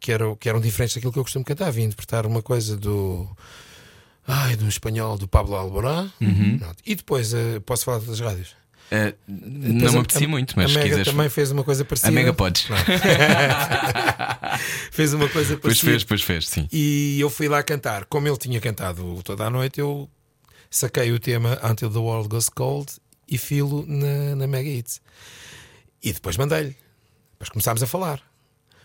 que, 0.00 0.12
eram, 0.12 0.36
que 0.36 0.48
eram 0.48 0.60
diferentes 0.60 0.94
daquilo 0.94 1.12
que 1.12 1.18
eu 1.18 1.22
costumo 1.24 1.44
cantar. 1.44 1.70
Vim 1.70 1.82
interpretar 1.82 2.26
uma 2.26 2.42
coisa 2.42 2.76
do. 2.76 3.28
Ai, 4.26 4.54
do 4.56 4.68
espanhol 4.68 5.18
do 5.18 5.26
Pablo 5.26 5.56
Alborán. 5.56 6.08
Pronto. 6.58 6.76
E 6.86 6.94
depois, 6.94 7.34
eh, 7.34 7.58
posso 7.60 7.84
falar 7.84 7.98
outras 7.98 8.20
rádios? 8.20 8.54
Depois 9.26 9.82
não 9.84 9.92
me 9.92 9.98
apetecia 10.00 10.28
muito, 10.28 10.52
mas 10.56 10.70
a 10.70 10.74
Mega 10.74 10.88
quiseres. 10.88 11.12
também 11.12 11.28
fez 11.30 11.50
uma 11.50 11.64
coisa 11.64 11.84
parecida. 11.84 12.08
A 12.08 12.12
Mega 12.12 12.32
podes. 12.34 12.66
fez 14.90 15.12
uma 15.14 15.28
coisa 15.28 15.56
Pois 15.56 15.80
parecida. 15.80 15.90
fez, 15.92 16.04
pois 16.04 16.22
fez, 16.22 16.48
sim. 16.48 16.68
E 16.72 17.18
eu 17.20 17.30
fui 17.30 17.48
lá 17.48 17.62
cantar. 17.62 18.04
Como 18.06 18.26
ele 18.28 18.36
tinha 18.36 18.60
cantado 18.60 19.20
toda 19.24 19.44
a 19.46 19.50
noite, 19.50 19.80
eu 19.80 20.08
saquei 20.70 21.12
o 21.12 21.18
tema 21.18 21.58
Until 21.64 21.90
the 21.90 21.98
World 21.98 22.28
Goes 22.28 22.48
Cold 22.48 22.92
e 23.28 23.38
filo 23.38 23.84
na, 23.86 24.36
na 24.36 24.46
Mega 24.46 24.68
Hits. 24.68 25.00
E 26.02 26.12
depois 26.12 26.36
mandei-lhe. 26.36 26.76
Depois 27.32 27.48
começámos 27.50 27.82
a 27.82 27.86
falar. 27.86 28.20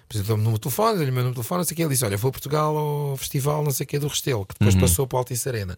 Depois 0.08 0.22
eu 0.22 0.28
dou-me 0.28 0.44
no 0.44 0.52
meu 0.52 0.60
telefone, 0.60 0.98
dei-lhe 0.98 1.12
o 1.12 1.14
meu 1.14 1.24
número 1.24 1.36
de 1.36 1.42
telefone, 1.42 1.60
não 1.60 1.66
sei 1.66 1.74
o 1.74 1.76
que. 1.76 1.82
Ele 1.84 1.90
disse: 1.90 2.06
Olha, 2.06 2.18
vou 2.18 2.30
a 2.30 2.32
Portugal 2.32 2.78
ao 2.78 3.18
festival, 3.18 3.64
não 3.64 3.72
sei 3.72 3.84
o 3.84 3.88
que, 3.88 4.00
do 4.00 4.08
Restelo, 4.08 4.46
que 4.46 4.54
depois 4.58 4.76
passou 4.76 5.06
para 5.06 5.18
o 5.18 5.20
Altice 5.20 5.50
Arena. 5.50 5.76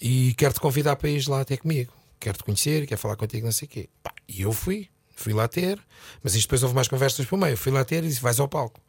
E 0.00 0.32
quero-te 0.34 0.60
convidar 0.60 0.96
para 0.96 1.10
ir 1.10 1.26
lá 1.28 1.40
até 1.40 1.56
comigo. 1.56 1.92
Quero-te 2.20 2.44
conhecer, 2.44 2.86
quero 2.86 3.00
falar 3.00 3.16
contigo, 3.16 3.46
não 3.46 3.52
sei 3.52 3.66
o 3.66 3.70
quê. 3.70 3.88
Pá, 4.02 4.12
e 4.28 4.42
eu 4.42 4.52
fui, 4.52 4.88
fui 5.16 5.32
lá 5.32 5.48
ter. 5.48 5.78
Mas 6.22 6.34
isto 6.34 6.46
depois 6.46 6.62
houve 6.62 6.74
mais 6.74 6.86
conversas 6.86 7.24
por 7.26 7.38
meio. 7.38 7.56
Fui 7.56 7.72
lá 7.72 7.84
ter 7.84 8.04
e 8.04 8.08
disse: 8.08 8.20
Vais 8.20 8.38
ao 8.38 8.46
palco. 8.46 8.80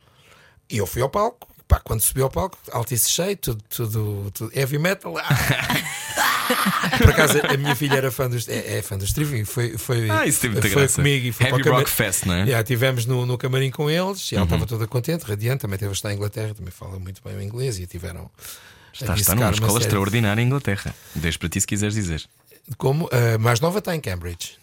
E 0.69 0.77
eu 0.77 0.85
fui 0.85 1.01
ao 1.01 1.09
palco, 1.09 1.47
pá, 1.67 1.79
quando 1.79 2.01
subi 2.01 2.21
ao 2.21 2.29
palco, 2.29 2.57
altice 2.71 3.09
cheio, 3.09 3.35
tudo, 3.37 3.63
tudo, 3.69 4.31
tudo 4.33 4.51
heavy 4.57 4.77
metal. 4.77 5.15
Ah! 6.53 6.97
Por 6.97 7.09
acaso 7.11 7.39
a 7.47 7.55
minha 7.55 7.73
filha 7.75 7.95
era 7.95 8.11
fã 8.11 8.29
dos, 8.29 8.47
é, 8.49 8.79
é 8.79 8.81
fã 8.81 8.97
dos 8.97 9.13
Trivium, 9.13 9.45
foi, 9.45 9.77
foi, 9.77 10.09
Ah, 10.09 10.27
isso 10.27 10.41
teve 10.41 10.59
foi 10.59 10.69
graça. 10.69 10.95
comigo 10.97 11.27
e 11.27 11.31
foi 11.31 11.47
Heavy 11.47 11.69
Rock 11.69 11.89
Fest, 11.89 12.25
não 12.25 12.33
é? 12.33 12.39
Uhum. 12.39 12.45
Yeah, 12.45 12.63
tivemos 12.65 13.05
no, 13.05 13.25
no 13.25 13.37
camarim 13.37 13.71
com 13.71 13.89
eles 13.89 14.29
e 14.31 14.35
ela 14.35 14.43
estava 14.43 14.65
toda 14.65 14.85
contente, 14.85 15.23
radiante, 15.23 15.61
também 15.61 15.79
teve 15.79 15.91
a 15.91 15.93
estar 15.93 16.11
em 16.11 16.15
Inglaterra, 16.15 16.53
também 16.53 16.71
fala 16.71 16.99
muito 16.99 17.21
bem 17.23 17.37
o 17.37 17.41
inglês 17.41 17.79
e 17.79 17.87
tiveram. 17.87 18.29
Está, 18.93 19.15
está 19.15 19.33
numa 19.33 19.45
uma 19.47 19.53
escola 19.53 19.79
extraordinária 19.79 20.41
em 20.41 20.45
Inglaterra. 20.45 20.93
Deixo 21.15 21.39
para 21.39 21.47
ti 21.47 21.61
se 21.61 21.67
quiseres 21.67 21.95
dizer. 21.95 22.27
Como 22.77 23.09
a 23.11 23.37
mais 23.37 23.59
nova 23.59 23.79
está 23.79 23.95
em 23.95 23.99
Cambridge, 23.99 24.57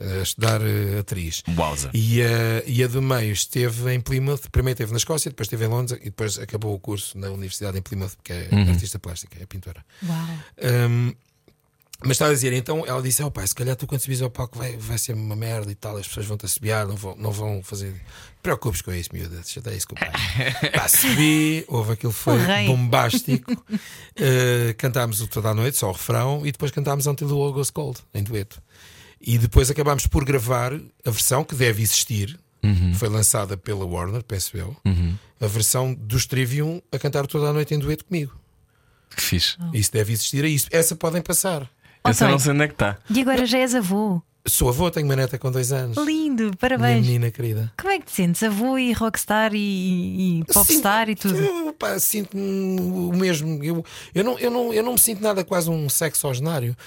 a 0.00 0.22
estudar 0.22 0.60
eh, 0.62 0.98
atriz. 1.00 1.42
Wowza. 1.56 1.90
E 1.92 2.22
a, 2.22 2.62
e 2.66 2.82
a 2.82 2.86
do 2.86 3.02
meio 3.02 3.32
esteve 3.32 3.92
em 3.92 4.00
Plymouth, 4.00 4.48
primeiro 4.50 4.74
esteve 4.76 4.92
na 4.92 4.96
Escócia, 4.98 5.30
depois 5.30 5.46
esteve 5.46 5.64
em 5.66 5.68
Londres 5.68 5.98
e 6.00 6.04
depois 6.06 6.38
acabou 6.38 6.74
o 6.74 6.78
curso 6.78 7.18
na 7.18 7.28
Universidade 7.30 7.76
em 7.78 7.82
Plymouth, 7.82 8.12
porque 8.16 8.32
é 8.32 8.48
Uhum. 8.52 8.70
artista 8.70 8.98
plástica, 8.98 9.36
é 9.42 9.46
pintora. 9.46 9.84
Uau. 10.08 10.26
Hum, 10.88 11.12
mas 12.02 12.12
estava 12.12 12.30
a 12.30 12.34
dizer, 12.34 12.52
então 12.52 12.84
ela 12.86 13.02
disse: 13.02 13.22
oh, 13.22 13.30
pai, 13.30 13.46
se 13.46 13.54
calhar 13.54 13.76
tu 13.76 13.86
quando 13.86 14.00
subis 14.00 14.22
ao 14.22 14.30
palco 14.30 14.58
vai, 14.58 14.76
vai 14.76 14.96
ser 14.96 15.12
uma 15.12 15.36
merda 15.36 15.70
e 15.70 15.74
tal, 15.74 15.96
as 15.96 16.08
pessoas 16.08 16.26
vão-te 16.26 16.46
assobiar, 16.46 16.86
não 16.86 16.96
vão, 16.96 17.16
não 17.16 17.30
vão 17.30 17.62
fazer. 17.62 17.94
Preocupes 18.42 18.80
com 18.80 18.92
isso, 18.92 19.10
miúda, 19.12 19.36
deixa 19.36 19.60
isso 19.74 19.86
com 19.86 19.94
o 19.94 19.98
pai. 19.98 20.10
Pá, 20.72 20.88
subi, 20.88 21.64
houve 21.68 21.92
aquilo 21.92 22.12
foi 22.12 22.38
bombástico. 22.66 23.52
Uh, 23.52 24.72
cantámos 24.78 25.20
o 25.20 25.26
toda 25.26 25.50
a 25.50 25.54
noite, 25.54 25.76
só 25.76 25.90
o 25.90 25.92
refrão, 25.92 26.46
e 26.46 26.52
depois 26.52 26.70
cantámos 26.70 27.06
Until 27.06 27.28
the 27.28 27.34
World 27.34 27.54
Goes 27.54 27.70
Cold, 27.70 28.00
em 28.14 28.22
dueto. 28.22 28.62
E 29.20 29.36
depois 29.36 29.70
acabámos 29.70 30.06
por 30.06 30.24
gravar 30.24 30.72
a 30.72 31.10
versão 31.10 31.44
que 31.44 31.54
deve 31.54 31.82
existir, 31.82 32.40
foi 32.94 33.08
lançada 33.08 33.56
pela 33.56 33.84
Warner, 33.84 34.22
penso 34.22 34.56
eu, 34.56 34.74
a 35.38 35.46
versão 35.46 35.92
dos 35.92 36.24
Trivium 36.24 36.80
a 36.90 36.98
cantar 36.98 37.26
toda 37.26 37.48
a 37.48 37.52
noite 37.52 37.74
em 37.74 37.78
dueto 37.78 38.06
comigo. 38.06 38.38
Que 39.14 39.22
fixe. 39.22 39.56
Isso 39.74 39.92
deve 39.92 40.12
existir, 40.12 40.44
é 40.44 40.48
isso. 40.48 40.68
Essa 40.70 40.94
podem 40.94 41.20
passar. 41.20 41.68
Essa 42.04 42.24
eu 42.24 42.30
não 42.30 42.38
sei 42.38 42.52
onde 42.52 42.64
é 42.64 42.68
que 42.68 42.74
está. 42.74 42.96
E 43.10 43.20
agora 43.20 43.44
já 43.46 43.58
és 43.58 43.74
avô. 43.74 44.22
Sou 44.46 44.70
avô, 44.70 44.90
tenho 44.90 45.04
uma 45.04 45.14
neta 45.14 45.36
com 45.38 45.50
dois 45.50 45.70
anos. 45.70 45.98
Lindo, 45.98 46.44
Minha 46.44 46.56
parabéns. 46.56 47.04
menina 47.06 47.30
querida. 47.30 47.70
Como 47.78 47.92
é 47.92 47.98
que 47.98 48.06
te 48.06 48.12
sentes? 48.12 48.42
Avô 48.42 48.78
e 48.78 48.90
rockstar 48.94 49.52
e, 49.54 50.40
e 50.40 50.44
popstar 50.50 51.10
e 51.10 51.14
tudo? 51.14 51.36
Eu, 51.36 51.74
pá, 51.74 51.98
sinto-me 51.98 52.80
o 52.80 53.12
mesmo. 53.14 53.62
Eu, 53.62 53.84
eu, 54.14 54.24
não, 54.24 54.38
eu, 54.38 54.50
não, 54.50 54.72
eu 54.72 54.82
não 54.82 54.92
me 54.94 54.98
sinto 54.98 55.22
nada 55.22 55.44
quase 55.44 55.68
um 55.68 55.90
sexogenário. 55.90 56.74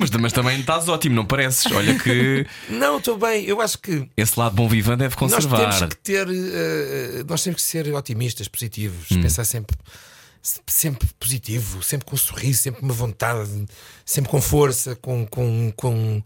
Mas, 0.00 0.10
mas 0.10 0.32
também 0.32 0.60
estás 0.60 0.88
ótimo, 0.88 1.14
não 1.14 1.24
pareces? 1.24 1.70
Olha 1.72 1.98
que 1.98 2.46
não, 2.68 2.98
estou 2.98 3.16
bem. 3.16 3.44
Eu 3.44 3.60
acho 3.60 3.78
que 3.78 4.08
esse 4.16 4.38
lado 4.38 4.54
bom 4.54 4.68
vivant 4.68 4.98
deve 4.98 5.14
nós 5.20 5.32
conservar. 5.32 5.72
temos 5.78 5.94
que 5.94 6.00
ter. 6.02 6.26
eh, 6.28 7.24
nós 7.28 7.42
temos 7.42 7.62
que 7.62 7.66
ser 7.66 7.92
otimistas, 7.94 8.48
positivos, 8.48 9.10
Hum. 9.10 9.22
pensar 9.22 9.44
sempre. 9.44 9.76
Sempre 10.66 11.08
positivo, 11.20 11.82
sempre 11.82 12.04
com 12.04 12.14
um 12.14 12.18
sorriso, 12.18 12.60
sempre 12.62 12.80
com 12.80 12.86
uma 12.86 12.94
vontade, 12.94 13.64
sempre 14.04 14.28
com 14.30 14.40
força, 14.40 14.96
com, 14.96 15.24
com, 15.26 15.72
com, 15.76 16.20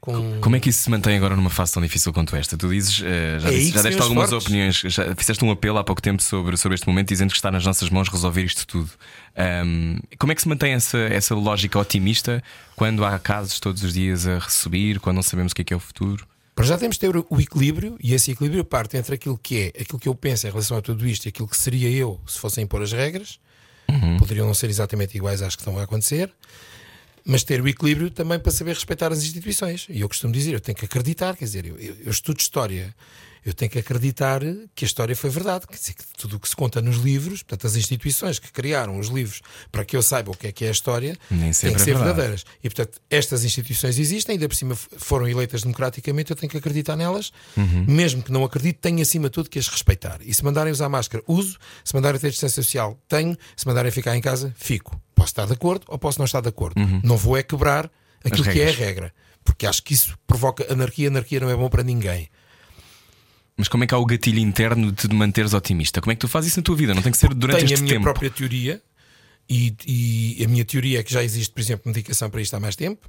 com. 0.00 0.38
Como 0.42 0.54
é 0.54 0.60
que 0.60 0.68
isso 0.68 0.80
se 0.82 0.90
mantém 0.90 1.16
agora 1.16 1.34
numa 1.34 1.48
fase 1.48 1.72
tão 1.72 1.82
difícil 1.82 2.12
quanto 2.12 2.36
esta? 2.36 2.58
Tu 2.58 2.68
dizes, 2.68 3.00
eh, 3.02 3.38
já, 3.40 3.48
É 3.48 3.52
disse- 3.52 3.70
já 3.72 3.80
deste 3.82 4.02
algumas 4.02 4.28
fortes. 4.28 4.46
opiniões, 4.46 4.76
já 4.76 5.14
fizeste 5.16 5.42
um 5.42 5.50
apelo 5.50 5.78
há 5.78 5.84
pouco 5.84 6.02
tempo 6.02 6.22
sobre, 6.22 6.58
sobre 6.58 6.74
este 6.74 6.86
momento, 6.86 7.08
dizendo 7.08 7.30
que 7.30 7.36
está 7.36 7.50
nas 7.50 7.64
nossas 7.64 7.88
mãos 7.88 8.08
resolver 8.10 8.42
isto 8.44 8.66
tudo. 8.66 8.90
Ahm, 9.34 9.98
como 10.18 10.30
é 10.32 10.34
que 10.34 10.42
se 10.42 10.48
mantém 10.48 10.74
essa, 10.74 10.98
essa 10.98 11.34
lógica 11.34 11.78
otimista 11.78 12.44
quando 12.76 13.02
há 13.02 13.18
casos 13.18 13.58
todos 13.58 13.82
os 13.82 13.94
dias 13.94 14.26
a 14.26 14.40
subir, 14.42 15.00
quando 15.00 15.16
não 15.16 15.22
sabemos 15.22 15.52
o 15.52 15.54
que 15.54 15.62
é 15.62 15.64
que 15.64 15.72
é 15.72 15.76
o 15.76 15.80
futuro? 15.80 16.26
Para 16.54 16.66
já 16.66 16.76
temos 16.76 16.96
de 16.96 17.00
ter 17.00 17.16
o 17.16 17.40
equilíbrio, 17.40 17.96
e 18.00 18.12
esse 18.12 18.30
equilíbrio 18.30 18.62
parte 18.62 18.96
entre 18.98 19.14
aquilo 19.14 19.38
que 19.38 19.72
é, 19.74 19.80
aquilo 19.80 19.98
que 19.98 20.08
eu 20.08 20.14
penso 20.14 20.46
em 20.46 20.50
relação 20.50 20.76
a 20.76 20.82
tudo 20.82 21.08
isto 21.08 21.24
e 21.24 21.28
aquilo 21.30 21.48
que 21.48 21.56
seria 21.56 21.88
eu 21.90 22.20
se 22.26 22.38
fossem 22.38 22.62
impor 22.64 22.82
as 22.82 22.92
regras. 22.92 23.40
Poderiam 24.18 24.46
não 24.46 24.54
ser 24.54 24.70
exatamente 24.70 25.16
iguais 25.16 25.42
às 25.42 25.54
que 25.54 25.62
estão 25.62 25.78
a 25.78 25.82
acontecer, 25.82 26.30
mas 27.24 27.42
ter 27.42 27.60
o 27.60 27.68
equilíbrio 27.68 28.10
também 28.10 28.38
para 28.38 28.52
saber 28.52 28.74
respeitar 28.74 29.12
as 29.12 29.18
instituições. 29.22 29.86
E 29.88 30.00
eu 30.00 30.08
costumo 30.08 30.32
dizer, 30.32 30.52
eu 30.52 30.60
tenho 30.60 30.76
que 30.76 30.84
acreditar, 30.84 31.36
quer 31.36 31.44
dizer, 31.46 31.64
eu, 31.66 31.76
eu- 31.78 32.10
estudo 32.10 32.40
história. 32.40 32.94
Eu 33.46 33.52
tenho 33.52 33.70
que 33.70 33.78
acreditar 33.78 34.40
que 34.74 34.86
a 34.86 34.88
história 34.88 35.14
foi 35.14 35.28
verdade. 35.28 35.66
Quer 35.66 35.76
dizer, 35.76 35.92
que 35.92 36.02
tudo 36.16 36.36
o 36.36 36.40
que 36.40 36.48
se 36.48 36.56
conta 36.56 36.80
nos 36.80 36.96
livros, 36.96 37.42
portanto, 37.42 37.66
as 37.66 37.76
instituições 37.76 38.38
que 38.38 38.50
criaram 38.50 38.98
os 38.98 39.08
livros 39.08 39.42
para 39.70 39.84
que 39.84 39.94
eu 39.94 40.02
saiba 40.02 40.30
o 40.30 40.34
que 40.34 40.46
é 40.46 40.52
que 40.52 40.64
é 40.64 40.68
a 40.68 40.70
história, 40.70 41.14
Nem 41.30 41.52
têm 41.52 41.52
que 41.52 41.76
é 41.76 41.78
ser 41.78 41.84
verdade. 41.84 42.04
verdadeiras. 42.04 42.44
E, 42.62 42.70
portanto, 42.70 42.98
estas 43.10 43.44
instituições 43.44 43.98
existem, 43.98 44.32
ainda 44.36 44.48
por 44.48 44.54
cima 44.54 44.74
foram 44.74 45.28
eleitas 45.28 45.60
democraticamente, 45.62 46.30
eu 46.30 46.36
tenho 46.36 46.48
que 46.50 46.56
acreditar 46.56 46.96
nelas, 46.96 47.32
Uhum. 47.54 47.84
mesmo 47.86 48.22
que 48.22 48.32
não 48.32 48.44
acredite, 48.44 48.78
tenho 48.80 49.02
acima 49.02 49.28
de 49.28 49.32
tudo 49.32 49.50
que 49.50 49.58
as 49.58 49.68
respeitar. 49.68 50.20
E 50.22 50.32
se 50.32 50.42
mandarem 50.42 50.72
usar 50.72 50.88
máscara, 50.88 51.22
uso. 51.28 51.58
Se 51.84 51.94
mandarem 51.94 52.18
ter 52.18 52.30
distância 52.30 52.62
social, 52.62 52.98
tenho. 53.06 53.36
Se 53.54 53.66
mandarem 53.66 53.90
ficar 53.92 54.16
em 54.16 54.22
casa, 54.22 54.54
fico. 54.56 54.98
Posso 55.24 55.32
estar 55.32 55.46
de 55.46 55.52
acordo 55.54 55.84
ou 55.88 55.98
posso 55.98 56.18
não 56.18 56.24
estar 56.26 56.40
de 56.42 56.48
acordo. 56.48 56.74
Não 57.02 57.16
vou 57.16 57.36
é 57.36 57.42
quebrar 57.42 57.90
aquilo 58.22 58.44
que 58.44 58.60
é 58.60 58.66
a 58.66 58.70
Uhum. 58.70 58.76
regra. 58.76 59.14
Porque 59.42 59.66
acho 59.66 59.82
que 59.82 59.94
isso 59.94 60.16
provoca 60.26 60.70
anarquia. 60.72 61.08
Anarquia 61.08 61.40
não 61.40 61.48
é 61.50 61.56
bom 61.56 61.68
para 61.68 61.82
ninguém. 61.82 62.28
Mas 63.56 63.68
como 63.68 63.84
é 63.84 63.86
que 63.86 63.94
há 63.94 63.98
o 63.98 64.04
gatilho 64.04 64.38
interno 64.38 64.90
de 64.92 65.08
te 65.08 65.14
manteres 65.14 65.54
otimista? 65.54 66.00
Como 66.00 66.12
é 66.12 66.14
que 66.14 66.20
tu 66.20 66.28
fazes 66.28 66.50
isso 66.50 66.60
na 66.60 66.64
tua 66.64 66.76
vida? 66.76 66.92
Não 66.94 67.02
tem 67.02 67.12
que 67.12 67.18
ser 67.18 67.32
durante 67.32 67.58
tenho 67.60 67.66
este 67.72 67.80
a 67.80 67.82
minha 67.82 67.94
tempo. 67.94 68.02
própria 68.04 68.30
teoria 68.30 68.82
e, 69.48 69.74
e 69.86 70.44
a 70.44 70.48
minha 70.48 70.64
teoria 70.64 71.00
é 71.00 71.02
que 71.02 71.12
já 71.12 71.22
existe, 71.22 71.52
por 71.52 71.60
exemplo, 71.60 71.84
medicação 71.86 72.28
para 72.30 72.40
isto 72.42 72.54
há 72.54 72.60
mais 72.60 72.74
tempo. 72.76 73.08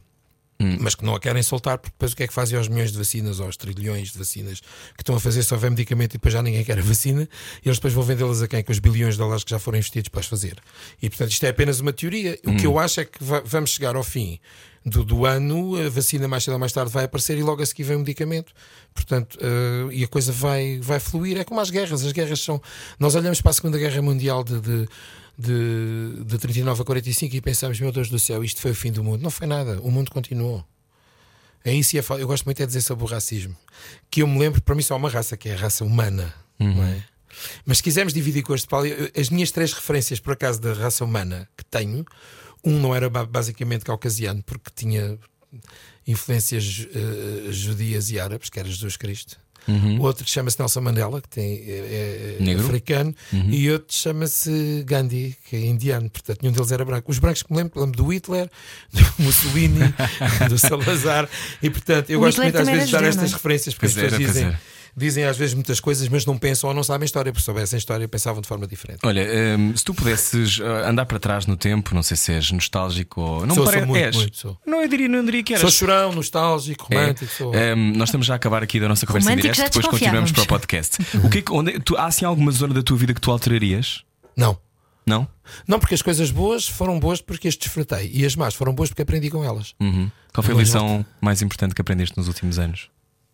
Hum. 0.57 0.77
Mas 0.79 0.95
que 0.95 1.03
não 1.03 1.13
a 1.13 1.19
querem 1.19 1.43
soltar, 1.43 1.77
porque 1.77 1.91
depois 1.93 2.13
o 2.13 2.15
que 2.15 2.23
é 2.23 2.27
que 2.27 2.33
fazem 2.33 2.57
aos 2.57 2.69
milhões 2.69 2.89
de 2.91 2.97
vacinas, 2.97 3.41
ou 3.41 3.45
aos 3.45 3.57
trilhões 3.57 4.13
de 4.13 4.17
vacinas 4.17 4.61
que 4.61 5.01
estão 5.01 5.13
a 5.13 5.19
fazer 5.19 5.43
se 5.43 5.53
houver 5.53 5.69
medicamento 5.69 6.11
e 6.13 6.17
depois 6.17 6.33
já 6.33 6.41
ninguém 6.41 6.63
quer 6.63 6.79
a 6.79 6.81
vacina, 6.81 7.27
e 7.63 7.67
eles 7.67 7.77
depois 7.77 7.93
vão 7.93 8.03
vendê-las 8.03 8.41
a 8.41 8.47
quem? 8.47 8.63
Com 8.63 8.71
os 8.71 8.79
bilhões 8.79 9.15
de 9.15 9.19
dólares 9.19 9.43
que 9.43 9.51
já 9.51 9.59
foram 9.59 9.77
investidos 9.79 10.07
para 10.07 10.21
as 10.21 10.27
fazer. 10.27 10.55
E 11.01 11.09
portanto 11.09 11.31
isto 11.31 11.43
é 11.45 11.49
apenas 11.49 11.81
uma 11.81 11.91
teoria. 11.91 12.39
O 12.45 12.51
Hum. 12.51 12.57
que 12.57 12.65
eu 12.65 12.79
acho 12.79 13.01
é 13.01 13.05
que 13.05 13.21
va- 13.21 13.41
vamos 13.45 13.71
chegar 13.71 13.97
ao 13.97 14.03
fim 14.03 14.39
do, 14.85 15.03
do 15.03 15.25
ano, 15.25 15.75
a 15.75 15.89
vacina 15.89 16.25
mais 16.25 16.45
cedo 16.45 16.53
ou 16.53 16.59
mais 16.59 16.71
tarde 16.71 16.89
vai 16.89 17.03
aparecer 17.03 17.37
e 17.37 17.43
logo 17.43 17.61
a 17.61 17.65
seguir 17.65 17.83
vem 17.83 17.97
o 17.97 17.99
medicamento. 17.99 18.53
Portanto, 18.93 19.37
eh, 19.41 19.87
e 19.91 20.03
a 20.05 20.07
coisa 20.07 20.31
vai, 20.31 20.79
vai 20.79 21.01
fluir. 21.01 21.37
É 21.37 21.43
como 21.43 21.59
as 21.59 21.69
guerras. 21.69 22.01
As 22.05 22.11
guerras 22.13 22.39
são. 22.39 22.61
Nós 22.97 23.13
olhamos 23.15 23.41
para 23.41 23.49
a 23.49 23.53
Segunda 23.53 23.77
Guerra 23.77 24.01
Mundial 24.01 24.41
de, 24.43 24.61
de, 24.61 24.87
de, 25.37 26.23
de 26.25 26.37
39 26.37 26.81
a 26.81 26.85
45 26.85 27.35
e 27.35 27.41
pensamos, 27.41 27.79
meu 27.79 27.91
Deus 27.91 28.09
do 28.09 28.17
céu, 28.19 28.43
isto 28.43 28.61
foi 28.61 28.71
o 28.71 28.75
fim 28.75 28.91
do 28.91 29.03
mundo. 29.03 29.21
Não 29.21 29.29
foi 29.31 29.47
nada. 29.47 29.79
O 29.81 29.91
mundo 29.91 30.11
continuou. 30.11 30.65
É 31.63 31.73
isso 31.73 31.97
Eu 31.97 32.27
gosto 32.27 32.45
muito 32.45 32.59
é 32.61 32.65
de 32.65 32.67
dizer 32.67 32.81
sobre 32.81 33.03
o 33.03 33.07
racismo. 33.07 33.55
Que 34.11 34.21
eu 34.21 34.27
me 34.27 34.37
lembro, 34.39 34.61
para 34.61 34.75
mim 34.75 34.81
só 34.83 34.93
há 34.93 34.97
uma 34.97 35.09
raça, 35.09 35.35
que 35.35 35.49
é 35.49 35.53
a 35.53 35.57
raça 35.57 35.83
humana. 35.83 36.33
Não 36.59 36.83
é? 36.83 37.03
Mas 37.65 37.77
se 37.77 37.83
quisermos 37.83 38.13
dividir 38.13 38.43
com 38.43 38.53
este 38.55 38.67
eu- 38.71 39.11
as 39.19 39.29
minhas 39.29 39.51
três 39.51 39.73
referências, 39.73 40.19
por 40.19 40.33
acaso, 40.33 40.61
da 40.61 40.73
raça 40.73 41.03
humana 41.03 41.49
que 41.57 41.65
tenho, 41.65 42.05
um 42.63 42.79
não 42.79 42.95
era 42.95 43.09
ba- 43.09 43.25
basicamente 43.25 43.83
caucasiano, 43.83 44.41
porque 44.43 44.69
tinha 44.73 45.17
influências 46.07 46.87
eh, 46.93 47.51
judias 47.51 48.09
e 48.11 48.19
árabes, 48.19 48.49
que 48.49 48.59
era 48.59 48.69
Jesus 48.69 48.95
Cristo. 48.95 49.37
Outro 49.99 50.27
chama-se 50.27 50.59
Nelson 50.59 50.81
Mandela, 50.81 51.21
que 51.21 51.29
tem, 51.29 51.53
é, 51.67 52.37
é 52.39 52.43
Negro. 52.43 52.65
africano, 52.65 53.15
e 53.49 53.69
outro 53.71 53.95
chama-se 53.95 54.83
Gandhi, 54.85 55.35
que 55.49 55.55
é 55.55 55.65
indiano, 55.65 56.09
portanto, 56.09 56.39
nenhum 56.41 56.53
deles 56.53 56.71
era 56.71 56.85
branco. 56.85 57.11
Os 57.11 57.19
brancos 57.19 57.43
que 57.43 57.51
me 57.51 57.57
lembro, 57.57 57.79
lembro 57.79 57.97
do 57.97 58.07
Hitler, 58.13 58.49
do 58.93 59.23
Mussolini, 59.23 59.93
do 60.49 60.57
Salazar, 60.57 61.27
e 61.61 61.69
portanto, 61.69 62.09
eu 62.09 62.19
O 62.19 62.21
gosto 62.23 62.41
Hitler 62.41 62.53
muito 62.53 62.69
às 62.69 62.75
vezes 62.75 62.89
de 62.89 62.91
dar 62.93 63.03
estas 63.03 63.31
é? 63.31 63.33
referências, 63.33 63.75
porque 63.75 63.85
as 63.87 63.93
pessoas 63.93 64.17
dizem. 64.19 64.55
Dizem 64.97 65.25
às 65.25 65.37
vezes 65.37 65.53
muitas 65.53 65.79
coisas, 65.79 66.07
mas 66.07 66.25
não 66.25 66.37
pensam 66.37 66.69
ou 66.69 66.73
não 66.75 66.83
sabem 66.83 67.05
história, 67.05 67.31
porque 67.31 67.41
se 67.41 67.45
soubessem 67.45 67.77
história 67.77 68.07
pensavam 68.07 68.41
de 68.41 68.47
forma 68.47 68.65
diferente. 68.65 68.99
Olha, 69.03 69.25
hum, 69.57 69.75
se 69.75 69.83
tu 69.83 69.93
pudesses 69.93 70.59
ah, 70.61 70.89
andar 70.89 71.05
para 71.05 71.19
trás 71.19 71.45
no 71.45 71.57
tempo, 71.57 71.93
não 71.93 72.01
sei 72.03 72.15
se 72.15 72.31
és 72.31 72.51
nostálgico 72.51 73.19
ou. 73.21 73.45
Não 73.45 73.55
Sou, 73.55 73.65
me 73.65 73.71
sou 73.71 73.85
muito, 73.85 74.03
és. 74.05 74.15
muito, 74.15 74.37
sou. 74.37 74.57
Não, 74.65 74.81
eu 74.81 74.87
diria, 74.87 75.07
não 75.09 75.23
diria 75.25 75.43
que 75.43 75.53
eras. 75.53 75.61
Sou 75.61 75.71
chorão, 75.71 76.11
nostálgico, 76.13 76.87
É. 76.91 76.95
romântico, 76.97 77.31
sou. 77.31 77.51
Hum, 77.53 77.93
nós 77.95 78.09
estamos 78.09 78.25
já 78.25 78.33
a 78.33 78.37
acabar 78.37 78.63
aqui 78.63 78.79
da 78.79 78.87
nossa 78.87 79.05
conversa 79.05 79.29
em 79.29 79.31
Romântico 79.31 79.53
direto, 79.53 79.73
já 79.73 79.79
depois 79.79 79.87
continuamos 79.99 80.31
para 80.31 80.43
o 80.43 80.47
podcast. 80.47 80.97
o 81.23 81.29
que 81.29 81.37
é 81.39 81.41
que- 81.41 81.51
onde, 81.51 81.79
tu, 81.79 81.95
há 81.97 82.05
assim 82.05 82.25
alguma 82.25 82.51
zona 82.51 82.73
da 82.73 82.81
tua 82.81 82.97
vida 82.97 83.13
que 83.13 83.21
tu 83.21 83.31
alterarias? 83.31 84.03
Não. 84.35 84.57
Não? 85.05 85.27
Não, 85.67 85.77
porque 85.79 85.93
as 85.93 86.01
coisas 86.01 86.31
boas 86.31 86.67
foram 86.67 86.99
boas 86.99 87.21
porque 87.21 87.47
as 87.47 87.55
desfrutei 87.55 88.09
e 88.11 88.25
as 88.25 88.35
más 88.35 88.55
foram 88.55 88.73
boas 88.73 88.89
porque 88.89 89.03
aprendi 89.03 89.29
com 89.29 89.43
elas. 89.43 89.75
Uhum. 89.79 90.09
Qual 90.33 90.43
foi 90.43 90.55
a 90.55 90.57
lição 90.57 91.05
mais 91.21 91.41
importante 91.43 91.75
que 91.75 91.81
aprendeste 91.81 92.17
nos 92.17 92.27
últimos 92.27 92.57
anos? 92.57 92.89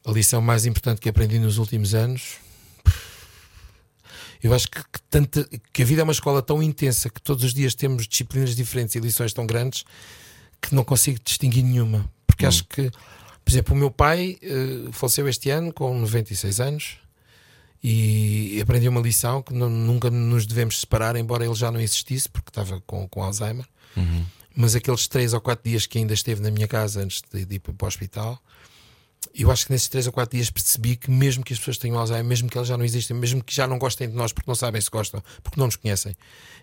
A 0.06 0.12
lição 0.12 0.42
mais 0.42 0.66
importante 0.66 1.00
que 1.00 1.10
aprendi 1.10 1.38
nos 1.40 1.58
últimos 1.58 1.94
anos. 1.94 2.38
Eu 4.44 4.54
acho 4.54 4.68
que, 4.70 4.80
que 4.82 5.02
tanta, 5.10 5.48
que 5.72 5.84
a 5.84 5.86
vida 5.86 6.02
é 6.02 6.04
uma 6.04 6.12
escola 6.14 6.42
tão 6.42 6.64
intensa 6.64 7.10
que 7.10 7.22
todos 7.22 7.44
os 7.44 7.54
dias 7.54 7.76
temos 7.76 8.08
disciplinas 8.08 8.56
diferentes 8.56 8.96
e 8.96 9.00
lições 9.00 9.34
tão 9.34 9.46
grandes 9.46 9.84
que 10.60 10.74
não 10.74 10.84
consigo 10.84 11.20
distinguir 11.24 11.64
nenhuma. 11.64 12.10
Porque 12.26 12.46
acho 12.48 12.64
que, 12.66 12.90
por 12.90 13.52
exemplo, 13.52 13.76
o 13.76 13.78
meu 13.78 13.92
pai 13.92 14.38
eh, 14.42 14.90
faleceu 14.92 15.28
este 15.30 15.52
ano 15.52 15.72
com 15.72 15.94
96 16.00 16.60
anos 16.60 16.98
e 17.84 18.60
aprendi 18.62 18.88
uma 18.88 19.02
lição 19.02 19.44
que 19.44 19.54
nu- 19.54 19.70
nunca 19.70 20.10
nos 20.10 20.48
devemos 20.48 20.80
separar, 20.80 21.16
embora 21.16 21.46
ele 21.46 21.54
já 21.56 21.72
não 21.72 21.80
existisse, 21.80 22.28
porque 22.28 22.50
estava 22.50 22.82
com, 22.82 23.08
com 23.08 23.24
Alzheimer. 23.24 23.66
Mas 24.56 24.74
aqueles 24.76 25.08
três 25.08 25.34
ou 25.34 25.42
quatro 25.42 25.70
dias 25.70 25.86
que 25.86 25.98
ainda 26.00 26.14
esteve 26.16 26.42
na 26.42 26.50
minha 26.52 26.68
casa 26.68 27.02
antes 27.02 27.22
de, 27.32 27.46
de 27.46 27.56
ir 27.56 27.60
para 27.60 27.74
o 27.80 27.88
hospital, 27.88 28.42
eu 29.36 29.52
acho 29.52 29.66
que 29.66 29.72
nesses 29.72 29.88
três 29.88 30.08
ou 30.08 30.14
quatro 30.14 30.36
dias 30.36 30.50
percebi 30.50 30.96
que 30.96 31.10
mesmo 31.10 31.44
que 31.44 31.54
as 31.54 31.60
pessoas 31.60 31.78
tenham 31.78 31.98
Alzheimer, 31.98 32.26
mesmo 32.26 32.50
que 32.50 32.58
elas 32.58 32.68
já 32.68 32.78
não 32.78 32.84
existem, 32.84 33.16
mesmo 33.16 33.44
que 33.44 33.54
já 33.56 33.68
não 33.68 33.78
gostem 33.78 34.10
de 34.10 34.16
nós 34.16 34.34
porque 34.34 34.50
não 34.50 34.56
sabem 34.56 34.82
se 34.82 34.90
gostam, 34.90 35.24
porque 35.44 35.60
não 35.60 35.68
nos 35.68 35.76
conhecem, 35.76 36.16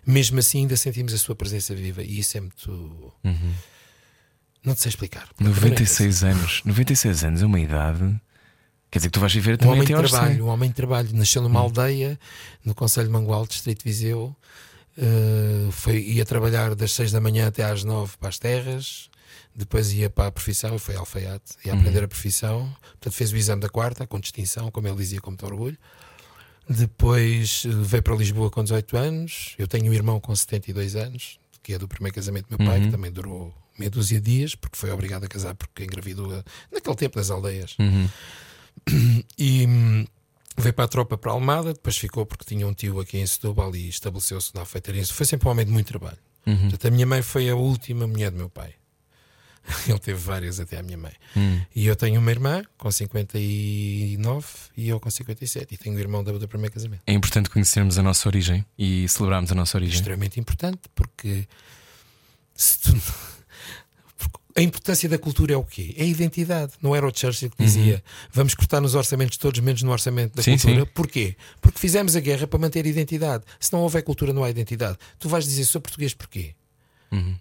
mesmo 0.05 0.39
assim 0.39 0.59
ainda 0.59 0.75
sentimos 0.75 1.13
a 1.13 1.17
sua 1.17 1.35
presença 1.35 1.73
viva 1.73 2.03
e 2.03 2.19
isso 2.19 2.37
é 2.37 2.41
muito. 2.41 3.13
Não 4.63 4.75
te 4.75 4.81
sei 4.81 4.89
explicar. 4.89 5.29
96 5.39 6.23
anos. 6.23 6.61
96 6.65 7.23
anos 7.23 7.41
é 7.41 7.45
uma 7.45 7.59
idade. 7.59 8.19
Quer 8.91 8.99
dizer 8.99 9.07
que 9.09 9.13
tu 9.13 9.19
vais 9.19 9.33
viver 9.33 9.53
Um 9.53 9.57
também 9.57 9.73
homem 9.73 9.87
de 9.87 9.93
trabalho, 9.93 10.33
100. 10.33 10.41
um 10.41 10.47
homem 10.47 10.69
de 10.69 10.75
trabalho, 10.75 11.09
nasceu 11.13 11.41
numa 11.41 11.59
aldeia 11.59 12.19
no 12.65 12.75
Conselho 12.75 13.07
de 13.07 13.13
Mangual, 13.13 13.45
Distrito 13.47 13.79
de 13.79 13.83
Viseu. 13.89 14.35
Uh, 14.97 15.71
foi, 15.71 16.01
ia 16.01 16.25
trabalhar 16.25 16.75
das 16.75 16.91
6 16.93 17.11
da 17.11 17.21
manhã 17.21 17.47
até 17.47 17.63
às 17.63 17.83
9 17.85 18.17
para 18.17 18.29
as 18.29 18.37
terras, 18.37 19.08
depois 19.59 19.91
ia 19.91 20.09
para 20.09 20.27
a 20.27 20.31
profissão, 20.31 20.79
foi 20.79 20.95
alfaiate, 20.95 21.55
ia 21.65 21.73
aprender 21.73 22.01
a 22.01 22.07
profissão, 22.07 22.73
portanto 22.81 23.13
fez 23.13 23.33
o 23.33 23.35
exame 23.35 23.61
da 23.61 23.67
quarta, 23.67 24.07
com 24.07 24.17
distinção, 24.17 24.71
como 24.71 24.87
ele 24.87 24.95
dizia, 24.95 25.19
com 25.19 25.31
muito 25.31 25.45
orgulho. 25.45 25.77
Depois 26.67 27.65
uh, 27.65 27.83
veio 27.83 28.01
para 28.01 28.15
Lisboa 28.15 28.49
com 28.49 28.63
18 28.63 28.95
anos. 28.95 29.55
Eu 29.57 29.67
tenho 29.67 29.91
um 29.91 29.93
irmão 29.93 30.17
com 30.19 30.33
72 30.33 30.95
anos, 30.95 31.39
que 31.61 31.73
é 31.73 31.77
do 31.77 31.89
primeiro 31.89 32.15
casamento 32.15 32.47
do 32.47 32.57
meu 32.57 32.65
pai, 32.69 32.79
que 32.79 32.89
também 32.89 33.11
durou 33.11 33.53
meia 33.77 33.89
dúzia 33.89 34.21
de 34.21 34.31
dias, 34.31 34.55
porque 34.55 34.77
foi 34.77 34.91
obrigado 34.91 35.25
a 35.25 35.27
casar 35.27 35.55
porque 35.55 35.83
engravidou 35.83 36.27
uh, 36.31 36.43
naquele 36.71 36.95
tempo 36.95 37.17
das 37.17 37.29
aldeias. 37.29 37.75
E 39.37 39.67
hum, 39.67 40.05
veio 40.57 40.73
para 40.73 40.85
a 40.85 40.87
tropa 40.87 41.17
para 41.17 41.31
a 41.31 41.33
Almada, 41.33 41.73
depois 41.73 41.97
ficou 41.97 42.25
porque 42.25 42.45
tinha 42.45 42.65
um 42.65 42.73
tio 42.73 42.99
aqui 43.01 43.17
em 43.17 43.27
Setúbal 43.27 43.75
e 43.75 43.89
estabeleceu-se 43.89 44.55
na 44.55 44.61
alfeitaria. 44.61 45.05
Foi 45.05 45.25
sempre 45.25 45.49
um 45.49 45.51
homem 45.51 45.65
de 45.65 45.71
muito 45.71 45.87
trabalho. 45.87 46.17
Portanto, 46.61 46.87
a 46.87 46.91
minha 46.91 47.05
mãe 47.05 47.21
foi 47.21 47.49
a 47.49 47.55
última 47.55 48.07
mulher 48.07 48.31
do 48.31 48.37
meu 48.37 48.49
pai. 48.49 48.78
Ele 49.87 49.99
teve 49.99 50.19
várias 50.19 50.59
até 50.59 50.77
a 50.77 50.83
minha 50.83 50.97
mãe. 50.97 51.11
E 51.75 51.85
eu 51.85 51.95
tenho 51.95 52.19
uma 52.19 52.31
irmã 52.31 52.63
com 52.77 52.89
59 52.91 54.45
e 54.77 54.89
eu 54.89 54.99
com 54.99 55.09
57. 55.09 55.73
E 55.73 55.77
tenho 55.77 55.95
um 55.95 55.99
irmão 55.99 56.23
do, 56.23 56.37
do 56.39 56.47
primeiro 56.47 56.73
casamento. 56.73 57.01
É 57.05 57.13
importante 57.13 57.49
conhecermos 57.49 57.97
a 57.97 58.03
nossa 58.03 58.27
origem 58.27 58.65
e 58.77 59.07
celebrarmos 59.07 59.51
a 59.51 59.55
nossa 59.55 59.77
origem. 59.77 59.95
Extremamente 59.95 60.39
importante 60.39 60.79
porque 60.95 61.47
se 62.55 62.79
tu- 62.79 63.01
a 64.57 64.61
importância 64.61 65.07
da 65.07 65.17
cultura 65.17 65.53
é 65.53 65.57
o 65.57 65.63
quê? 65.63 65.93
É 65.97 66.03
a 66.03 66.07
identidade. 66.07 66.73
Não 66.81 66.95
era 66.95 67.07
o 67.07 67.15
Churchill 67.15 67.49
que 67.51 67.63
dizia 67.63 68.03
vamos 68.31 68.53
cortar 68.55 68.81
nos 68.81 68.95
orçamentos 68.95 69.37
todos, 69.37 69.59
menos 69.59 69.81
no 69.83 69.91
orçamento 69.91 70.35
da 70.35 70.41
Sim, 70.43 70.57
cultura. 70.57 70.81
sim. 70.85 70.91
Porquê? 70.93 71.35
Porque 71.61 71.79
fizemos 71.79 72.15
a 72.15 72.19
guerra 72.19 72.47
para 72.47 72.59
manter 72.59 72.85
a 72.85 72.89
identidade. 72.89 73.43
Se 73.59 73.71
não 73.71 73.81
houver 73.81 74.01
cultura, 74.03 74.33
não 74.33 74.43
há 74.43 74.49
identidade. 74.49 74.97
Tu 75.19 75.29
vais 75.29 75.45
dizer 75.45 75.63
sou 75.65 75.79
português 75.79 76.13
porquê? 76.13 76.53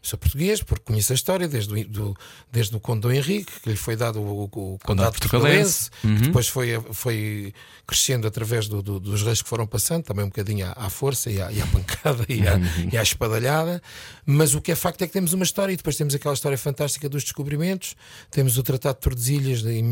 Sou 0.03 0.19
português 0.19 0.63
porque 0.63 0.85
conheço 0.85 1.13
a 1.13 1.15
história 1.15 1.47
desde 1.47 1.73
o, 1.75 1.89
do, 1.89 2.17
desde 2.51 2.75
o 2.77 2.81
Conde 2.81 3.03
Dom 3.03 3.13
Henrique, 3.13 3.53
que 3.63 3.69
lhe 3.71 3.77
foi 3.77 3.97
dado 3.97 4.21
o, 4.21 4.45
o, 4.45 4.75
o 4.75 4.79
Condado 4.85 5.13
Portucalense. 5.13 5.91
Portucalense, 5.91 6.21
que 6.21 6.27
depois 6.29 6.49
foi, 6.49 6.81
foi 6.93 7.53
crescendo 7.87 8.27
através 8.27 8.69
do- 8.69 8.83
do- 8.83 9.01
dos 9.01 9.23
reis 9.23 9.43
que 9.43 9.49
foram 9.49 9.67
passando, 9.67 10.05
também 10.05 10.25
um 10.25 10.29
bocadinho 10.29 10.67
à, 10.67 10.73
à 10.87 10.91
força 10.91 11.31
e 11.31 11.41
à, 11.41 11.53
e 11.53 11.61
à 11.61 11.67
pancada 11.67 12.25
e 12.29 12.47
à, 12.49 12.59
e 12.93 12.97
à 12.97 13.03
espadalhada. 13.03 13.83
Mas 14.25 14.55
o 14.55 14.61
que 14.61 14.73
é 14.73 14.75
facto 14.75 15.03
é 15.03 15.07
que 15.07 15.13
temos 15.13 15.33
uma 15.33 15.45
história 15.45 15.73
e 15.73 15.77
depois 15.77 15.97
temos 15.97 16.15
aquela 16.15 16.35
história 16.35 16.57
fantástica 16.57 17.09
dos 17.09 17.23
descobrimentos. 17.23 17.95
Temos 18.31 18.57
o 18.59 18.63
Tratado 18.63 18.97
de 18.97 19.03
Tordesilhas 19.03 19.63
de- 19.63 19.73
em 19.73 19.83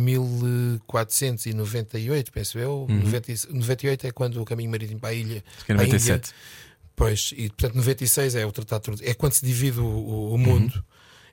1498, 0.87 2.33
penso 2.33 2.59
eu. 2.59 2.87
90 2.89 3.33
e- 3.33 3.39
98 3.53 4.07
é 4.07 4.11
quando 4.11 4.41
o 4.41 4.45
caminho 4.45 4.71
marítimo 4.71 5.01
para 5.01 5.11
a 5.11 5.15
ilha. 5.15 5.43
que 5.65 5.73
é 5.73 5.75
para 5.75 5.85
a 5.85 5.87
Índia, 5.87 5.99
97. 5.99 6.33
Pois, 6.97 7.33
e 7.37 7.49
portanto 7.51 7.75
96 7.77 8.35
é 8.37 8.47
o 8.47 8.51
Tratado. 8.53 8.95
É 9.03 9.13
quando 9.13 9.35
se 9.35 9.45
divide 9.45 9.79
o, 9.81 9.85
o- 9.87 10.39
mundo 10.39 10.83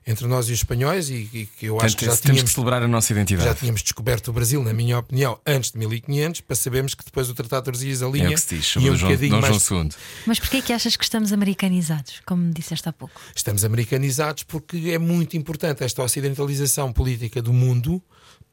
entre 0.06 0.26
nós 0.26 0.48
e 0.48 0.52
os 0.52 0.58
espanhóis 0.58 1.08
e, 1.08 1.28
e 1.32 1.46
que 1.46 1.66
eu 1.66 1.76
acho 1.76 1.96
Portanto, 1.96 1.98
que 1.98 2.04
já 2.04 2.10
temos 2.10 2.20
tínhamos, 2.22 2.42
que 2.42 2.50
celebrar 2.50 2.82
a 2.82 2.88
nossa 2.88 3.12
identidade. 3.12 3.48
já 3.48 3.54
tínhamos 3.54 3.82
descoberto 3.82 4.28
o 4.28 4.32
Brasil, 4.32 4.62
na 4.62 4.72
minha 4.72 4.98
opinião, 4.98 5.38
antes 5.46 5.70
de 5.72 5.78
1500, 5.78 6.40
para 6.42 6.56
sabermos 6.56 6.94
que 6.94 7.04
depois 7.04 7.28
o 7.30 7.34
Tratado 7.34 7.62
de 7.62 7.64
Tordesilhas 7.66 8.02
É 8.02 8.04
alinha 8.06 8.28
o 8.30 8.34
que 8.34 8.40
se 8.40 8.54
diz 8.56 8.74
e 8.76 8.78
um 8.90 8.96
João, 8.96 9.12
bocadinho 9.12 9.40
mais 9.40 9.62
João 9.62 9.84
II. 9.84 9.90
Mas 10.26 10.38
porquê 10.38 10.58
é 10.58 10.62
que 10.62 10.72
achas 10.72 10.96
que 10.96 11.04
estamos 11.04 11.32
americanizados, 11.32 12.20
como 12.26 12.42
me 12.42 12.52
disseste 12.52 12.88
há 12.88 12.92
pouco? 12.92 13.20
estamos 13.34 13.64
americanizados 13.64 14.42
porque 14.42 14.90
é 14.90 14.98
muito 14.98 15.36
importante 15.36 15.82
esta 15.84 16.02
ocidentalização 16.02 16.92
política 16.92 17.40
do 17.40 17.52
mundo 17.52 18.02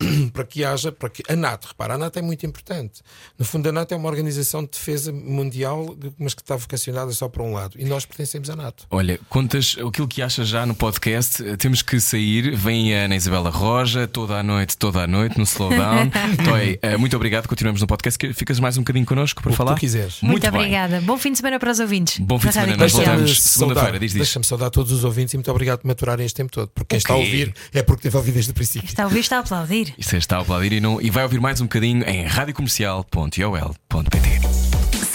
para 0.34 0.43
que 0.43 0.64
haja, 0.64 0.91
para 0.91 1.10
que 1.10 1.24
a 1.32 1.36
NATO, 1.36 1.68
repara, 1.68 1.95
a 1.95 1.97
NATO 1.97 2.18
é 2.20 2.22
muito 2.22 2.45
importante. 2.45 3.02
No 3.38 3.45
fundo, 3.45 3.70
a 3.70 3.72
NATO 3.72 3.93
é 3.93 3.97
uma 3.97 4.10
organização 4.10 4.64
de 4.64 4.72
defesa 4.72 5.12
mundial, 5.12 5.95
mas 6.18 6.34
que 6.34 6.41
está 6.41 6.56
vocacionada 6.56 7.12
só 7.12 7.30
para 7.30 7.43
um 7.43 7.54
lado. 7.54 7.76
E 7.80 7.86
nós 7.86 8.06
pertencemos 8.06 8.49
à 8.49 8.56
NATO. 8.56 8.86
Olha, 8.89 9.20
contas 9.30 9.76
aquilo 9.86 10.08
que 10.08 10.22
achas 10.22 10.47
já 10.47 10.66
no 10.66 10.74
podcast. 10.76 11.41
Eh, 11.46 11.58
Temos 11.58 11.82
que 11.82 12.00
sair. 12.00 12.56
Vem 12.56 12.96
a 12.96 13.06
Ana 13.06 13.16
Isabela 13.16 13.50
Roja, 13.50 14.08
toda 14.08 14.38
a 14.39 14.44
noite, 14.44 14.78
toda 14.78 15.04
a 15.04 15.08
noite, 15.08 15.38
no 15.38 15.44
Slowdown. 15.44 16.10
Toy, 16.44 16.80
eh, 16.82 16.98
muito 16.98 17.16
obrigado. 17.16 17.48
Continuamos 17.48 17.82
no 17.82 17.88
podcast. 17.88 18.18
Que 18.20 18.34
Ficas 18.34 18.60
mais 18.60 18.78
um 18.78 18.82
bocadinho 18.82 19.06
connosco 19.06 19.42
para 19.42 19.50
O 19.50 19.54
que 19.54 19.58
falar. 19.58 19.76
tu 19.76 19.80
quiseres. 19.80 20.18
Muito, 20.22 20.42
bem. 20.42 20.50
obrigada. 20.62 21.02
Bom 21.02 21.18
fim 21.18 21.32
de 21.32 21.38
semana 21.38 21.60
para 21.60 21.72
os 21.72 21.80
ouvintes. 21.80 22.20
Bom 22.20 22.39
fim 22.39 22.48
de 22.50 22.54
semana, 22.54 22.78
nós 22.78 22.92
voltamos. 22.92 23.22
Deixa-me 23.24 23.48
segunda-feira, 23.50 23.86
saudar- 23.88 24.00
diz, 24.00 24.12
diz. 24.12 24.20
Deixa-me 24.20 24.46
saudar 24.46 24.70
todos 24.70 24.92
os 24.92 25.04
ouvintes 25.04 25.34
e 25.34 25.38
muito 25.38 25.52
obrigado 25.52 25.80
por 25.80 25.88
me 25.88 25.92
aturarem 25.94 26.26
este 26.26 26.36
tempo 26.36 26.52
todo. 26.52 26.70
Porque 26.74 26.89
quem 26.89 26.98
está 26.98 27.14
a 27.14 27.18
ouvir 27.18 27.54
é 27.74 27.82
porque 27.84 28.04
teve 28.04 28.16
a 28.16 28.20
ouvir 28.20 28.32
desde 28.32 28.52
o 28.52 28.54
princípio. 28.54 28.88
Está 28.88 29.04
a 29.04 29.06
ouvir, 29.08 29.20
está 29.20 29.38
a 29.38 29.39
aplaudir. 29.39 29.94
Isto 29.98 30.16
está 30.16 30.38
a 30.38 30.42
aplaudir 30.42 30.74
e, 30.74 30.80
não- 30.80 31.02
e 31.02 31.10
vai 31.10 31.24
ouvir 31.24 31.39
mais 31.39 31.60
um 31.62 31.66
bocadinho 31.66 32.04
em 32.08 32.26
radiocomercial.ol.pt. 32.26 34.61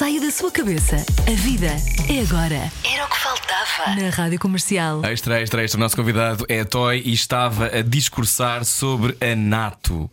Saia 0.07 0.21
da 0.21 0.31
sua 0.31 0.53
cabeça. 0.53 1.05
A 1.27 1.35
vida 1.35 1.67
é 2.09 2.21
agora. 2.21 2.71
Era 2.85 3.05
o 3.05 3.11
que 3.11 3.19
faltava. 3.19 4.01
Na 4.01 4.09
Rádio 4.09 4.39
Comercial. 4.39 5.05
Extra, 5.05 5.43
extra, 5.43 5.65
extra. 5.65 5.77
O 5.77 5.81
nosso 5.81 5.97
convidado 5.97 6.47
é 6.49 6.61
a 6.61 6.65
Toy 6.65 7.03
e 7.05 7.13
estava 7.13 7.67
a 7.67 7.83
discursar 7.83 8.65
sobre 8.65 9.17
a 9.21 9.35
NATO. 9.35 10.09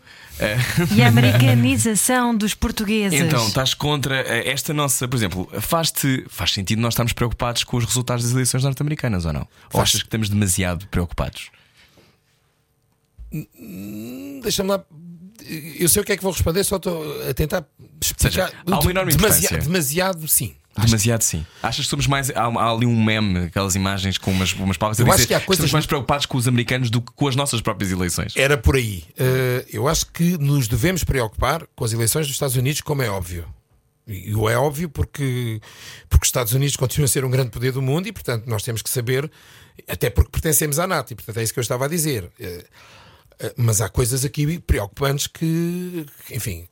E 0.96 1.04
a 1.04 1.10
americanização 1.10 2.36
dos 2.36 2.56
portugueses. 2.56 3.22
Então, 3.22 3.48
estás 3.48 3.76
contra 3.76 4.16
eh, 4.22 4.50
esta 4.50 4.74
nossa, 4.74 5.08
por 5.08 5.16
exemplo, 5.16 5.48
faz-te 5.62 6.26
faz 6.28 6.54
sentido 6.54 6.82
nós 6.82 6.96
estarmos 6.96 7.14
preocupados 7.14 7.64
com 7.64 7.78
os 7.78 7.86
resultados 7.86 8.24
das 8.24 8.34
eleições 8.34 8.64
norte-americanas 8.64 9.26
ou 9.26 9.34
não? 9.34 9.42
Ou 9.42 9.48
Faz. 9.74 9.90
achas 9.90 10.02
que 10.02 10.08
estamos 10.08 10.28
demasiado 10.28 10.88
preocupados? 10.88 11.52
Deixa-me 14.42 14.70
lá. 14.70 14.84
Eu 15.80 15.90
sei 15.90 16.02
o 16.02 16.06
que 16.06 16.12
é 16.14 16.18
que 16.18 16.24
vou 16.24 16.32
responder, 16.32 16.64
só 16.64 16.78
estou 16.78 17.04
a 17.30 17.34
tentar 17.34 17.66
explicar. 18.02 18.32
seja, 18.32 18.54
há 18.72 18.80
uma 18.80 18.92
enorme 18.92 19.14
demasiado, 19.16 19.64
demasiado, 19.64 20.28
sim. 20.28 20.56
Demasiado 20.76 21.22
sim. 21.22 21.46
Achas 21.62 21.86
que 21.86 21.90
somos 21.90 22.08
mais. 22.08 22.32
Há, 22.32 22.46
há 22.46 22.72
ali 22.72 22.88
um 22.88 23.04
meme, 23.04 23.46
aquelas 23.46 23.76
imagens 23.76 24.18
com 24.18 24.32
umas, 24.32 24.54
umas 24.54 24.76
palavras 24.76 25.00
a 25.00 25.04
Eu 25.04 25.06
dizer 25.06 25.16
acho 25.22 25.28
que 25.28 25.34
há 25.36 25.40
coisas- 25.40 25.60
estamos 25.66 25.72
mais 25.74 25.86
preocupados 25.86 26.26
com 26.26 26.36
os 26.36 26.48
americanos 26.48 26.90
do 26.90 27.00
que 27.00 27.12
com 27.14 27.28
as 27.28 27.36
nossas 27.36 27.62
próprias 27.62 27.92
eleições. 27.92 28.34
Era 28.36 28.58
por 28.58 28.76
aí. 28.76 29.04
Eh, 29.16 29.66
eu 29.72 29.88
acho 29.88 30.08
que 30.08 30.36
nos 30.40 30.68
devemos 30.68 31.04
preocupar 31.04 31.68
com 31.76 31.86
as 31.86 31.94
eleições 31.94 32.26
dos 32.26 32.36
Estados 32.36 32.56
Unidos, 32.56 32.82
como 32.82 33.04
é 33.04 33.10
óbvio. 33.10 33.46
E 34.08 34.34
o 34.34 34.50
é 34.50 34.58
óbvio 34.58 34.90
porque, 34.90 35.62
porque 36.10 36.24
os 36.24 36.28
Estados 36.28 36.54
Unidos 36.54 36.76
continuam 36.76 37.06
a 37.06 37.08
ser 37.08 37.24
um 37.24 37.30
grande 37.30 37.52
poder 37.52 37.72
do 37.72 37.82
mundo 37.82 38.08
e, 38.08 38.12
portanto, 38.12 38.46
nós 38.48 38.64
temos 38.64 38.82
que 38.82 38.90
saber, 38.90 39.32
até 39.88 40.10
porque 40.10 40.32
pertencemos 40.32 40.80
à 40.80 40.88
NATO, 40.88 41.12
e, 41.14 41.16
portanto, 41.16 41.38
é 41.38 41.44
isso 41.44 41.54
que 41.54 41.60
eu 41.60 41.62
estava 41.62 41.86
a 41.86 41.88
dizer. 41.88 42.30
Eh, 42.40 42.66
mas 43.58 43.82
há 43.82 43.90
coisas 43.90 44.24
aqui 44.24 44.60
preocupantes 44.60 45.28
que, 45.28 46.06
enfim. 46.32 46.68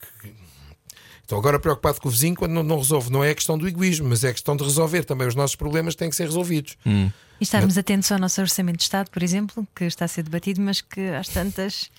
Estou 1.22 1.39
agora 1.39 1.59
preocupado 1.59 2.01
com 2.01 2.09
o 2.09 2.11
vizinho 2.11 2.36
quando 2.36 2.51
não, 2.51 2.63
não 2.63 2.78
resolve. 2.78 3.09
Não 3.09 3.24
é 3.24 3.30
a 3.32 3.36
questão 3.36 3.57
do 3.57 3.67
egoísmo, 3.67 4.09
mas 4.09 4.24
é 4.24 4.30
a 4.30 4.34
questão 4.34 4.55
de 4.55 4.63
resolver 4.63 5.03
também 5.05 5.28
os 5.28 5.36
nossos 5.36 5.55
problemas 5.55 5.95
têm 5.95 6.09
que 6.09 6.15
ser 6.15 6.26
resolvidos. 6.26 6.78
E 7.42 7.44
estarmos 7.44 7.76
atentos 7.76 8.12
ao 8.12 8.20
nosso 8.20 8.39
orçamento 8.39 8.78
de 8.78 8.84
Estado, 8.84 9.10
por 9.10 9.24
exemplo, 9.24 9.68
que 9.76 9.86
está 9.86 10.06
a 10.06 10.08
ser 10.08 10.22
debatido, 10.22 10.62
mas 10.62 10.80
que 10.80 11.02
às 11.10 11.28
tantas. 11.28 11.89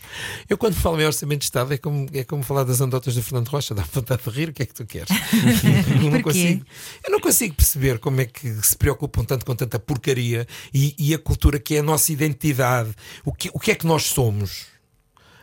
Eu, 0.49 0.57
quando 0.57 0.75
falo 0.75 1.01
em 1.01 1.05
orçamento 1.05 1.41
de 1.41 1.47
Estado, 1.47 1.75
é 1.75 1.79
como, 1.79 2.07
é 2.15 2.23
como 2.23 2.45
falar 2.45 2.63
das 2.63 2.81
anedotas 2.81 3.17
do 3.17 3.23
Fernando 3.25 3.49
Rocha, 3.49 3.75
dá 3.75 3.83
vontade 3.93 4.23
de 4.23 4.31
rir, 4.31 4.51
o 4.51 4.53
que 4.53 4.63
é 4.63 4.67
que 4.67 4.73
tu 4.73 4.87
queres? 4.87 5.09
eu, 6.01 6.11
não 6.13 6.23
consigo, 6.23 6.65
eu 7.05 7.11
não 7.11 7.19
consigo 7.19 7.55
perceber 7.57 7.99
como 7.99 8.21
é 8.21 8.27
que 8.27 8.49
se 8.65 8.77
preocupam 8.77 9.25
tanto 9.25 9.45
com 9.45 9.57
tanta 9.57 9.81
porcaria 9.81 10.47
e, 10.73 10.95
e 10.97 11.13
a 11.13 11.19
cultura 11.19 11.59
que 11.59 11.75
é 11.75 11.81
a 11.81 11.83
nossa 11.83 12.13
identidade. 12.13 12.95
O 13.25 13.33
que, 13.33 13.51
o 13.53 13.59
que 13.59 13.73
é 13.73 13.75
que 13.75 13.85
nós 13.85 14.05
somos? 14.05 14.72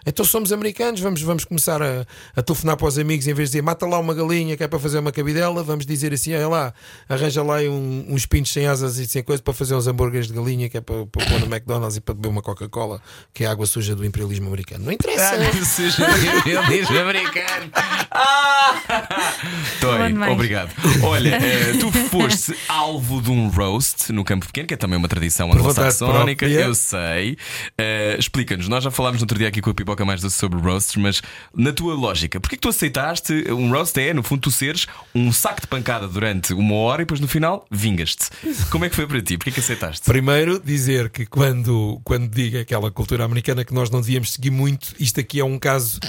Então 0.06 0.26
somos 0.26 0.52
americanos, 0.52 1.00
vamos, 1.02 1.22
vamos 1.22 1.46
começar 1.46 1.82
a, 1.82 2.06
a 2.36 2.42
telefonar 2.42 2.78
para 2.78 2.88
os 2.88 2.98
amigos 2.98 3.28
em 3.28 3.34
vez 3.34 3.50
de 3.50 3.54
dizer 3.54 3.62
mata 3.64 3.86
lá 3.86 4.00
uma 4.00 4.14
galinha 4.14 4.56
que 4.58 4.64
é 4.64 4.68
para 4.68 4.80
fazer 4.80 5.00
uma 5.00 5.12
cabidela, 5.12 5.64
vamos 5.64 5.86
dizer 5.86 6.14
assim, 6.14 6.34
olha 6.34 6.48
lá, 6.48 6.74
arranja 7.08 7.44
lá 7.44 7.58
um- 7.62 8.06
uns 8.10 8.26
pintos 8.26 8.52
sem 8.52 8.68
asas 8.68 8.98
e 8.98 9.08
sem 9.08 9.24
coisa 9.24 9.42
para 9.42 9.54
fazer 9.54 9.76
uns 9.76 9.88
hambúrgueres 9.88 10.28
de 10.28 10.34
galinha 10.34 10.70
que 10.70 10.78
é 10.78 10.82
para, 10.82 11.06
para 11.06 11.26
pôr 11.26 11.40
no 11.40 11.46
McDonald's 11.54 11.98
e 11.98 12.02
para 12.02 12.14
beber 12.16 12.30
uma 12.30 12.42
Coca-Cola, 12.42 13.02
que 13.34 13.44
é 13.44 13.48
a 13.48 13.52
água 13.52 13.66
suja 13.66 13.96
do 13.96 14.06
imperialismo 14.06 14.48
americano. 14.48 14.86
Não 14.86 14.92
interessa. 14.92 15.36
Ele 15.40 16.80
diz 16.80 16.90
americano. 16.90 17.70
Toy, 19.82 19.98
Bom 19.98 20.08
demais. 20.08 20.32
obrigado. 20.34 20.72
Olha, 21.04 21.36
eh, 21.36 21.74
tu 21.80 21.92
foste 21.92 22.56
alvo 22.68 23.22
de 23.22 23.32
um 23.32 23.48
roast 23.50 24.12
no 24.12 24.24
Campo 24.24 24.46
Pequeno, 24.48 24.68
que 24.68 24.74
é 24.74 24.78
também 24.78 24.98
uma 24.98 25.08
tradição 25.08 25.52
anglo-saxónica, 25.52 26.48
eu 26.48 26.74
sei. 26.76 27.38
Eh, 27.78 28.16
Explica-nos, 28.20 28.68
nós 28.68 28.84
já 28.84 28.92
falámos 28.92 29.20
no 29.20 29.24
outro 29.24 29.38
dia 29.38 29.48
aqui 29.48 29.62
com 29.62 29.70
a 29.70 29.74
Pipoca 29.90 30.06
mais 30.06 30.22
doce 30.22 30.38
sobre 30.38 30.60
roasts, 30.60 30.96
mas 30.98 31.20
na 31.56 31.74
tua 31.74 31.96
lógica, 31.96 32.40
porquê 32.40 32.56
que 32.56 32.62
tu 32.62 32.70
aceitaste 32.70 33.34
um 33.52 33.72
roast? 33.72 34.00
É, 34.00 34.14
no 34.14 34.22
fundo, 34.22 34.42
tu 34.42 34.52
seres 34.52 34.86
um 35.16 35.32
saco 35.32 35.62
de 35.62 35.68
pancada 35.68 36.08
durante 36.08 36.54
uma 36.54 36.76
hora 36.76 37.02
e 37.02 37.06
depois 37.06 37.20
no 37.20 37.28
final 37.28 37.66
vingas-te. 37.72 38.30
Como 38.70 38.86
é 38.86 38.90
que 38.90 38.96
foi 38.96 39.08
para 39.08 39.20
ti? 39.20 39.36
Porquê 39.36 39.52
que 39.52 39.60
aceitaste? 39.60 40.06
Primeiro, 40.06 40.60
dizer 40.60 41.10
que 41.10 41.26
quando, 41.26 42.00
quando 42.04 42.30
diga 42.30 42.62
aquela 42.62 42.92
cultura 42.92 43.26
americana 43.26 43.66
que 43.66 43.74
nós 43.74 43.90
não 43.90 44.00
devíamos 44.00 44.34
seguir 44.34 44.52
muito, 44.52 44.94
isto 45.00 45.20
aqui 45.20 45.40
é 45.40 45.44
um 45.46 45.58
caso 45.58 46.00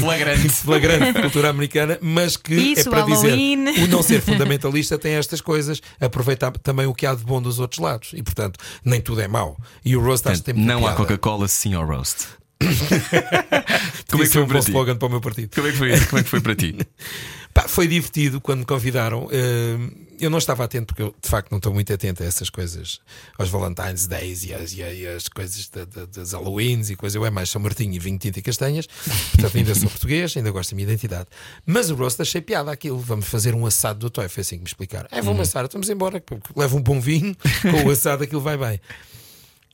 Flagrante. 0.00 0.48
flagrante 0.50 1.12
de 1.12 1.20
cultura 1.20 1.50
americana, 1.50 1.96
mas 2.02 2.36
que 2.36 2.54
Isso, 2.56 2.88
é 2.88 2.90
para 2.90 3.04
Halloween. 3.04 3.66
dizer 3.66 3.84
o 3.84 3.86
não 3.86 4.02
ser 4.02 4.20
fundamentalista 4.20 4.98
tem 4.98 5.12
estas 5.14 5.40
coisas, 5.40 5.80
aproveitar 6.00 6.50
também 6.58 6.86
o 6.86 6.94
que 6.94 7.06
há 7.06 7.14
de 7.14 7.22
bom 7.22 7.40
dos 7.40 7.60
outros 7.60 7.78
lados 7.78 8.10
e, 8.14 8.22
portanto, 8.22 8.58
nem 8.84 9.00
tudo 9.00 9.20
é 9.20 9.28
mau. 9.28 9.56
E 9.84 9.96
o 9.96 10.00
roast 10.02 10.26
acho 10.28 10.40
que 10.40 10.46
tem 10.46 10.54
muita 10.54 10.72
Não 10.74 10.84
há. 10.86 10.94
Coca-Cola, 10.94 11.46
sim 11.46 11.74
ao 11.74 11.86
roast. 11.86 12.26
Como 14.10 14.22
é 14.22 14.26
que 14.26 14.32
foi 14.32 14.42
um 14.42 14.48
para 14.48 14.60
ti? 14.60 14.70
slogan 14.70 14.96
para 14.96 15.06
o 15.06 15.10
meu 15.10 15.20
partido? 15.20 15.54
Como 15.54 15.66
é 15.66 15.70
que 15.70 15.76
foi, 15.76 16.00
como 16.06 16.18
é 16.18 16.22
que 16.24 16.28
foi 16.30 16.40
para 16.40 16.54
ti? 16.56 16.74
Pá, 17.54 17.66
foi 17.66 17.86
divertido 17.88 18.40
quando 18.40 18.60
me 18.60 18.64
convidaram. 18.64 19.28
Eh, 19.30 19.76
Eu 20.20 20.30
não 20.30 20.38
estava 20.38 20.64
atento, 20.64 20.86
porque 20.86 21.02
eu 21.02 21.14
de 21.22 21.28
facto 21.28 21.50
não 21.52 21.58
estou 21.58 21.72
muito 21.72 21.92
atento 21.92 22.22
a 22.24 22.26
essas 22.26 22.50
coisas, 22.50 23.00
aos 23.38 23.48
Valentine's 23.48 24.06
Days 24.08 24.42
e 24.44 24.52
as, 24.52 24.72
e 24.72 25.30
coisas 25.32 25.68
da- 25.68 25.84
da- 25.84 26.06
das 26.06 26.32
Halloweens 26.34 26.90
e 26.90 26.96
coisas. 26.96 27.14
Eu 27.14 27.24
é 27.24 27.30
mais 27.30 27.50
São 27.50 27.60
Martinho 27.62 27.94
e 27.94 27.98
vinho, 28.00 28.18
tinta 28.18 28.38
e 28.38 28.42
castanhas, 28.42 28.86
portanto 29.32 29.56
ainda 29.56 29.74
sou 29.76 29.88
português, 29.88 30.36
ainda 30.36 30.50
gosto 30.50 30.70
da 30.70 30.76
minha 30.76 30.88
identidade. 30.88 31.26
Mas 31.64 31.88
o 31.90 31.94
roast 31.94 32.20
achei 32.20 32.40
piada 32.40 32.72
aquilo. 32.72 32.98
Vamos 32.98 33.26
fazer 33.28 33.54
um 33.54 33.64
assado 33.64 34.00
do 34.00 34.10
Toy, 34.10 34.28
foi 34.28 34.40
assim 34.40 34.56
que 34.56 34.62
me 34.62 34.68
explicaram. 34.68 35.08
É, 35.12 35.22
vamos 35.22 35.42
assar, 35.48 35.64
estamos 35.64 35.88
embora, 35.88 36.20
porque 36.20 36.48
leva 36.56 36.76
um 36.76 36.82
bom 36.82 37.00
vinho, 37.00 37.36
com 37.62 37.84
o 37.88 37.90
assado 37.90 38.24
aquilo 38.24 38.40
vai 38.40 38.56
bem. 38.56 38.80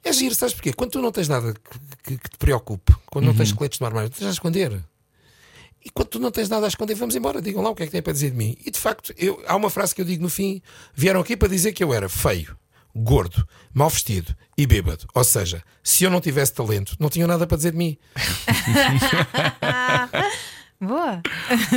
É 0.05 0.13
giro, 0.13 0.35
sabes 0.35 0.55
porquê? 0.55 0.73
Quando 0.73 0.91
tu 0.91 1.03
não 1.03 1.11
tens 1.11 1.29
nada 1.29 1.55
que, 1.55 1.79
que- 2.13 2.19
que 2.19 2.31
te 2.31 2.37
preocupe, 2.37 2.95
quando 3.07 3.25
não 3.27 3.35
tens 3.35 3.49
esqueletos 3.49 3.81
no 3.81 3.87
armário, 3.87 4.11
tens 4.11 4.27
a 4.27 4.31
esconder. 4.31 4.79
E 5.85 5.91
quando 5.91 6.09
tu 6.09 6.19
não 6.19 6.31
tens 6.31 6.49
nada 6.49 6.67
a 6.67 6.69
esconder, 6.69 6.95
vamos 6.95 7.17
embora, 7.17 7.43
digam 7.43 7.63
lá 7.63 7.71
o 7.71 7.75
que 7.75 7.83
é 7.83 7.87
que 7.87 7.93
têm 7.93 8.03
para 8.03 8.13
dizer 8.13 8.31
de 8.31 8.37
mim. 8.37 8.57
E 8.65 8.71
de 8.71 8.79
facto, 8.79 9.13
eu- 9.17 9.43
há 9.47 9.57
uma 9.57 9.71
frase 9.71 9.95
que 9.95 10.01
eu 10.01 10.05
digo 10.05 10.23
no 10.23 10.31
fim: 10.31 10.63
vieram 10.95 11.21
aqui 11.21 11.37
para 11.37 11.49
dizer 11.49 11.73
que 11.73 11.83
eu 11.83 11.93
era 11.93 12.09
feio, 12.09 12.57
gordo, 12.95 13.47
mal 13.73 13.89
vestido 13.91 14.35
e 14.57 14.67
bêbado. 14.67 15.07
Ou 15.15 15.25
seja, 15.25 15.63
se 15.83 16.05
eu 16.05 16.11
não 16.11 16.21
tivesse 16.21 16.53
talento, 16.55 16.97
não 17.01 17.09
tinham 17.11 17.27
nada 17.29 17.47
para 17.47 17.57
dizer 17.57 17.73
de 17.73 17.79
mim. 17.79 17.99
Boa! 20.81 21.23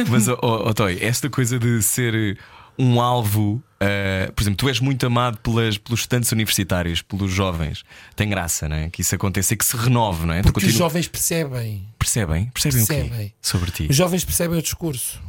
Mas, 0.09 0.27
oh, 0.27 0.37
oh, 0.41 0.73
Toy, 0.73 0.97
esta 1.01 1.29
coisa 1.29 1.57
de 1.59 1.81
ser 1.81 2.37
um 2.79 3.01
alvo, 3.01 3.61
eh, 3.79 4.31
por 4.35 4.41
exemplo, 4.43 4.57
tu 4.57 4.69
és 4.69 4.79
muito 4.79 5.05
amado 5.05 5.37
pelas, 5.39 5.77
pelos 5.77 6.01
estudantes 6.01 6.31
universitários, 6.31 7.01
pelos 7.01 7.31
jovens. 7.31 7.83
Tem 8.15 8.29
graça, 8.29 8.69
não 8.69 8.75
é? 8.75 8.89
Que 8.89 9.01
isso 9.01 9.15
aconteça 9.15 9.53
e 9.53 9.57
que 9.57 9.65
se 9.65 9.75
renove, 9.75 10.25
não 10.25 10.33
é? 10.33 10.41
Porque 10.43 10.59
os 10.59 10.63
continua- 10.65 10.77
jovens 10.87 11.07
percebem. 11.07 11.87
percebem, 11.97 12.45
percebem, 12.49 12.83
o 12.83 12.87
quê? 12.87 12.93
Percebem. 12.93 13.33
Sobre 13.41 13.71
ti. 13.71 13.87
Os 13.89 13.95
jovens 13.95 14.23
percebem 14.23 14.59
o 14.59 14.61
discurso. 14.61 15.21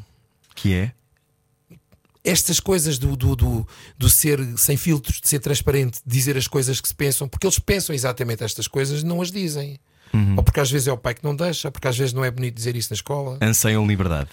Que 0.55 0.75
é? 0.75 0.93
estas 2.25 2.61
coisas 2.61 2.99
do, 2.99 3.17
do, 3.17 3.35
do, 3.35 3.67
do 3.97 4.11
ser 4.11 4.39
sem 4.59 4.77
filtros, 4.77 5.19
de 5.21 5.29
ser 5.29 5.39
transparente, 5.39 6.01
de 6.05 6.13
dizer 6.13 6.37
as 6.37 6.47
coisas 6.47 6.79
que 6.79 6.87
se 6.89 6.95
pensam, 6.95 7.27
porque 7.27 7.47
eles 7.47 7.59
pensam 7.59 7.95
exatamente 7.95 8.45
estas 8.45 8.69
coisas, 8.69 9.03
não 9.03 9.23
as 9.23 9.31
dizem. 9.31 9.79
Ou 10.37 10.43
porque 10.43 10.59
às 10.61 10.71
vezes 10.71 10.89
é 10.89 10.93
o 10.93 10.97
pai 10.99 11.15
que 11.15 11.23
não 11.25 11.35
deixa, 11.37 11.71
porque 11.71 11.87
às 11.87 11.97
vezes 11.97 12.13
não 12.13 12.25
é 12.25 12.31
bonito 12.31 12.55
dizer 12.55 12.75
isso 12.77 12.89
na 12.91 12.95
escola. 12.97 13.39
Anseiam 13.41 13.87
liberdade. 13.87 14.29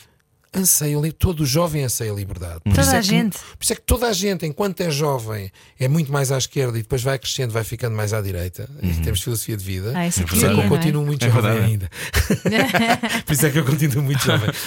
Anseia, 0.56 0.98
todo 1.18 1.46
jovem 1.46 1.84
anseia 1.84 2.12
a 2.12 2.16
liberdade. 2.16 2.62
Por 2.64 2.72
Toda 2.72 2.82
isso 2.82 2.96
é 2.96 2.98
a 2.98 3.02
que- 3.02 3.08
gente. 3.08 3.38
Por 3.38 3.58
isso 3.64 3.74
é 3.74 3.76
que 3.76 3.82
toda 3.82 4.08
a 4.08 4.14
gente, 4.14 4.46
enquanto 4.46 4.82
é 4.82 4.90
jovem, 4.90 5.52
é 5.80 5.88
muito 5.88 6.12
mais 6.12 6.32
à 6.32 6.38
esquerda 6.38 6.78
e 6.78 6.82
depois 6.82 7.04
vai 7.04 7.20
crescendo, 7.20 7.52
vai 7.52 7.64
ficando 7.64 7.96
mais 7.96 8.14
à 8.14 8.22
direita, 8.22 8.70
em 8.82 8.94
termos 9.02 9.20
de 9.20 9.24
filosofia 9.26 9.58
de 9.58 9.64
vida. 9.66 9.92
Ah, 9.96 10.06
essa 10.06 10.24
Por 10.24 10.36
isso 10.36 10.46
é 10.46 10.50
que 10.50 10.56
eu 10.56 10.62
é? 10.64 10.68
continuo 10.70 11.06
muito 11.06 11.26
É 11.26 11.30
jovem 11.30 11.42
verdade. 11.52 11.72
ainda. 11.72 11.90
Por 13.26 13.34
isso 13.34 13.46
é 13.46 13.50
que 13.50 13.60
eu 13.60 13.66
continuo 13.66 14.04
muito 14.04 14.24
jovem. 14.24 14.50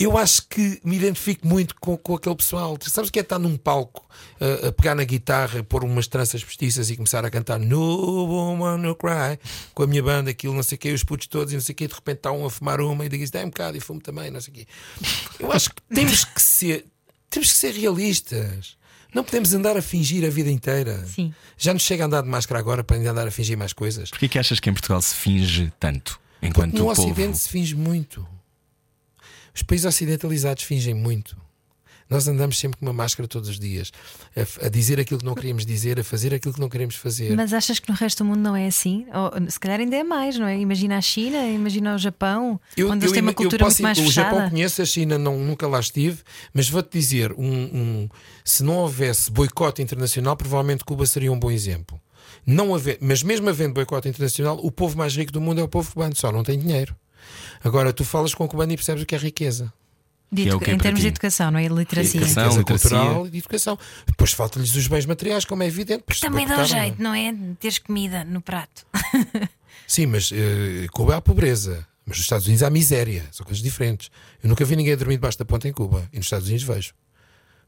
Eu 0.00 0.16
acho 0.16 0.48
que 0.48 0.80
me 0.82 0.96
identifico 0.96 1.46
muito 1.46 1.74
com, 1.74 1.94
com 1.94 2.14
aquele 2.14 2.34
pessoal. 2.34 2.78
Tu 2.78 2.88
Sabes 2.88 3.10
o 3.10 3.12
que 3.12 3.18
é 3.18 3.22
estar 3.22 3.38
num 3.38 3.54
palco 3.58 4.08
uh, 4.40 4.68
a 4.68 4.72
pegar 4.72 4.94
na 4.94 5.04
guitarra, 5.04 5.62
pôr 5.62 5.84
umas 5.84 6.06
tranças 6.06 6.42
postiças 6.42 6.88
e 6.88 6.96
começar 6.96 7.22
a 7.22 7.30
cantar 7.30 7.58
No 7.58 8.24
Woman 8.24 8.78
No 8.78 8.94
Cry 8.94 9.38
com 9.74 9.82
a 9.82 9.86
minha 9.86 10.02
banda, 10.02 10.30
aquilo, 10.30 10.54
não 10.54 10.62
sei 10.62 10.76
o 10.76 10.78
quê, 10.78 10.90
os 10.92 11.04
putos 11.04 11.26
todos 11.26 11.52
e 11.52 11.56
não 11.56 11.60
sei 11.60 11.74
o 11.74 11.76
quê, 11.76 11.86
de 11.86 11.92
repente 11.92 12.16
está 12.16 12.32
um 12.32 12.46
a 12.46 12.50
fumar 12.50 12.80
uma 12.80 13.04
e 13.04 13.08
isso, 13.08 13.30
dá 13.30 13.40
um 13.40 13.50
bocado 13.50 13.76
e 13.76 13.80
fumo 13.80 14.00
também, 14.00 14.30
não 14.30 14.40
sei 14.40 14.54
o 14.54 14.56
quê. 14.56 14.66
Eu 15.38 15.52
acho 15.52 15.68
que 15.68 15.82
temos 15.94 16.24
que 16.24 16.40
ser, 16.40 16.86
temos 17.28 17.52
que 17.52 17.58
ser 17.58 17.74
realistas. 17.74 18.78
Não 19.14 19.22
podemos 19.22 19.52
andar 19.52 19.76
a 19.76 19.82
fingir 19.82 20.24
a 20.24 20.30
vida 20.30 20.50
inteira. 20.50 21.04
Sim. 21.04 21.34
Já 21.58 21.74
nos 21.74 21.82
chega 21.82 22.04
a 22.04 22.06
andar 22.06 22.22
de 22.22 22.28
máscara 22.28 22.58
agora 22.58 22.82
para 22.82 22.96
ainda 22.96 23.10
andar 23.10 23.26
a 23.26 23.30
fingir 23.30 23.58
mais 23.58 23.74
coisas. 23.74 24.08
Porquê 24.08 24.28
que 24.28 24.38
achas 24.38 24.60
que 24.60 24.70
em 24.70 24.72
Portugal 24.72 25.02
se 25.02 25.14
finge 25.14 25.70
tanto? 25.78 26.18
Enquanto 26.40 26.70
Porque 26.70 26.82
no 26.82 26.90
o 26.90 26.94
povo... 26.94 27.10
Ocidente 27.10 27.36
se 27.36 27.48
finge 27.48 27.74
muito. 27.74 28.26
Os 29.54 29.62
países 29.62 29.86
ocidentalizados 29.86 30.62
fingem 30.64 30.94
muito. 30.94 31.36
Nós 32.08 32.26
andamos 32.26 32.58
sempre 32.58 32.76
com 32.80 32.86
uma 32.86 32.92
máscara 32.92 33.28
todos 33.28 33.48
os 33.48 33.56
dias, 33.60 33.92
a, 34.36 34.66
a 34.66 34.68
dizer 34.68 34.98
aquilo 34.98 35.20
que 35.20 35.24
não 35.24 35.34
queríamos 35.36 35.64
dizer, 35.64 36.00
a 36.00 36.02
fazer 36.02 36.34
aquilo 36.34 36.52
que 36.52 36.58
não 36.58 36.68
queremos 36.68 36.96
fazer. 36.96 37.36
Mas 37.36 37.52
achas 37.52 37.78
que 37.78 37.88
no 37.88 37.94
resto 37.94 38.24
do 38.24 38.28
mundo 38.30 38.40
não 38.40 38.56
é 38.56 38.66
assim? 38.66 39.06
Ou, 39.14 39.48
se 39.48 39.60
calhar 39.60 39.78
ainda 39.78 39.94
é 39.94 40.02
mais, 40.02 40.36
não 40.36 40.44
é? 40.48 40.58
Imagina 40.58 40.98
a 40.98 41.00
China, 41.00 41.38
imagina 41.46 41.94
o 41.94 41.98
Japão, 41.98 42.60
onde 42.76 43.04
eles 43.04 43.12
têm 43.12 43.22
uma 43.22 43.32
cultura 43.32 43.64
posso 43.64 43.80
muito 43.80 43.96
mais 43.96 43.98
ir- 43.98 44.08
o 44.08 44.10
Japão 44.10 44.30
fechada. 44.38 44.50
conheço, 44.50 44.82
a 44.82 44.84
China 44.84 45.18
não, 45.18 45.38
nunca 45.38 45.68
lá 45.68 45.78
estive, 45.78 46.18
mas 46.52 46.68
vou-te 46.68 46.90
dizer: 46.98 47.32
um, 47.34 47.44
um- 47.46 48.08
se 48.44 48.64
não 48.64 48.74
houvesse 48.78 49.30
boicote 49.30 49.80
internacional, 49.80 50.36
provavelmente 50.36 50.84
Cuba 50.84 51.06
seria 51.06 51.30
um 51.30 51.38
bom 51.38 51.50
exemplo. 51.52 52.00
Não 52.44 52.74
haver, 52.74 52.98
mas 53.00 53.22
mesmo 53.22 53.48
havendo 53.48 53.74
boicote 53.74 54.08
internacional, 54.08 54.58
o 54.60 54.72
povo 54.72 54.98
mais 54.98 55.14
rico 55.16 55.30
do 55.30 55.40
mundo 55.40 55.60
é 55.60 55.62
o 55.62 55.68
povo 55.68 55.92
cubano, 55.92 56.16
só 56.16 56.32
não 56.32 56.42
tem 56.42 56.58
dinheiro. 56.58 56.96
Agora, 57.62 57.92
tu 57.92 58.04
falas 58.04 58.34
com 58.34 58.44
o 58.44 58.48
cubano 58.48 58.72
e 58.72 58.76
percebes 58.76 59.02
o 59.02 59.06
que 59.06 59.14
é 59.14 59.18
riqueza. 59.18 59.72
De 60.32 60.44
Que 60.58 60.70
é 60.70 60.74
em 60.74 60.78
termos 60.78 61.00
ti? 61.00 61.02
de 61.02 61.08
educação, 61.08 61.50
não 61.50 61.58
é? 61.58 61.66
Literacia. 61.66 62.20
Educação. 62.20 62.58
literacia. 62.58 62.64
cultural 62.64 63.26
e 63.26 63.30
de 63.30 63.38
educação. 63.38 63.78
Depois 64.06 64.32
falta-lhes 64.32 64.74
os 64.76 64.86
bens 64.86 65.04
materiais, 65.04 65.44
como 65.44 65.62
é 65.62 65.66
evidente. 65.66 66.04
se 66.12 66.20
Também 66.20 66.46
dá 66.46 66.60
um 66.60 66.64
jeito, 66.64 67.02
não 67.02 67.12
é? 67.12 67.34
Teres 67.58 67.78
comida 67.78 68.24
no 68.24 68.40
prato. 68.40 68.86
Sim, 69.88 70.06
mas 70.06 70.30
eh, 70.32 70.86
Cuba 70.92 71.16
há 71.16 71.20
pobreza. 71.20 71.84
Mas 72.06 72.18
nos 72.18 72.24
Estados 72.24 72.46
Unidos 72.46 72.62
há 72.62 72.70
miséria. 72.70 73.24
São 73.32 73.44
coisas 73.44 73.62
diferentes. 73.62 74.08
Eu 74.42 74.48
nunca 74.48 74.64
vi 74.64 74.76
ninguém 74.76 74.96
dormir 74.96 75.14
debaixo 75.16 75.36
da 75.38 75.44
ponta 75.44 75.66
em 75.68 75.72
Cuba. 75.72 76.08
E 76.12 76.16
nos 76.16 76.26
Estados 76.26 76.46
Unidos 76.46 76.64
vejo. 76.64 76.94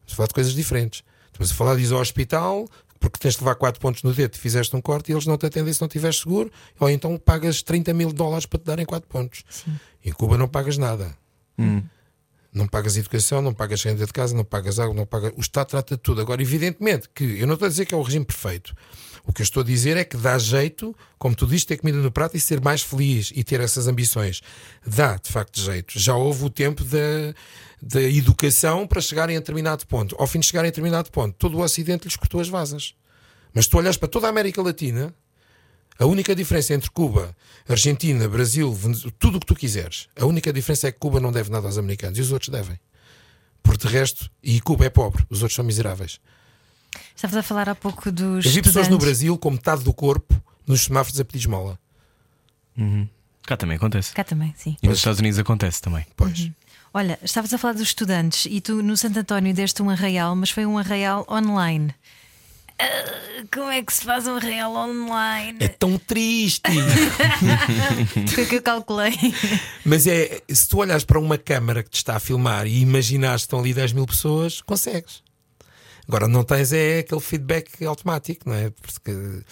Estamos 0.07 0.13
a 0.13 0.15
falar 0.17 0.29
de 0.29 0.35
coisas 0.35 0.55
diferentes. 0.55 1.03
Estamos 1.33 1.51
a 1.51 1.55
falar 1.55 1.75
de 1.77 1.83
ir 1.83 1.93
ao 1.93 2.01
hospital 2.01 2.69
porque 3.03 3.19
tens 3.19 3.35
de 3.35 3.41
levar 3.41 3.57
4 3.57 3.81
pontos 3.81 4.03
no 4.05 4.15
dedo, 4.15 4.39
fizeste 4.39 4.75
um 4.77 4.81
corte 4.81 5.11
e 5.11 5.13
eles 5.13 5.27
não 5.27 5.37
te 5.37 5.45
atendem 5.45 5.75
se 5.75 5.81
não 5.81 5.89
tiveres 5.89 6.21
seguro, 6.21 6.51
ou 6.79 6.89
então 6.89 7.19
pagas 7.19 7.61
30 7.61 7.93
mil 7.93 8.13
dólares 8.13 8.47
para 8.47 8.61
te 8.61 8.65
darem 8.65 8.87
4 8.87 9.09
pontos. 9.09 9.43
Em 10.05 10.13
Cuba 10.13 10.39
não 10.39 10.49
pagas 10.49 10.79
nada. 10.79 11.15
Não 12.55 12.69
pagas 12.69 12.97
educação, 12.97 13.43
não 13.43 13.53
pagas 13.53 13.83
renda 13.83 14.07
de 14.07 14.13
casa, 14.13 14.37
não 14.37 14.45
pagas 14.45 14.79
água, 14.79 14.95
não 14.95 15.07
pagas. 15.07 15.33
O 15.37 15.41
Estado 15.41 15.69
trata 15.69 15.97
de 15.97 16.03
tudo. 16.03 16.21
Agora, 16.21 16.41
evidentemente 16.41 17.09
que 17.13 17.25
eu 17.41 17.47
não 17.47 17.55
estou 17.55 17.67
a 17.67 17.69
dizer 17.69 17.87
que 17.87 17.95
é 17.95 17.99
o 17.99 18.03
regime 18.03 18.25
perfeito. 18.25 18.75
O 19.25 19.33
que 19.33 19.41
eu 19.41 19.45
estou 19.45 19.63
a 19.63 19.67
dizer 19.67 19.97
é 19.97 20.05
que 20.05 20.17
dá 20.17 20.37
jeito, 20.37 20.95
como 21.19 21.35
tu 21.35 21.47
dizes, 21.47 21.65
ter 21.65 21.77
comida 21.77 21.99
no 21.99 22.11
prato 22.11 22.37
e 22.37 22.41
ser 22.41 22.61
mais 22.61 22.83
feliz 22.83 23.33
e 23.35 23.45
ter 23.45 23.61
essas 23.61 23.87
ambições. 23.87 24.43
Dá, 24.85 25.17
de 25.17 25.31
facto, 25.31 25.61
jeito. 25.61 25.99
Já 25.99 26.17
houve 26.17 26.45
o 26.45 26.51
tempo 26.51 26.83
da, 26.85 28.03
educação 28.03 28.87
para 28.87 29.01
chegarem 29.01 29.37
a 29.37 29.41
determinado 29.41 29.87
ponto. 29.87 30.17
Ao 30.19 30.27
fim 30.27 30.41
de 30.41 30.47
chegarem 30.47 30.69
a 30.69 30.71
determinado 30.71 31.11
ponto, 31.11 31.35
todo 31.39 31.57
o 31.57 31.63
Ocidente 31.63 32.05
lhes 32.05 32.17
cortou 32.17 32.41
as 32.41 32.49
vasas. 32.49 32.95
Mas 33.55 33.67
tu 33.67 33.79
olhas 33.79 33.97
para 33.97 34.09
toda 34.09 34.27
a 34.27 34.31
América 34.31 34.61
Latina, 34.61 35.15
a 35.99 36.07
única 36.07 36.35
diferença 36.35 36.75
entre 36.75 36.91
Cuba, 36.91 37.37
Argentina, 37.69 38.29
Brasil, 38.29 38.77
tudo 39.19 39.37
o 39.37 39.41
que 39.41 39.47
tu 39.47 39.55
quiseres, 39.55 40.09
a 40.19 40.25
única 40.27 40.53
diferença 40.53 40.89
é 40.89 40.93
que 40.93 40.99
Cuba 40.99 41.21
não 41.21 41.31
deve 41.31 41.51
nada 41.51 41.67
aos 41.67 41.79
americanos 41.79 42.19
e 42.19 42.23
os 42.23 42.33
outros 42.33 42.49
devem. 42.49 42.79
Por 43.63 43.77
de 43.77 43.87
resto, 43.87 44.29
e 44.43 44.61
Cuba 44.61 44.87
é 44.87 44.91
pobre, 44.91 45.25
os 45.31 45.43
outros 45.43 45.55
são 45.55 45.65
miseráveis. 45.65 46.19
Estavas 47.15 47.37
a 47.37 47.43
falar 47.43 47.69
há 47.69 47.75
pouco 47.75 48.11
dos. 48.11 48.45
Eu 48.45 48.53
vi 48.53 48.63
pessoas 48.63 48.89
no. 48.89 48.99
Brasil 48.99 49.37
com 49.39 49.51
metade 49.51 49.83
do 49.85 49.93
corpo 49.93 50.35
nos 50.67 50.85
semáforos 50.85 51.19
a 51.21 51.25
pedir 51.25 51.39
esmola. 51.41 51.79
Cá 53.45 53.57
também 53.57 53.77
acontece. 53.77 54.13
Cá 54.15 54.25
também, 54.25 54.55
sim. 54.57 54.77
E 54.83 54.89
nos 54.89 54.99
Estados 54.99 55.21
Unidos 55.21 55.39
acontece 55.39 55.83
também. 55.83 56.07
Pois. 56.17 56.51
Olha, 56.95 57.19
estavas 57.23 57.53
a 57.55 57.59
falar 57.59 57.73
dos 57.75 57.83
estudantes 57.83 58.47
e 58.51 58.61
tu 58.61 58.83
no 58.83 58.97
Santo 58.97 59.19
António 59.19 59.55
deste 59.55 59.83
um 59.83 59.89
arraial, 59.89 60.37
mas 60.37 60.51
foi 60.51 60.67
um 60.67 60.77
arraial 60.77 61.27
online. 61.31 61.95
Ah, 62.79 63.45
como 63.53 63.71
é 63.71 63.83
que 63.83 63.93
se 63.93 64.05
faz 64.05 64.27
um 64.27 64.37
arraial 64.37 64.75
online? 64.75 65.59
É 65.61 65.69
tão 65.69 65.99
triste. 65.99 66.63
Foi 68.35 68.45
o 68.45 68.49
que 68.49 68.57
eu 68.57 68.63
calculei. 68.63 69.13
Mas 69.85 70.07
é, 70.07 70.43
se 70.49 70.69
tu 70.69 70.79
olhas 70.79 71.05
para 71.05 71.19
uma 71.19 71.39
câmara 71.39 71.83
que 71.83 71.91
te 71.91 71.97
está 71.97 72.17
a 72.17 72.21
filmar 72.21 72.67
e 72.67 72.81
imaginares 72.81 73.43
que 73.43 73.47
estão 73.47 73.61
ali 73.61 73.73
10 73.73 73.93
mil 73.93 74.07
pessoas, 74.07 74.61
consegues. 74.61 75.23
Agora 76.09 76.27
não 76.29 76.43
tens 76.45 76.73
é 76.73 76.99
aquele 77.01 77.21
feedback 77.21 77.85
automático, 77.85 78.49
não 78.49 78.55
é? 78.57 78.71
Porque 78.71 79.43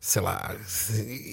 sei 0.00 0.22
lá, 0.22 0.54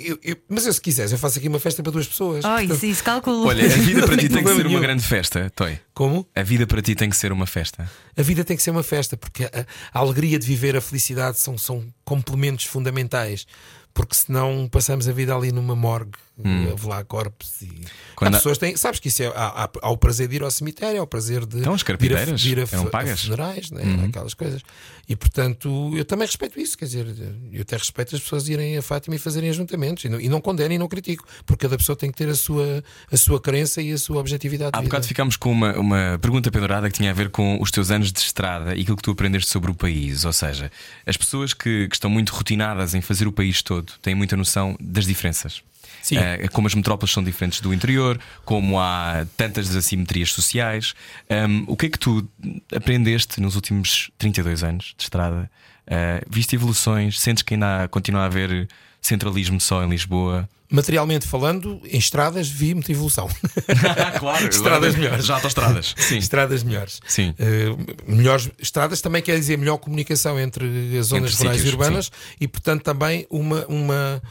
eu- 0.05 0.19
eu- 0.23 0.37
mas 0.49 0.65
eu 0.65 0.73
se 0.73 0.81
quiseres, 0.81 1.11
eu 1.11 1.17
faço 1.17 1.37
aqui 1.37 1.47
uma 1.47 1.59
festa 1.59 1.81
para 1.83 1.91
duas 1.91 2.07
pessoas. 2.07 2.43
Oh, 2.43 2.49
Portanto, 2.49 2.73
isso, 2.73 2.85
isso 2.87 3.03
calculo. 3.03 3.45
Olha, 3.47 3.63
a 3.65 3.77
vida 3.77 4.05
para 4.05 4.17
ti 4.17 4.27
tem 4.27 4.37
que 4.37 4.43
problema 4.43 4.61
ser 4.63 4.67
uma 4.67 4.79
grande 4.79 5.03
festa, 5.03 5.49
Toy. 5.55 5.79
Como? 5.93 6.27
A 6.35 6.43
vida 6.43 6.65
para 6.67 6.81
ti 6.81 6.95
tem 6.95 7.09
que 7.09 7.15
ser 7.15 7.31
uma 7.31 7.45
festa. 7.45 7.89
A 8.17 8.21
vida 8.21 8.43
tem 8.43 8.57
que 8.57 8.63
ser 8.63 8.71
uma 8.71 8.83
festa, 8.83 9.15
porque 9.15 9.45
a, 9.45 9.65
a 9.93 9.99
alegria 9.99 10.37
de 10.39 10.45
viver, 10.47 10.75
a 10.75 10.81
felicidade 10.81 11.39
são, 11.39 11.57
são 11.57 11.85
complementos 12.03 12.65
fundamentais. 12.65 13.45
Porque 13.93 14.13
senão 14.15 14.67
passamos 14.69 15.07
a 15.07 15.13
vida 15.13 15.33
ali 15.33 15.53
numa 15.53 15.73
morgue, 15.73 16.17
a 16.43 16.75
velar 16.75 17.05
corpos. 17.05 17.61
E... 17.61 17.65
Hum. 17.65 17.81
Quando 18.15 18.35
há 18.35 18.37
pessoas 18.37 18.57
têm, 18.57 18.75
sabes 18.75 18.99
que 18.99 19.07
isso 19.07 19.23
é, 19.23 19.27
há, 19.27 19.63
há- 19.63 19.69
há 19.81 19.89
o 19.89 19.97
prazer 19.97 20.27
de 20.27 20.35
ir 20.35 20.43
ao 20.43 20.51
cemitério, 20.51 20.99
há 20.99 21.03
o 21.03 21.07
prazer 21.07 21.45
de 21.45 21.59
Então, 21.59 21.73
as 21.73 21.83
vir 21.83 22.17
a, 22.17 22.25
vir 22.25 22.59
a, 22.59 22.61
eram 22.71 22.87
a 22.87 22.89
pagas? 22.89 23.23
Uhum. 23.23 23.31
funerais, 23.31 23.71
né? 23.71 23.81
aquelas 24.09 24.33
coisas. 24.33 24.61
E 25.07 25.15
portanto, 25.15 25.91
eu 25.95 26.03
também 26.03 26.25
respeito 26.25 26.59
isso. 26.59 26.77
Quer 26.77 26.85
dizer, 26.85 27.07
eu 27.51 27.61
até 27.61 27.77
respeito 27.77 28.15
as 28.15 28.21
pessoas 28.21 28.47
irem 28.47 28.77
a 28.77 28.81
Fátima 28.81 29.15
e 29.15 29.19
fazerem 29.19 29.49
ajuntamentos. 29.49 30.03
E 30.03 30.09
não, 30.09 30.19
e 30.19 30.27
não 30.27 30.41
condeno 30.41 30.73
e 30.73 30.77
não 30.77 30.87
critico, 30.87 31.25
porque 31.45 31.65
cada 31.65 31.77
pessoa 31.77 31.95
tem 31.95 32.11
que 32.11 32.17
ter 32.17 32.29
a 32.29 32.35
sua, 32.35 32.83
a 33.11 33.17
sua 33.17 33.39
crença 33.39 33.81
e 33.81 33.91
a 33.91 33.97
sua 33.97 34.17
objetividade. 34.19 34.71
de 34.71 34.77
Há 34.77 34.81
bocado 34.81 35.07
ficámos 35.07 35.37
com 35.37 35.51
uma, 35.51 35.73
uma 35.77 36.19
pergunta 36.21 36.51
pendurada 36.51 36.89
que 36.89 36.97
tinha 36.97 37.11
a 37.11 37.13
ver 37.13 37.29
com 37.29 37.61
os 37.61 37.71
teus 37.71 37.91
anos 37.91 38.11
de 38.11 38.19
estrada 38.19 38.75
e 38.75 38.81
aquilo 38.81 38.97
que 38.97 39.03
tu 39.03 39.11
aprendeste 39.11 39.49
sobre 39.51 39.71
o 39.71 39.75
país. 39.75 40.25
Ou 40.25 40.33
seja, 40.33 40.71
as 41.05 41.15
pessoas 41.15 41.53
que, 41.53 41.87
que 41.87 41.95
estão 41.95 42.09
muito 42.09 42.33
rotinadas 42.33 42.93
em 42.95 43.01
fazer 43.01 43.27
o 43.27 43.31
país 43.31 43.61
todo 43.61 43.93
têm 44.01 44.15
muita 44.15 44.35
noção 44.35 44.75
das 44.79 45.05
diferenças. 45.05 45.61
Sim. 46.05 46.17
Eh, 46.17 46.47
como 46.49 46.67
as 46.67 46.75
metrópoles 46.75 47.11
são 47.11 47.23
diferentes 47.23 47.59
do 47.59 47.73
interior, 47.73 48.19
como 48.45 48.79
há 48.79 49.25
tantas 49.35 49.69
desassimetrias 49.69 50.31
sociais. 50.31 50.93
Ahm, 51.27 51.63
o 51.65 51.75
que 51.75 51.87
é 51.87 51.89
que 51.89 51.97
tu 51.97 52.29
aprendeste 52.75 53.41
nos 53.41 53.55
últimos 53.55 54.11
32 54.19 54.63
anos 54.63 54.93
de 54.95 55.01
estrada? 55.01 55.49
Eh, 55.87 56.21
viste 56.29 56.55
evoluções? 56.55 57.19
Sentes 57.19 57.41
que 57.41 57.55
ainda 57.55 57.87
continua 57.87 58.21
a 58.21 58.25
haver 58.25 58.67
centralismo 59.01 59.59
só 59.59 59.83
em 59.83 59.89
Lisboa? 59.89 60.47
Materialmente 60.69 61.27
falando, 61.27 61.81
em 61.83 61.97
estradas 61.97 62.47
vi 62.47 62.75
muita 62.75 62.91
evolução. 62.91 63.27
claro, 64.19 64.47
Estradas 64.47 64.95
melhores. 64.95 65.25
Já 65.25 65.35
autoestradas. 65.35 65.95
Sim. 65.97 66.17
estradas 66.17 66.61
melhores. 66.61 66.99
Sim. 67.07 67.33
Uh, 67.39 68.11
melhores 68.11 68.51
estradas 68.59 69.01
também 69.01 69.23
quer 69.23 69.39
dizer 69.39 69.57
melhor 69.57 69.77
comunicação 69.77 70.39
entre 70.39 70.65
as 70.99 71.07
zonas 71.07 71.31
Entre 71.31 71.43
rurais 71.45 71.61
sítios, 71.61 71.73
e 71.73 71.75
urbanas 71.75 72.11
e, 72.39 72.47
portanto, 72.47 72.83
também 72.83 73.25
uma, 73.31 73.65
uma, 73.65 74.21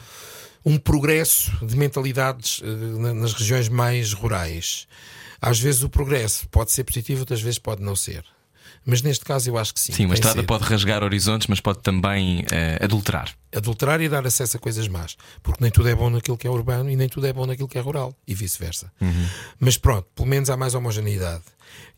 um 0.65 0.79
progresso 0.79 1.51
de 1.65 1.77
mentalidades 1.77 2.61
uh, 2.61 2.67
na- 2.99 3.15
nas 3.15 3.33
regiões 3.35 3.69
mais 3.69 4.13
rurais. 4.13 4.87
Às 5.41 5.59
vezes 5.61 5.83
o 5.83 5.89
progresso 5.91 6.49
pode 6.49 6.73
ser 6.73 6.85
positivo, 6.85 7.21
outras 7.21 7.41
vezes 7.43 7.59
pode 7.59 7.83
não 7.83 7.95
ser. 7.95 8.25
Mas 8.87 9.01
neste 9.03 9.25
caso 9.25 9.49
eu 9.49 9.57
acho 9.59 9.73
que 9.73 9.81
sim. 9.81 9.93
Sim, 9.93 10.05
uma 10.07 10.15
estrada 10.15 10.43
pode 10.43 10.65
rasgar 10.65 11.03
horizontes, 11.03 11.47
mas 11.47 11.59
pode 11.61 11.79
também 11.81 12.45
eh, 12.51 12.79
adulterar. 12.83 13.35
adulterar 13.55 14.01
e 14.03 14.09
dar 14.11 14.27
acesso 14.27 14.57
a 14.59 14.61
coisas 14.61 14.87
más. 14.89 15.17
Porque 15.43 15.63
nem 15.63 15.71
tudo 15.71 15.89
é 15.89 15.95
bom 15.95 16.11
naquilo 16.11 16.37
que 16.37 16.47
é 16.47 16.51
urbano 16.51 16.91
e 16.91 16.97
nem 16.97 17.09
tudo 17.09 17.27
é 17.27 17.33
bom 17.33 17.47
naquilo 17.47 17.67
que 17.69 17.79
é 17.79 17.81
rural. 17.81 18.15
E 18.27 18.35
vice-versa. 18.35 18.93
Mas 19.59 19.77
pronto, 19.79 20.07
pelo 20.15 20.29
menos 20.29 20.51
há 20.51 20.57
mais 20.57 20.75
homogeneidade. 20.75 21.43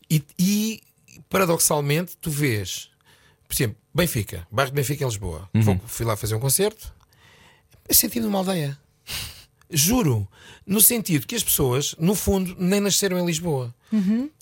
E, 0.09 0.23
e, 0.39 0.81
paradoxalmente, 1.29 2.17
tu 2.21 2.31
vês, 2.31 2.89
por 3.47 3.53
exemplo, 3.53 3.77
Benfica, 3.93 4.47
bairro 4.51 4.71
de 4.71 4.75
Benfica 4.75 5.03
em 5.03 5.07
Lisboa. 5.07 5.49
Vou- 5.53 5.79
Fui 5.85 6.05
lá 6.05 6.15
fazer 6.15 6.35
um 6.35 6.39
concerto, 6.39 6.93
senti-me 7.93 8.25
numa 8.25 8.39
aldeia. 8.39 8.77
Juro. 9.69 10.27
No 10.65 10.81
sentido 10.81 11.25
que 11.25 11.35
as 11.35 11.43
pessoas, 11.43 11.95
no 11.99 12.15
fundo, 12.15 12.55
nem 12.59 12.79
nasceram 12.79 13.17
em 13.19 13.25
Lisboa. 13.25 13.73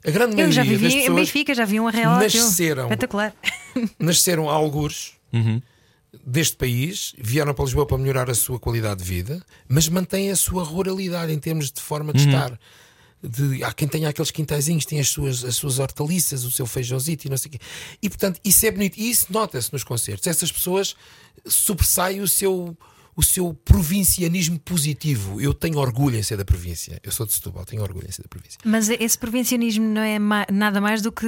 A 0.03 0.11
grande 0.11 0.31
Eu 0.31 0.37
maioria 0.37 0.51
já 0.51 0.63
das 0.63 0.69
vivi 0.69 0.87
em 0.87 0.99
pessoas 1.01 1.19
Benfica, 1.19 1.53
já 1.53 1.65
vi 1.65 1.79
um 1.79 1.87
arreal 1.87 2.19
nasceram. 2.19 2.83
Espetacular. 2.85 3.33
nasceram 3.99 4.49
a 4.49 4.53
algures 4.53 5.13
deste 6.25 6.55
país, 6.57 7.13
vieram 7.17 7.53
para 7.53 7.65
Lisboa 7.65 7.85
para 7.85 7.97
melhorar 7.97 8.29
a 8.29 8.35
sua 8.35 8.59
qualidade 8.59 9.03
de 9.03 9.09
vida, 9.09 9.43
mas 9.67 9.87
mantêm 9.89 10.31
a 10.31 10.35
sua 10.35 10.63
ruralidade 10.63 11.31
em 11.31 11.39
termos 11.39 11.71
de 11.71 11.81
forma 11.81 12.13
de 12.13 12.25
estar. 12.25 12.59
De, 13.21 13.63
há 13.63 13.73
quem 13.73 13.87
tenha 13.87 14.09
aqueles 14.09 14.31
quintaizinhos, 14.31 14.85
tem 14.85 14.99
as 14.99 15.09
suas, 15.09 15.43
as 15.43 15.55
suas 15.55 15.79
hortaliças, 15.79 16.43
o 16.43 16.51
seu 16.51 16.65
feijãozito 16.65 17.27
e 17.27 17.29
não 17.29 17.37
sei 17.37 17.49
o 17.49 17.51
quê. 17.53 17.59
E 18.01 18.09
portanto, 18.09 18.39
isso 18.43 18.65
é 18.65 18.71
bonito. 18.71 18.97
E 18.97 19.09
isso 19.09 19.27
nota-se 19.29 19.73
nos 19.73 19.83
concertos. 19.83 20.27
Essas 20.27 20.51
pessoas 20.51 20.95
sobressaem 21.45 22.21
o 22.21 22.27
seu, 22.27 22.77
o 23.15 23.23
seu 23.23 23.53
provincianismo 23.53 24.59
positivo. 24.59 25.39
Eu 25.39 25.53
tenho 25.53 25.77
orgulho 25.77 26.17
em 26.17 26.23
ser 26.23 26.37
da 26.37 26.43
província. 26.45 26.99
Eu 27.03 27.11
sou 27.11 27.25
de 27.25 27.31
Setúbal, 27.33 27.63
tenho 27.65 27.81
orgulho 27.81 28.07
em 28.07 28.11
ser 28.11 28.23
da 28.23 28.27
província. 28.29 28.59
Mas 28.65 28.89
esse 28.89 29.17
provincianismo 29.17 29.85
não 29.85 30.01
é 30.01 30.19
ma- 30.19 30.45
nada 30.51 30.81
mais 30.81 31.01
do 31.01 31.11
que 31.11 31.25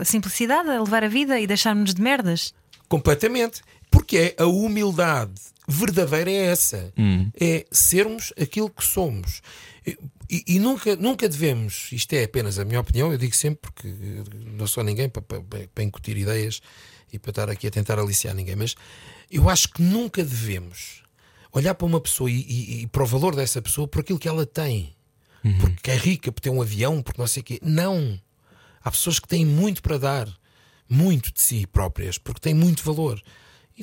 a 0.00 0.04
simplicidade, 0.04 0.68
a 0.68 0.80
levar 0.82 1.02
a 1.04 1.08
vida 1.08 1.40
e 1.40 1.46
deixar-nos 1.46 1.94
de 1.94 2.02
merdas. 2.02 2.52
Completamente. 2.88 3.62
Porque 3.90 4.34
é 4.38 4.42
a 4.42 4.46
humildade 4.46 5.32
verdadeira 5.68 6.30
é 6.30 6.46
essa. 6.46 6.92
É 7.40 7.64
sermos 7.70 8.32
aquilo 8.40 8.68
que 8.70 8.84
somos. 8.84 9.40
E, 10.30 10.44
e- 10.46 10.58
nunca, 10.58 10.96
nunca 10.96 11.28
devemos, 11.28 11.88
isto 11.92 12.12
é 12.14 12.24
apenas 12.24 12.58
a 12.58 12.64
minha 12.64 12.80
opinião, 12.80 13.12
eu 13.12 13.18
digo 13.18 13.34
sempre 13.36 13.60
porque 13.70 13.88
não 14.56 14.66
sou 14.66 14.82
ninguém 14.82 15.08
para, 15.08 15.20
para, 15.22 15.40
para 15.74 15.84
incutir 15.84 16.16
ideias 16.16 16.60
e 17.12 17.18
para 17.18 17.30
estar 17.30 17.50
aqui 17.50 17.66
a 17.66 17.70
tentar 17.70 17.98
aliciar 17.98 18.34
ninguém, 18.34 18.56
mas 18.56 18.74
eu 19.30 19.50
acho 19.50 19.68
que 19.68 19.82
nunca 19.82 20.22
devemos 20.24 21.01
olhar 21.52 21.74
para 21.74 21.86
uma 21.86 22.00
pessoa 22.00 22.30
e, 22.30 22.34
e- 22.40 22.82
e 22.82 22.86
para 22.86 23.02
o 23.02 23.06
valor 23.06 23.34
dessa 23.36 23.60
pessoa 23.60 23.86
por 23.86 24.00
aquilo 24.00 24.18
que 24.18 24.28
ela 24.28 24.46
tem. 24.46 24.94
Porque 25.60 25.90
é 25.90 25.96
rica, 25.96 26.30
por 26.30 26.40
ter 26.40 26.50
um 26.50 26.62
avião, 26.62 27.02
porque 27.02 27.20
não 27.20 27.26
sei 27.26 27.40
o 27.40 27.44
quê. 27.44 27.58
Não. 27.62 28.18
Há 28.82 28.90
pessoas 28.90 29.18
que 29.18 29.26
têm 29.28 29.44
muito 29.44 29.82
para 29.82 29.98
dar, 29.98 30.28
muito 30.88 31.32
de 31.32 31.40
si 31.40 31.66
próprias, 31.66 32.16
porque 32.18 32.40
têm 32.40 32.54
muito 32.54 32.82
valor. 32.84 33.20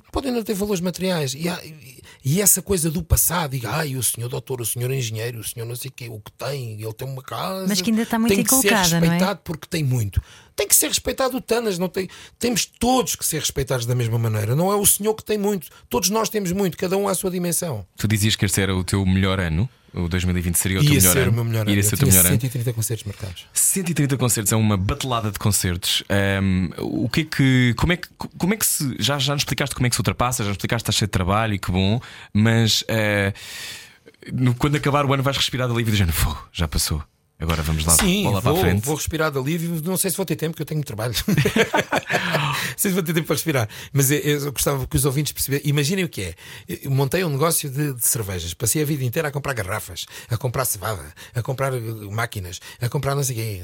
E 0.08 0.12
podem 0.12 0.32
não 0.32 0.44
ter 0.44 0.54
valores 0.54 0.82
materiais. 0.82 1.34
E, 1.34 1.48
há- 1.50 1.60
e- 1.64 2.00
e 2.24 2.42
essa 2.42 2.62
coisa 2.62 2.90
do 2.92 3.02
passado, 3.04 3.56
e 3.56 3.66
ai, 3.66 3.96
o 3.96 4.04
senhor 4.04 4.28
doutor, 4.30 4.60
o 4.62 4.66
senhor 4.66 4.92
engenheiro, 4.92 5.40
o 5.40 5.44
senhor 5.44 5.66
não 5.66 5.76
sei 5.76 5.90
o 5.90 5.94
quê, 5.94 6.10
o 6.10 6.20
que 6.20 6.32
tem, 6.32 6.74
ele 6.82 6.94
tem 6.94 7.08
uma 7.08 7.22
casa. 7.22 7.66
Mas 7.68 7.82
que 7.82 7.90
ainda 7.92 8.02
está 8.04 8.18
muito 8.20 8.34
tem 8.36 8.44
que 8.44 8.56
ser 8.56 8.74
é? 8.74 8.78
respeitado 8.78 9.40
porque 9.44 9.68
tem 9.70 9.84
muito. 9.84 10.22
Tem 10.56 10.68
que 10.68 10.76
ser 10.76 10.88
respeitado 10.90 11.38
o 11.38 11.42
Tanas, 11.42 11.78
não 11.80 11.88
tem. 11.88 12.10
Temos 12.38 12.66
todos 12.66 13.16
que 13.16 13.26
ser 13.26 13.40
respeitados 13.40 13.86
da 13.86 13.96
mesma 13.96 14.20
maneira. 14.20 14.56
Não 14.56 14.72
é 14.72 14.76
o 14.76 14.86
senhor 14.86 15.14
que 15.14 15.24
tem 15.24 15.38
muito. 15.38 15.68
Todos 15.90 16.10
nós 16.10 16.28
temos 16.30 16.52
muito, 16.52 16.78
cada 16.78 16.98
um 16.98 17.08
à 17.08 17.14
sua 17.16 17.32
dimensão. 17.32 17.86
Tu 17.98 18.08
dizias 18.08 18.36
que 18.36 18.46
este 18.46 18.60
era 18.62 18.76
o 18.76 18.84
teu 18.84 19.06
melhor 19.06 19.40
ano, 19.40 19.70
o 19.94 20.08
2020 20.08 20.56
seria 20.56 20.80
o 20.80 20.82
teu 20.84 20.94
Ia 20.94 21.00
melhor 21.00 21.14
ser 21.14 21.20
ano. 21.24 21.32
o 21.32 21.34
meu 21.36 21.44
melhor 21.46 21.62
ano. 21.62 21.72
Iria 21.72 21.84
ser 21.84 21.96
o 21.96 21.98
teu 21.98 22.08
melhor 22.08 22.26
ano. 22.26 22.30
130 22.40 22.74
concertos 22.74 23.06
marcados. 23.06 23.46
130 23.54 24.18
concertos 24.18 24.52
é 24.54 24.56
uma 24.56 24.78
batelada 24.78 25.32
de 25.32 25.40
concertos. 25.40 26.04
Ahm, 26.10 26.70
o 26.78 27.10
que 27.10 27.22
é 27.22 27.24
que. 27.26 27.74
Como 27.78 27.94
é 27.94 27.98
que, 27.98 28.08
como 28.38 28.54
é 28.54 28.58
que 28.58 28.66
se. 28.66 28.96
Já, 29.00 29.18
já 29.20 29.34
nos 29.34 29.42
explicaste 29.42 29.76
como 29.76 29.88
é 29.88 29.90
que 29.90 29.96
se 29.96 30.00
ultrapassa, 30.02 30.44
já 30.44 30.50
nos 30.50 30.56
explicaste 30.56 30.84
que 30.84 30.90
estás 30.92 30.96
cheio 30.98 31.08
de 31.08 31.12
trabalho 31.12 31.54
e 31.54 31.60
que 31.60 31.72
bom, 31.72 32.00
mas 32.34 32.84
eh, 32.88 33.34
no- 34.32 34.54
quando 34.56 34.76
acabar 34.76 35.06
o 35.06 35.14
ano 35.14 35.24
vais 35.24 35.38
respirar 35.38 35.68
de 35.68 35.74
alívio 35.74 35.92
dizendo 35.92 36.12
fogo, 36.14 36.48
já 36.52 36.68
passou. 36.68 37.04
Agora 37.42 37.64
vamos 37.64 37.86
lá, 37.86 37.94
Sim, 37.94 38.24
bola 38.24 38.42
vou, 38.42 38.54
para 38.54 38.62
a 38.62 38.66
frente. 38.66 38.86
vou 38.86 38.96
respirar 38.98 39.32
de 39.32 39.38
alívio. 39.38 39.82
Não 39.82 39.96
sei 39.96 40.12
se 40.12 40.18
vou 40.18 40.26
ter 40.26 40.36
tempo, 40.36 40.52
porque 40.52 40.64
eu 40.64 40.66
tenho 40.66 40.84
trabalho. 40.84 41.14
não 41.26 42.54
sei 42.76 42.92
se 42.92 42.96
vou 42.96 43.02
ter 43.02 43.14
tempo 43.14 43.28
para 43.28 43.36
respirar. 43.36 43.70
Mas 43.94 44.12
eu, 44.12 44.18
eu 44.18 44.52
gostava 44.52 44.86
que 44.86 44.98
os 44.98 45.06
ouvintes 45.06 45.32
percebessem. 45.32 45.70
Imaginem 45.70 46.04
o 46.04 46.10
que 46.10 46.22
é. 46.22 46.36
Eu 46.68 46.92
montei 46.92 47.24
um 47.24 47.30
negócio 47.30 47.70
de, 47.70 47.94
de 47.94 48.06
cervejas. 48.06 48.54
Passei 48.54 48.82
a 48.82 48.86
vida 48.86 49.06
inteira 49.06 49.30
a 49.30 49.32
comprar 49.32 49.54
garrafas, 49.54 50.06
a 50.30 50.36
comprar 50.36 50.66
cevada, 50.66 51.14
a 51.34 51.42
comprar 51.42 51.74
eh, 51.74 51.80
máquinas, 52.12 52.60
a 52.82 52.90
comprar 52.90 53.16
não 53.16 53.24
sei 53.24 53.36
o 53.36 53.40
quê. 53.40 53.64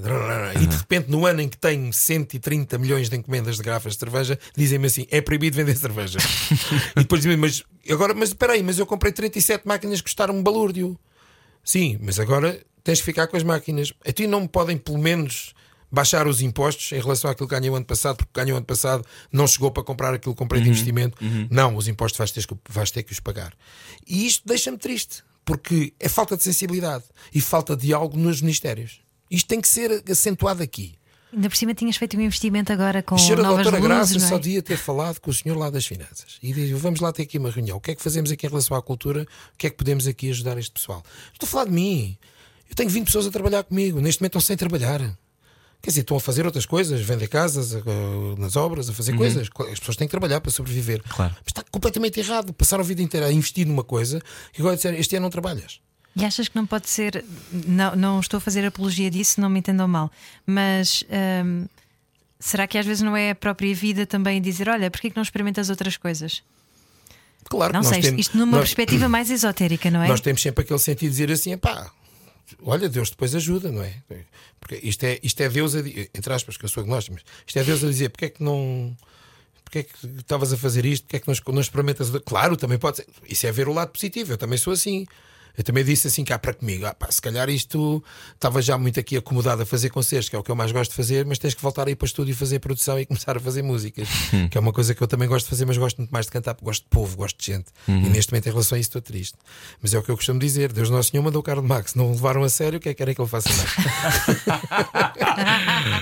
E 0.61 0.67
de 0.67 0.75
repente, 0.77 1.11
no 1.11 1.25
ano 1.25 1.41
em 1.41 1.49
que 1.49 1.57
tenho 1.57 1.91
130 1.91 2.77
milhões 2.77 3.09
de 3.09 3.17
encomendas 3.17 3.57
de 3.57 3.63
garrafas 3.63 3.91
de 3.91 3.99
cerveja, 3.99 4.39
dizem-me 4.55 4.87
assim: 4.87 5.05
é 5.11 5.19
proibido 5.19 5.57
vender 5.57 5.75
cerveja. 5.75 6.19
e 6.95 7.01
depois 7.01 7.21
dizem-me, 7.21 7.41
mas 7.41 7.61
agora, 7.91 8.13
mas 8.13 8.29
espera 8.29 8.53
aí, 8.53 8.63
mas 8.63 8.79
eu 8.79 8.85
comprei 8.85 9.11
37 9.11 9.67
máquinas 9.67 9.99
que 9.99 10.05
custaram 10.05 10.33
um 10.33 10.41
balúrdio. 10.41 10.97
Sim, 11.61 11.99
mas 12.01 12.21
agora 12.21 12.57
tens 12.85 12.99
que 12.99 13.05
ficar 13.05 13.27
com 13.27 13.35
as 13.35 13.43
máquinas. 13.43 13.91
A 14.07 14.11
ti 14.13 14.27
não 14.27 14.41
me 14.41 14.47
podem, 14.47 14.77
pelo 14.77 14.99
menos, 14.99 15.53
baixar 15.91 16.27
os 16.27 16.39
impostos 16.39 16.91
em 16.91 17.01
relação 17.01 17.29
àquilo 17.31 17.49
que 17.49 17.55
ganhei 17.55 17.69
o 17.69 17.75
ano 17.75 17.85
passado, 17.85 18.17
porque 18.17 18.31
ganhei 18.33 18.53
o 18.53 18.57
ano 18.57 18.65
passado, 18.65 19.03
não 19.31 19.47
chegou 19.47 19.71
para 19.71 19.83
comprar 19.83 20.13
aquilo 20.13 20.35
que 20.35 20.39
comprei 20.39 20.61
de 20.61 20.69
investimento. 20.69 21.17
Não, 21.49 21.75
os 21.75 21.87
impostos 21.87 22.17
vais 22.17 22.31
ter, 22.31 22.45
que, 22.45 22.55
vais 22.69 22.91
ter 22.91 23.01
que 23.03 23.11
os 23.11 23.19
pagar. 23.19 23.53
E 24.07 24.27
isto 24.27 24.47
deixa-me 24.47 24.77
triste, 24.77 25.23
porque 25.43 25.93
é 25.99 26.07
falta 26.07 26.37
de 26.37 26.43
sensibilidade 26.43 27.03
e 27.33 27.41
falta 27.41 27.75
de 27.75 27.91
algo 27.91 28.15
nos 28.17 28.39
ministérios. 28.39 29.01
Isto 29.31 29.47
tem 29.47 29.59
que 29.59 29.67
ser 29.67 30.03
acentuado 30.09 30.61
aqui. 30.61 30.95
Ainda 31.33 31.49
por 31.49 31.55
cima 31.57 31.73
tinhas 31.73 31.97
feito 31.97 32.15
um 32.15 32.21
investimento 32.21 32.71
agora 32.71 33.01
com 33.01 33.15
A 33.15 33.17
senhora 33.17 33.41
novas 33.41 33.63
doutora 33.63 33.81
Graça 33.81 34.13
luzes, 34.13 34.29
só 34.29 34.35
é? 34.35 34.39
devia 34.39 34.61
ter 34.61 34.77
falado 34.77 35.19
com 35.19 35.31
o 35.31 35.33
senhor 35.33 35.57
lá 35.57 35.69
das 35.69 35.85
finanças 35.85 36.37
e 36.41 36.53
diz: 36.53 36.69
vamos 36.79 37.01
lá 37.01 37.11
ter 37.11 37.23
aqui 37.23 37.37
uma 37.37 37.49
reunião. 37.49 37.77
O 37.77 37.81
que 37.81 37.91
é 37.91 37.95
que 37.95 38.01
fazemos 38.01 38.31
aqui 38.31 38.45
em 38.45 38.49
relação 38.49 38.77
à 38.77 38.81
cultura? 38.81 39.23
O 39.53 39.57
que 39.57 39.67
é 39.67 39.69
que 39.69 39.75
podemos 39.75 40.07
aqui 40.07 40.29
ajudar 40.29 40.57
este 40.57 40.71
pessoal? 40.71 41.03
Estou 41.33 41.47
a 41.47 41.49
falar 41.49 41.65
de 41.65 41.71
mim. 41.71 42.17
Eu 42.69 42.75
tenho 42.75 42.89
20 42.89 43.05
pessoas 43.05 43.27
a 43.27 43.31
trabalhar 43.31 43.63
comigo. 43.63 43.99
Neste 44.01 44.21
momento 44.21 44.31
estão 44.37 44.41
sem 44.41 44.57
trabalhar. 44.57 44.99
Quer 45.81 45.89
dizer, 45.91 46.01
estão 46.01 46.17
a 46.17 46.19
fazer 46.19 46.45
outras 46.45 46.65
coisas, 46.65 46.99
vender 47.01 47.27
casas, 47.27 47.75
a- 47.75 47.79
a- 47.79 48.39
nas 48.39 48.55
obras, 48.55 48.89
a 48.89 48.93
fazer 48.93 49.15
coisas. 49.15 49.47
As 49.71 49.79
pessoas 49.79 49.95
têm 49.97 50.07
que 50.07 50.11
trabalhar 50.11 50.41
para 50.41 50.51
sobreviver. 50.51 51.01
Claro. 51.09 51.33
Mas 51.37 51.47
está 51.47 51.63
completamente 51.69 52.19
errado. 52.19 52.51
Passaram 52.53 52.83
a 52.83 52.87
vida 52.87 53.01
inteira 53.03 53.27
a 53.27 53.31
investir 53.31 53.67
numa 53.67 53.83
coisa 53.83 54.21
e 54.57 54.61
agora 54.61 54.75
disseram: 54.75 54.97
este 54.97 55.15
ano 55.15 55.23
não 55.23 55.29
trabalhas. 55.29 55.79
E 56.15 56.23
achas 56.25 56.47
que 56.47 56.55
não 56.55 56.65
pode 56.65 56.89
ser. 56.89 57.23
Não, 57.51 57.95
não 57.95 58.19
estou 58.19 58.37
a 58.37 58.41
fazer 58.41 58.65
apologia 58.65 59.11
disso, 59.11 59.39
não 59.39 59.49
me 59.49 59.59
entendam 59.59 59.87
mal. 59.87 60.09
Mas 60.45 61.03
hum, 61.45 61.65
será 62.39 62.65
que 62.65 62.77
às 62.77 62.85
vezes 62.85 63.03
não 63.03 63.15
é 63.15 63.31
a 63.31 63.35
própria 63.35 63.75
vida 63.75 64.07
também 64.07 64.41
dizer: 64.41 64.67
olha, 64.69 64.89
porquê 64.89 65.09
que 65.11 65.15
não 65.15 65.23
experimentas 65.23 65.69
outras 65.69 65.97
coisas? 65.97 66.41
Claro 67.47 67.73
Não 67.73 67.83
sei, 67.83 67.99
isto- 67.99 68.07
temos- 68.09 68.21
isto 68.21 68.37
numa 68.37 68.53
nós- 68.57 68.61
perspectiva 68.61 69.07
mais 69.07 69.29
esotérica, 69.29 69.91
não 69.91 70.01
é? 70.01 70.07
Nós 70.07 70.19
temos 70.21 70.41
sempre 70.41 70.63
aquele 70.63 70.79
sentido 70.79 71.11
de 71.11 71.17
dizer 71.17 71.31
assim: 71.31 71.55
pá, 71.57 71.91
olha, 72.63 72.87
Deus 72.89 73.09
depois 73.09 73.33
ajuda, 73.35 73.71
não 73.71 73.81
é? 73.83 73.93
Porque 74.59 74.75
isto 74.83 75.03
é, 75.03 75.19
isto 75.23 75.39
é 75.41 75.49
Deus, 75.49 75.75
a, 75.75 75.81
di- 75.81 76.09
entre 76.13 76.33
aspas, 76.33 76.57
que 76.57 76.65
eu 76.65 76.69
sou 76.69 76.81
agnóstico, 76.83 77.15
mas 77.15 77.23
isto 77.45 77.57
é 77.59 77.63
Deus 77.63 77.83
a 77.83 77.87
dizer: 77.87 78.09
porque 78.09 78.25
é 78.25 78.29
que 78.29 78.43
não. 78.43 78.95
Porque 79.63 79.79
é 79.79 79.83
que 79.83 80.07
estavas 80.19 80.53
a 80.53 80.57
fazer 80.57 80.85
isto? 80.85 81.03
Porque 81.03 81.17
é 81.17 81.19
que 81.19 81.27
não, 81.27 81.35
não 81.53 81.61
experimentas? 81.61 82.09
Claro, 82.25 82.55
também 82.55 82.77
pode 82.77 82.97
ser. 82.97 83.07
Isso 83.27 83.45
é 83.47 83.51
ver 83.51 83.67
o 83.67 83.73
lado 83.73 83.89
positivo. 83.91 84.33
Eu 84.33 84.37
também 84.37 84.57
sou 84.57 84.73
assim. 84.73 85.05
Eu 85.57 85.63
também 85.63 85.83
disse 85.83 86.07
assim 86.07 86.23
cá 86.23 86.37
para 86.37 86.53
comigo: 86.53 86.85
ah, 86.85 86.93
pá, 86.93 87.09
se 87.09 87.21
calhar 87.21 87.49
isto 87.49 88.03
estava 88.33 88.61
já 88.61 88.77
muito 88.77 88.99
aqui 88.99 89.17
acomodado 89.17 89.61
a 89.61 89.65
fazer 89.65 89.89
concertos, 89.89 90.29
que 90.29 90.35
é 90.35 90.39
o 90.39 90.43
que 90.43 90.51
eu 90.51 90.55
mais 90.55 90.71
gosto 90.71 90.91
de 90.91 90.97
fazer, 90.97 91.25
mas 91.25 91.39
tens 91.39 91.53
que 91.53 91.61
voltar 91.61 91.87
aí 91.87 91.95
para 91.95 92.05
o 92.05 92.07
estúdio 92.07 92.31
e 92.31 92.35
fazer 92.35 92.59
produção 92.59 92.99
e 92.99 93.05
começar 93.07 93.37
a 93.37 93.39
fazer 93.39 93.61
músicas, 93.61 94.07
que 94.49 94.57
é 94.57 94.61
uma 94.61 94.73
coisa 94.73 94.93
que 94.93 95.01
eu 95.01 95.07
também 95.07 95.27
gosto 95.27 95.45
de 95.45 95.49
fazer, 95.49 95.65
mas 95.65 95.77
gosto 95.77 95.97
muito 95.97 96.11
mais 96.11 96.25
de 96.25 96.31
cantar, 96.31 96.53
porque 96.53 96.65
gosto 96.65 96.83
de 96.83 96.89
povo, 96.89 97.15
gosto 97.17 97.39
de 97.39 97.45
gente. 97.45 97.65
E 97.87 98.09
neste 98.09 98.31
momento, 98.31 98.47
em 98.47 98.51
relação 98.51 98.75
a 98.75 98.79
isso, 98.79 98.89
estou 98.89 99.01
triste. 99.01 99.37
Mas 99.81 99.93
é 99.93 99.99
o 99.99 100.03
que 100.03 100.09
eu 100.09 100.15
costumo 100.15 100.39
dizer: 100.39 100.71
Deus 100.71 100.89
Nosso 100.89 101.11
Senhor 101.11 101.23
mandou 101.23 101.39
o 101.39 101.43
Carlos 101.43 101.65
Max, 101.65 101.95
não 101.95 102.11
o 102.11 102.11
levaram 102.11 102.43
a 102.43 102.49
sério, 102.49 102.77
o 102.77 102.81
que 102.81 102.89
é 102.89 102.93
que 102.93 102.97
querem 102.97 103.15
que 103.15 103.21
ele 103.21 103.29
faça 103.29 103.49
mais? 103.53 103.69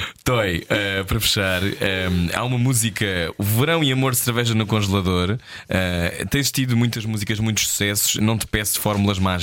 Toy, 0.23 0.65
eh, 0.69 1.03
para 1.03 1.19
fechar, 1.19 1.61
eh, 1.63 2.07
há 2.33 2.43
uma 2.43 2.57
música, 2.57 3.05
O 3.37 3.43
Verão 3.43 3.83
e 3.83 3.91
Amor 3.91 4.13
de 4.13 4.19
Cerveja 4.19 4.55
no 4.55 4.65
Congelador. 4.65 5.37
Eh, 5.67 6.25
tens 6.29 6.49
tido 6.49 6.77
muitas 6.77 7.05
músicas, 7.05 7.39
muitos 7.39 7.67
sucessos. 7.67 8.15
Não 8.15 8.37
te 8.37 8.47
peço 8.47 8.79
fórmulas 8.79 9.19
mágicas. 9.19 9.42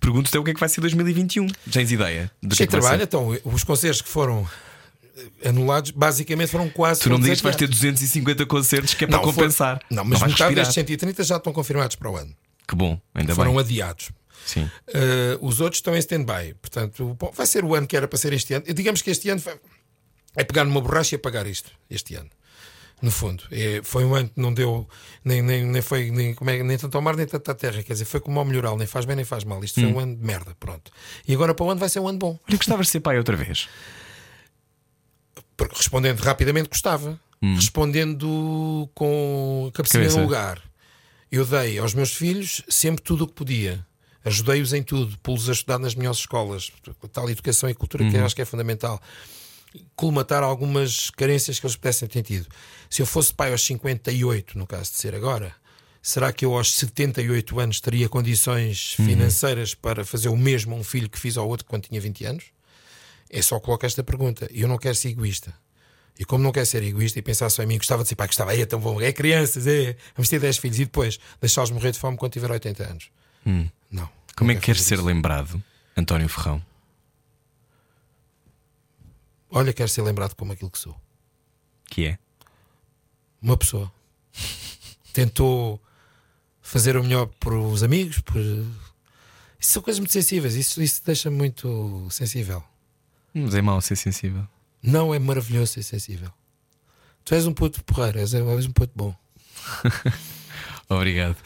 Pergunto-te 0.00 0.36
o 0.38 0.44
que 0.44 0.50
é 0.50 0.54
que 0.54 0.60
vai 0.60 0.68
ser 0.68 0.80
2021. 0.80 1.46
Tens 1.70 1.90
ideia? 1.92 2.30
Do 2.42 2.48
que 2.48 2.54
é 2.54 2.56
Sem 2.56 2.66
que 2.66 2.70
trabalho, 2.70 3.02
então, 3.02 3.38
os 3.44 3.64
concertos 3.64 4.02
que 4.02 4.08
foram 4.08 4.48
eh, 5.42 5.48
anulados, 5.48 5.90
basicamente 5.90 6.48
foram 6.50 6.68
quase. 6.68 7.00
Tu 7.00 7.08
não 7.10 7.18
me 7.18 7.24
dizes 7.24 7.38
que 7.40 7.44
vais 7.44 7.56
ter 7.56 7.64
adiados. 7.64 7.80
250 7.80 8.46
concertos 8.46 8.94
que 8.94 9.04
é 9.04 9.06
para 9.06 9.16
Não, 9.18 9.24
for- 9.24 9.34
compensar. 9.34 9.80
Não, 9.90 10.04
mas 10.04 10.18
vais 10.20 10.32
metade 10.32 10.54
destes 10.54 10.74
130 10.74 11.24
já 11.24 11.36
estão 11.36 11.52
confirmados 11.52 11.96
para 11.96 12.10
o 12.10 12.16
ano. 12.16 12.34
Que 12.66 12.74
bom, 12.74 13.00
ainda 13.14 13.34
foram 13.34 13.52
bem. 13.52 13.60
adiados. 13.60 14.10
Sim. 14.44 14.62
Uh, 14.88 15.38
os 15.44 15.60
outros 15.60 15.78
estão 15.78 15.94
em 15.96 15.98
stand-by. 15.98 16.54
Portanto, 16.60 17.16
bom, 17.18 17.32
vai 17.34 17.46
ser 17.46 17.64
o 17.64 17.74
ano 17.74 17.86
que 17.86 17.96
era 17.96 18.06
para 18.06 18.18
ser 18.18 18.32
este 18.32 18.54
ano. 18.54 18.64
Digamos 18.74 19.02
que 19.02 19.10
este 19.10 19.28
ano 19.28 19.40
foi- 19.40 19.58
é 20.36 20.44
pegar 20.44 20.64
numa 20.64 20.80
borracha 20.80 21.14
e 21.14 21.16
apagar 21.16 21.46
isto. 21.46 21.70
Este 21.90 22.14
ano. 22.14 22.28
No 23.02 23.10
fundo, 23.10 23.44
É, 23.50 23.82
foi 23.84 24.04
um 24.06 24.14
ano 24.14 24.28
que 24.28 24.40
não 24.40 24.54
deu 24.54 24.88
nem, 25.22 25.42
nem, 25.42 25.64
nem 25.66 25.82
foi 25.82 26.10
nem, 26.10 26.32
como 26.34 26.48
é, 26.50 26.62
nem 26.62 26.78
tanto 26.78 26.94
ao 26.96 27.02
mar 27.02 27.14
nem 27.14 27.26
tanto 27.26 27.50
à 27.50 27.54
terra. 27.54 27.82
Quer 27.82 27.92
dizer, 27.92 28.06
foi 28.06 28.20
como 28.20 28.38
ao 28.38 28.44
melhoral, 28.44 28.76
nem 28.78 28.86
faz 28.86 29.04
bem 29.04 29.14
nem 29.16 29.24
faz 29.24 29.44
mal. 29.44 29.62
Isto 29.62 29.80
Hum. 29.80 29.82
foi 29.84 29.92
um 29.92 29.98
ano 30.00 30.16
de 30.16 30.24
merda. 30.24 30.56
Pronto. 30.58 30.90
E 31.28 31.34
agora 31.34 31.54
para 31.54 31.64
o 31.66 31.70
ano 31.70 31.78
vai 31.78 31.88
ser 31.90 32.00
um 32.00 32.08
ano 32.08 32.18
bom. 32.18 32.38
Olha, 32.48 32.56
gostavas 32.56 32.86
de 32.86 32.92
ser 32.92 33.00
pai 33.00 33.18
outra 33.18 33.36
vez. 33.36 33.68
Porque 35.56 35.74
respondendo 35.76 36.20
rapidamente, 36.20 36.68
gostava. 36.68 37.20
Respondendo 37.42 38.90
com 38.94 39.66
a 39.68 39.72
cabecinha 39.72 40.02
Cabeça. 40.02 40.18
no 40.18 40.24
lugar. 40.24 40.62
Eu 41.30 41.44
dei 41.44 41.78
aos 41.78 41.92
meus 41.94 42.12
filhos 42.12 42.62
sempre 42.68 43.02
tudo 43.02 43.24
o 43.24 43.26
que 43.26 43.34
podia. 43.34 43.86
Ajudei-os 44.24 44.72
em 44.72 44.82
tudo, 44.82 45.16
pô-los 45.18 45.48
a 45.48 45.52
estudar 45.52 45.78
nas 45.78 45.94
melhores 45.94 46.18
escolas, 46.20 46.72
tal 47.12 47.30
educação 47.30 47.68
e 47.68 47.74
cultura 47.74 48.08
que 48.10 48.16
eu 48.16 48.24
acho 48.24 48.34
que 48.34 48.42
é 48.42 48.44
fundamental. 48.44 49.00
Colmatar 49.94 50.42
algumas 50.42 51.10
carências 51.10 51.58
que 51.58 51.66
eles 51.66 51.76
pudessem 51.76 52.08
ter 52.08 52.22
tido. 52.22 52.46
Se 52.88 53.02
eu 53.02 53.06
fosse 53.06 53.32
pai 53.32 53.52
aos 53.52 53.64
58, 53.64 54.58
no 54.58 54.66
caso 54.66 54.90
de 54.90 54.96
ser 54.98 55.14
agora, 55.14 55.54
Será 56.06 56.32
que 56.32 56.44
eu 56.44 56.56
aos 56.56 56.72
78 56.74 57.58
anos 57.58 57.80
teria 57.80 58.08
condições 58.08 58.92
financeiras 58.94 59.74
para 59.74 60.04
fazer 60.04 60.28
o 60.28 60.36
mesmo 60.36 60.76
a 60.76 60.78
um 60.78 60.84
filho 60.84 61.10
que 61.10 61.18
fiz 61.18 61.36
ao 61.36 61.48
outro 61.48 61.66
quando 61.66 61.88
tinha 61.88 62.00
20 62.00 62.24
anos? 62.26 62.44
É 63.28 63.42
só 63.42 63.58
colocar 63.58 63.88
esta 63.88 64.04
pergunta. 64.04 64.48
E 64.52 64.60
eu 64.60 64.68
não 64.68 64.78
quero 64.78 64.94
ser 64.94 65.08
egoísta. 65.08 65.52
E 66.16 66.24
como 66.24 66.44
não 66.44 66.52
quero 66.52 66.64
ser 66.64 66.84
egoísta 66.84 67.18
e 67.18 67.22
pensar 67.22 67.50
só 67.50 67.60
em 67.64 67.66
mim, 67.66 67.76
gostava 67.76 68.04
de 68.04 68.06
dizer, 68.06 68.14
pá, 68.14 68.24
gostava, 68.24 68.56
é 68.56 68.64
tão 68.64 68.78
bom, 68.78 69.00
é 69.00 69.10
crianças, 69.10 69.66
é, 69.66 69.96
vamos 70.14 70.28
ter 70.28 70.38
10 70.38 70.58
filhos 70.58 70.78
e 70.78 70.84
depois 70.84 71.18
deixá-los 71.40 71.72
morrer 71.72 71.90
de 71.90 71.98
fome 71.98 72.16
quando 72.16 72.34
tiver 72.34 72.52
80 72.52 72.84
anos. 72.84 73.10
Não. 73.90 74.08
Como 74.36 74.46
não 74.48 74.56
é 74.56 74.60
que 74.60 74.66
queres 74.66 74.82
ser 74.82 74.94
isso. 74.94 75.04
lembrado, 75.04 75.60
António 75.96 76.28
Ferrão? 76.28 76.62
Olha, 79.50 79.72
quero 79.72 79.88
ser 79.88 80.02
lembrado 80.02 80.34
como 80.34 80.52
aquilo 80.52 80.70
que 80.70 80.78
sou. 80.78 80.94
Que 81.86 82.06
é? 82.06 82.18
Uma 83.40 83.56
pessoa. 83.56 83.92
Tentou 85.12 85.80
fazer 86.60 86.96
o 86.96 87.02
melhor 87.02 87.26
por 87.40 87.54
os 87.54 87.82
amigos, 87.82 88.20
por. 88.20 88.36
Isso 88.38 89.72
são 89.72 89.82
coisas 89.82 90.00
muito 90.00 90.12
sensíveis, 90.12 90.54
isso, 90.54 90.82
isso 90.82 91.02
deixa-me 91.04 91.36
muito 91.36 92.08
sensível. 92.10 92.62
Mas 93.32 93.54
é 93.54 93.62
mau 93.62 93.80
ser 93.80 93.96
sensível. 93.96 94.46
Não 94.82 95.14
é 95.14 95.18
maravilhoso 95.18 95.72
ser 95.72 95.82
sensível. 95.82 96.30
Tu 97.24 97.34
és 97.34 97.46
um 97.46 97.52
puto 97.52 97.82
porreiro, 97.84 98.18
és, 98.18 98.34
és 98.34 98.66
um 98.66 98.72
puto 98.72 98.92
bom. 98.94 99.14
Obrigado. 100.88 101.36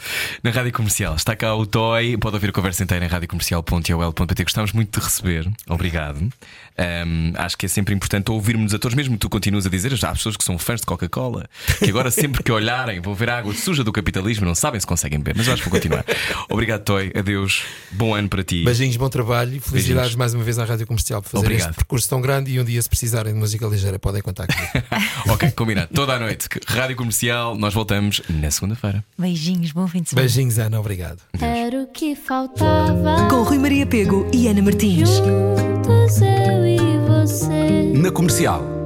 Na 0.43 0.51
Rádio 0.51 0.73
Comercial 0.73 1.15
está 1.17 1.35
cá 1.35 1.55
o 1.55 1.65
Toy. 1.65 2.17
Pode 2.19 2.37
ouvir 2.37 2.51
a 2.51 2.53
conversa 2.53 2.83
inteira 2.83 3.05
em 3.05 3.09
radiocomercial.ol.pt. 3.09 4.43
Gostamos 4.45 4.73
muito 4.73 4.99
de 5.01 5.05
receber. 5.05 5.51
Obrigado. 5.69 6.29
Ahm, 6.77 7.33
acho 7.37 7.57
que 7.57 7.67
é 7.67 7.69
sempre 7.69 7.95
importante 7.95 8.31
ouvirmos 8.31 8.73
a 8.75 8.79
todos, 8.79 8.95
mesmo 8.95 9.15
que 9.15 9.21
tu 9.21 9.29
continuas 9.31 9.67
a 9.67 9.71
dizer. 9.71 9.95
Já 9.97 10.11
há 10.11 10.13
pessoas 10.13 10.37
que 10.37 10.45
são 10.45 10.59
fãs 10.59 10.81
de 10.81 10.87
Coca-Cola, 10.87 11.49
que 11.79 11.89
agora 11.91 12.11
sempre 12.11 12.43
que 12.43 12.53
olharem 12.53 13.01
vão 13.01 13.15
ver 13.15 13.31
a 13.31 13.39
água 13.39 13.55
suja 13.55 13.83
do 13.85 13.93
capitalismo, 13.93 14.47
não 14.47 14.55
sabem 14.55 14.81
se 14.81 14.87
conseguem 14.87 15.19
beber. 15.19 15.37
Mas 15.37 15.49
acho 15.49 15.63
que 15.63 15.69
vou 15.69 15.79
continuar. 15.79 16.05
Obrigado, 16.49 16.83
Toy. 16.83 17.13
Adeus. 17.15 17.65
Bom 17.93 18.15
ano 18.15 18.29
para 18.29 18.43
ti. 18.45 18.65
Beijinhos, 18.65 18.97
bom 18.97 19.09
trabalho 19.09 19.57
e 19.57 19.61
felicidades 19.61 19.87
Beijinhos. 19.87 20.17
mais 20.17 20.35
uma 20.35 20.45
vez 20.45 20.59
à 20.59 20.65
Rádio 20.65 20.87
Comercial 20.87 21.23
por 21.23 21.31
fazer 21.31 21.45
Obrigado. 21.47 21.71
este 21.71 21.77
percurso 21.77 22.09
tão 22.09 22.21
grande. 22.21 22.51
E 22.51 22.61
um 22.61 22.65
dia, 22.65 22.81
se 22.81 22.89
precisarem 22.89 23.33
de 23.33 23.39
música 23.39 23.67
ligeira, 23.67 23.99
podem 23.99 24.23
contar 24.23 24.47
comigo. 24.47 24.87
ok, 25.29 25.51
combinado. 25.53 25.89
Toda 25.95 26.15
a 26.15 26.19
noite. 26.19 26.49
Rádio 26.67 26.97
Comercial. 26.97 27.57
Nós 27.57 27.75
voltamos 27.75 28.23
na 28.29 28.51
segunda-feira. 28.51 29.05
Beijinhos, 29.31 29.71
bom 29.71 29.87
fim 29.87 30.03
de 30.03 30.11
semana. 30.11 30.27
Beijinhos, 30.27 30.59
Ana, 30.59 30.81
obrigado. 30.81 31.21
Era 31.41 31.85
o 31.85 31.87
que 31.87 32.17
faltava. 32.17 33.29
Com 33.31 33.43
Rui 33.45 33.59
Maria 33.59 33.87
Pego 33.87 34.27
e 34.33 34.49
Ana 34.49 34.61
Martins. 34.61 35.09
Juntos 35.09 36.21
eu 36.21 36.67
e 36.67 36.79
você. 37.07 37.93
Na 37.95 38.11
comercial. 38.11 38.80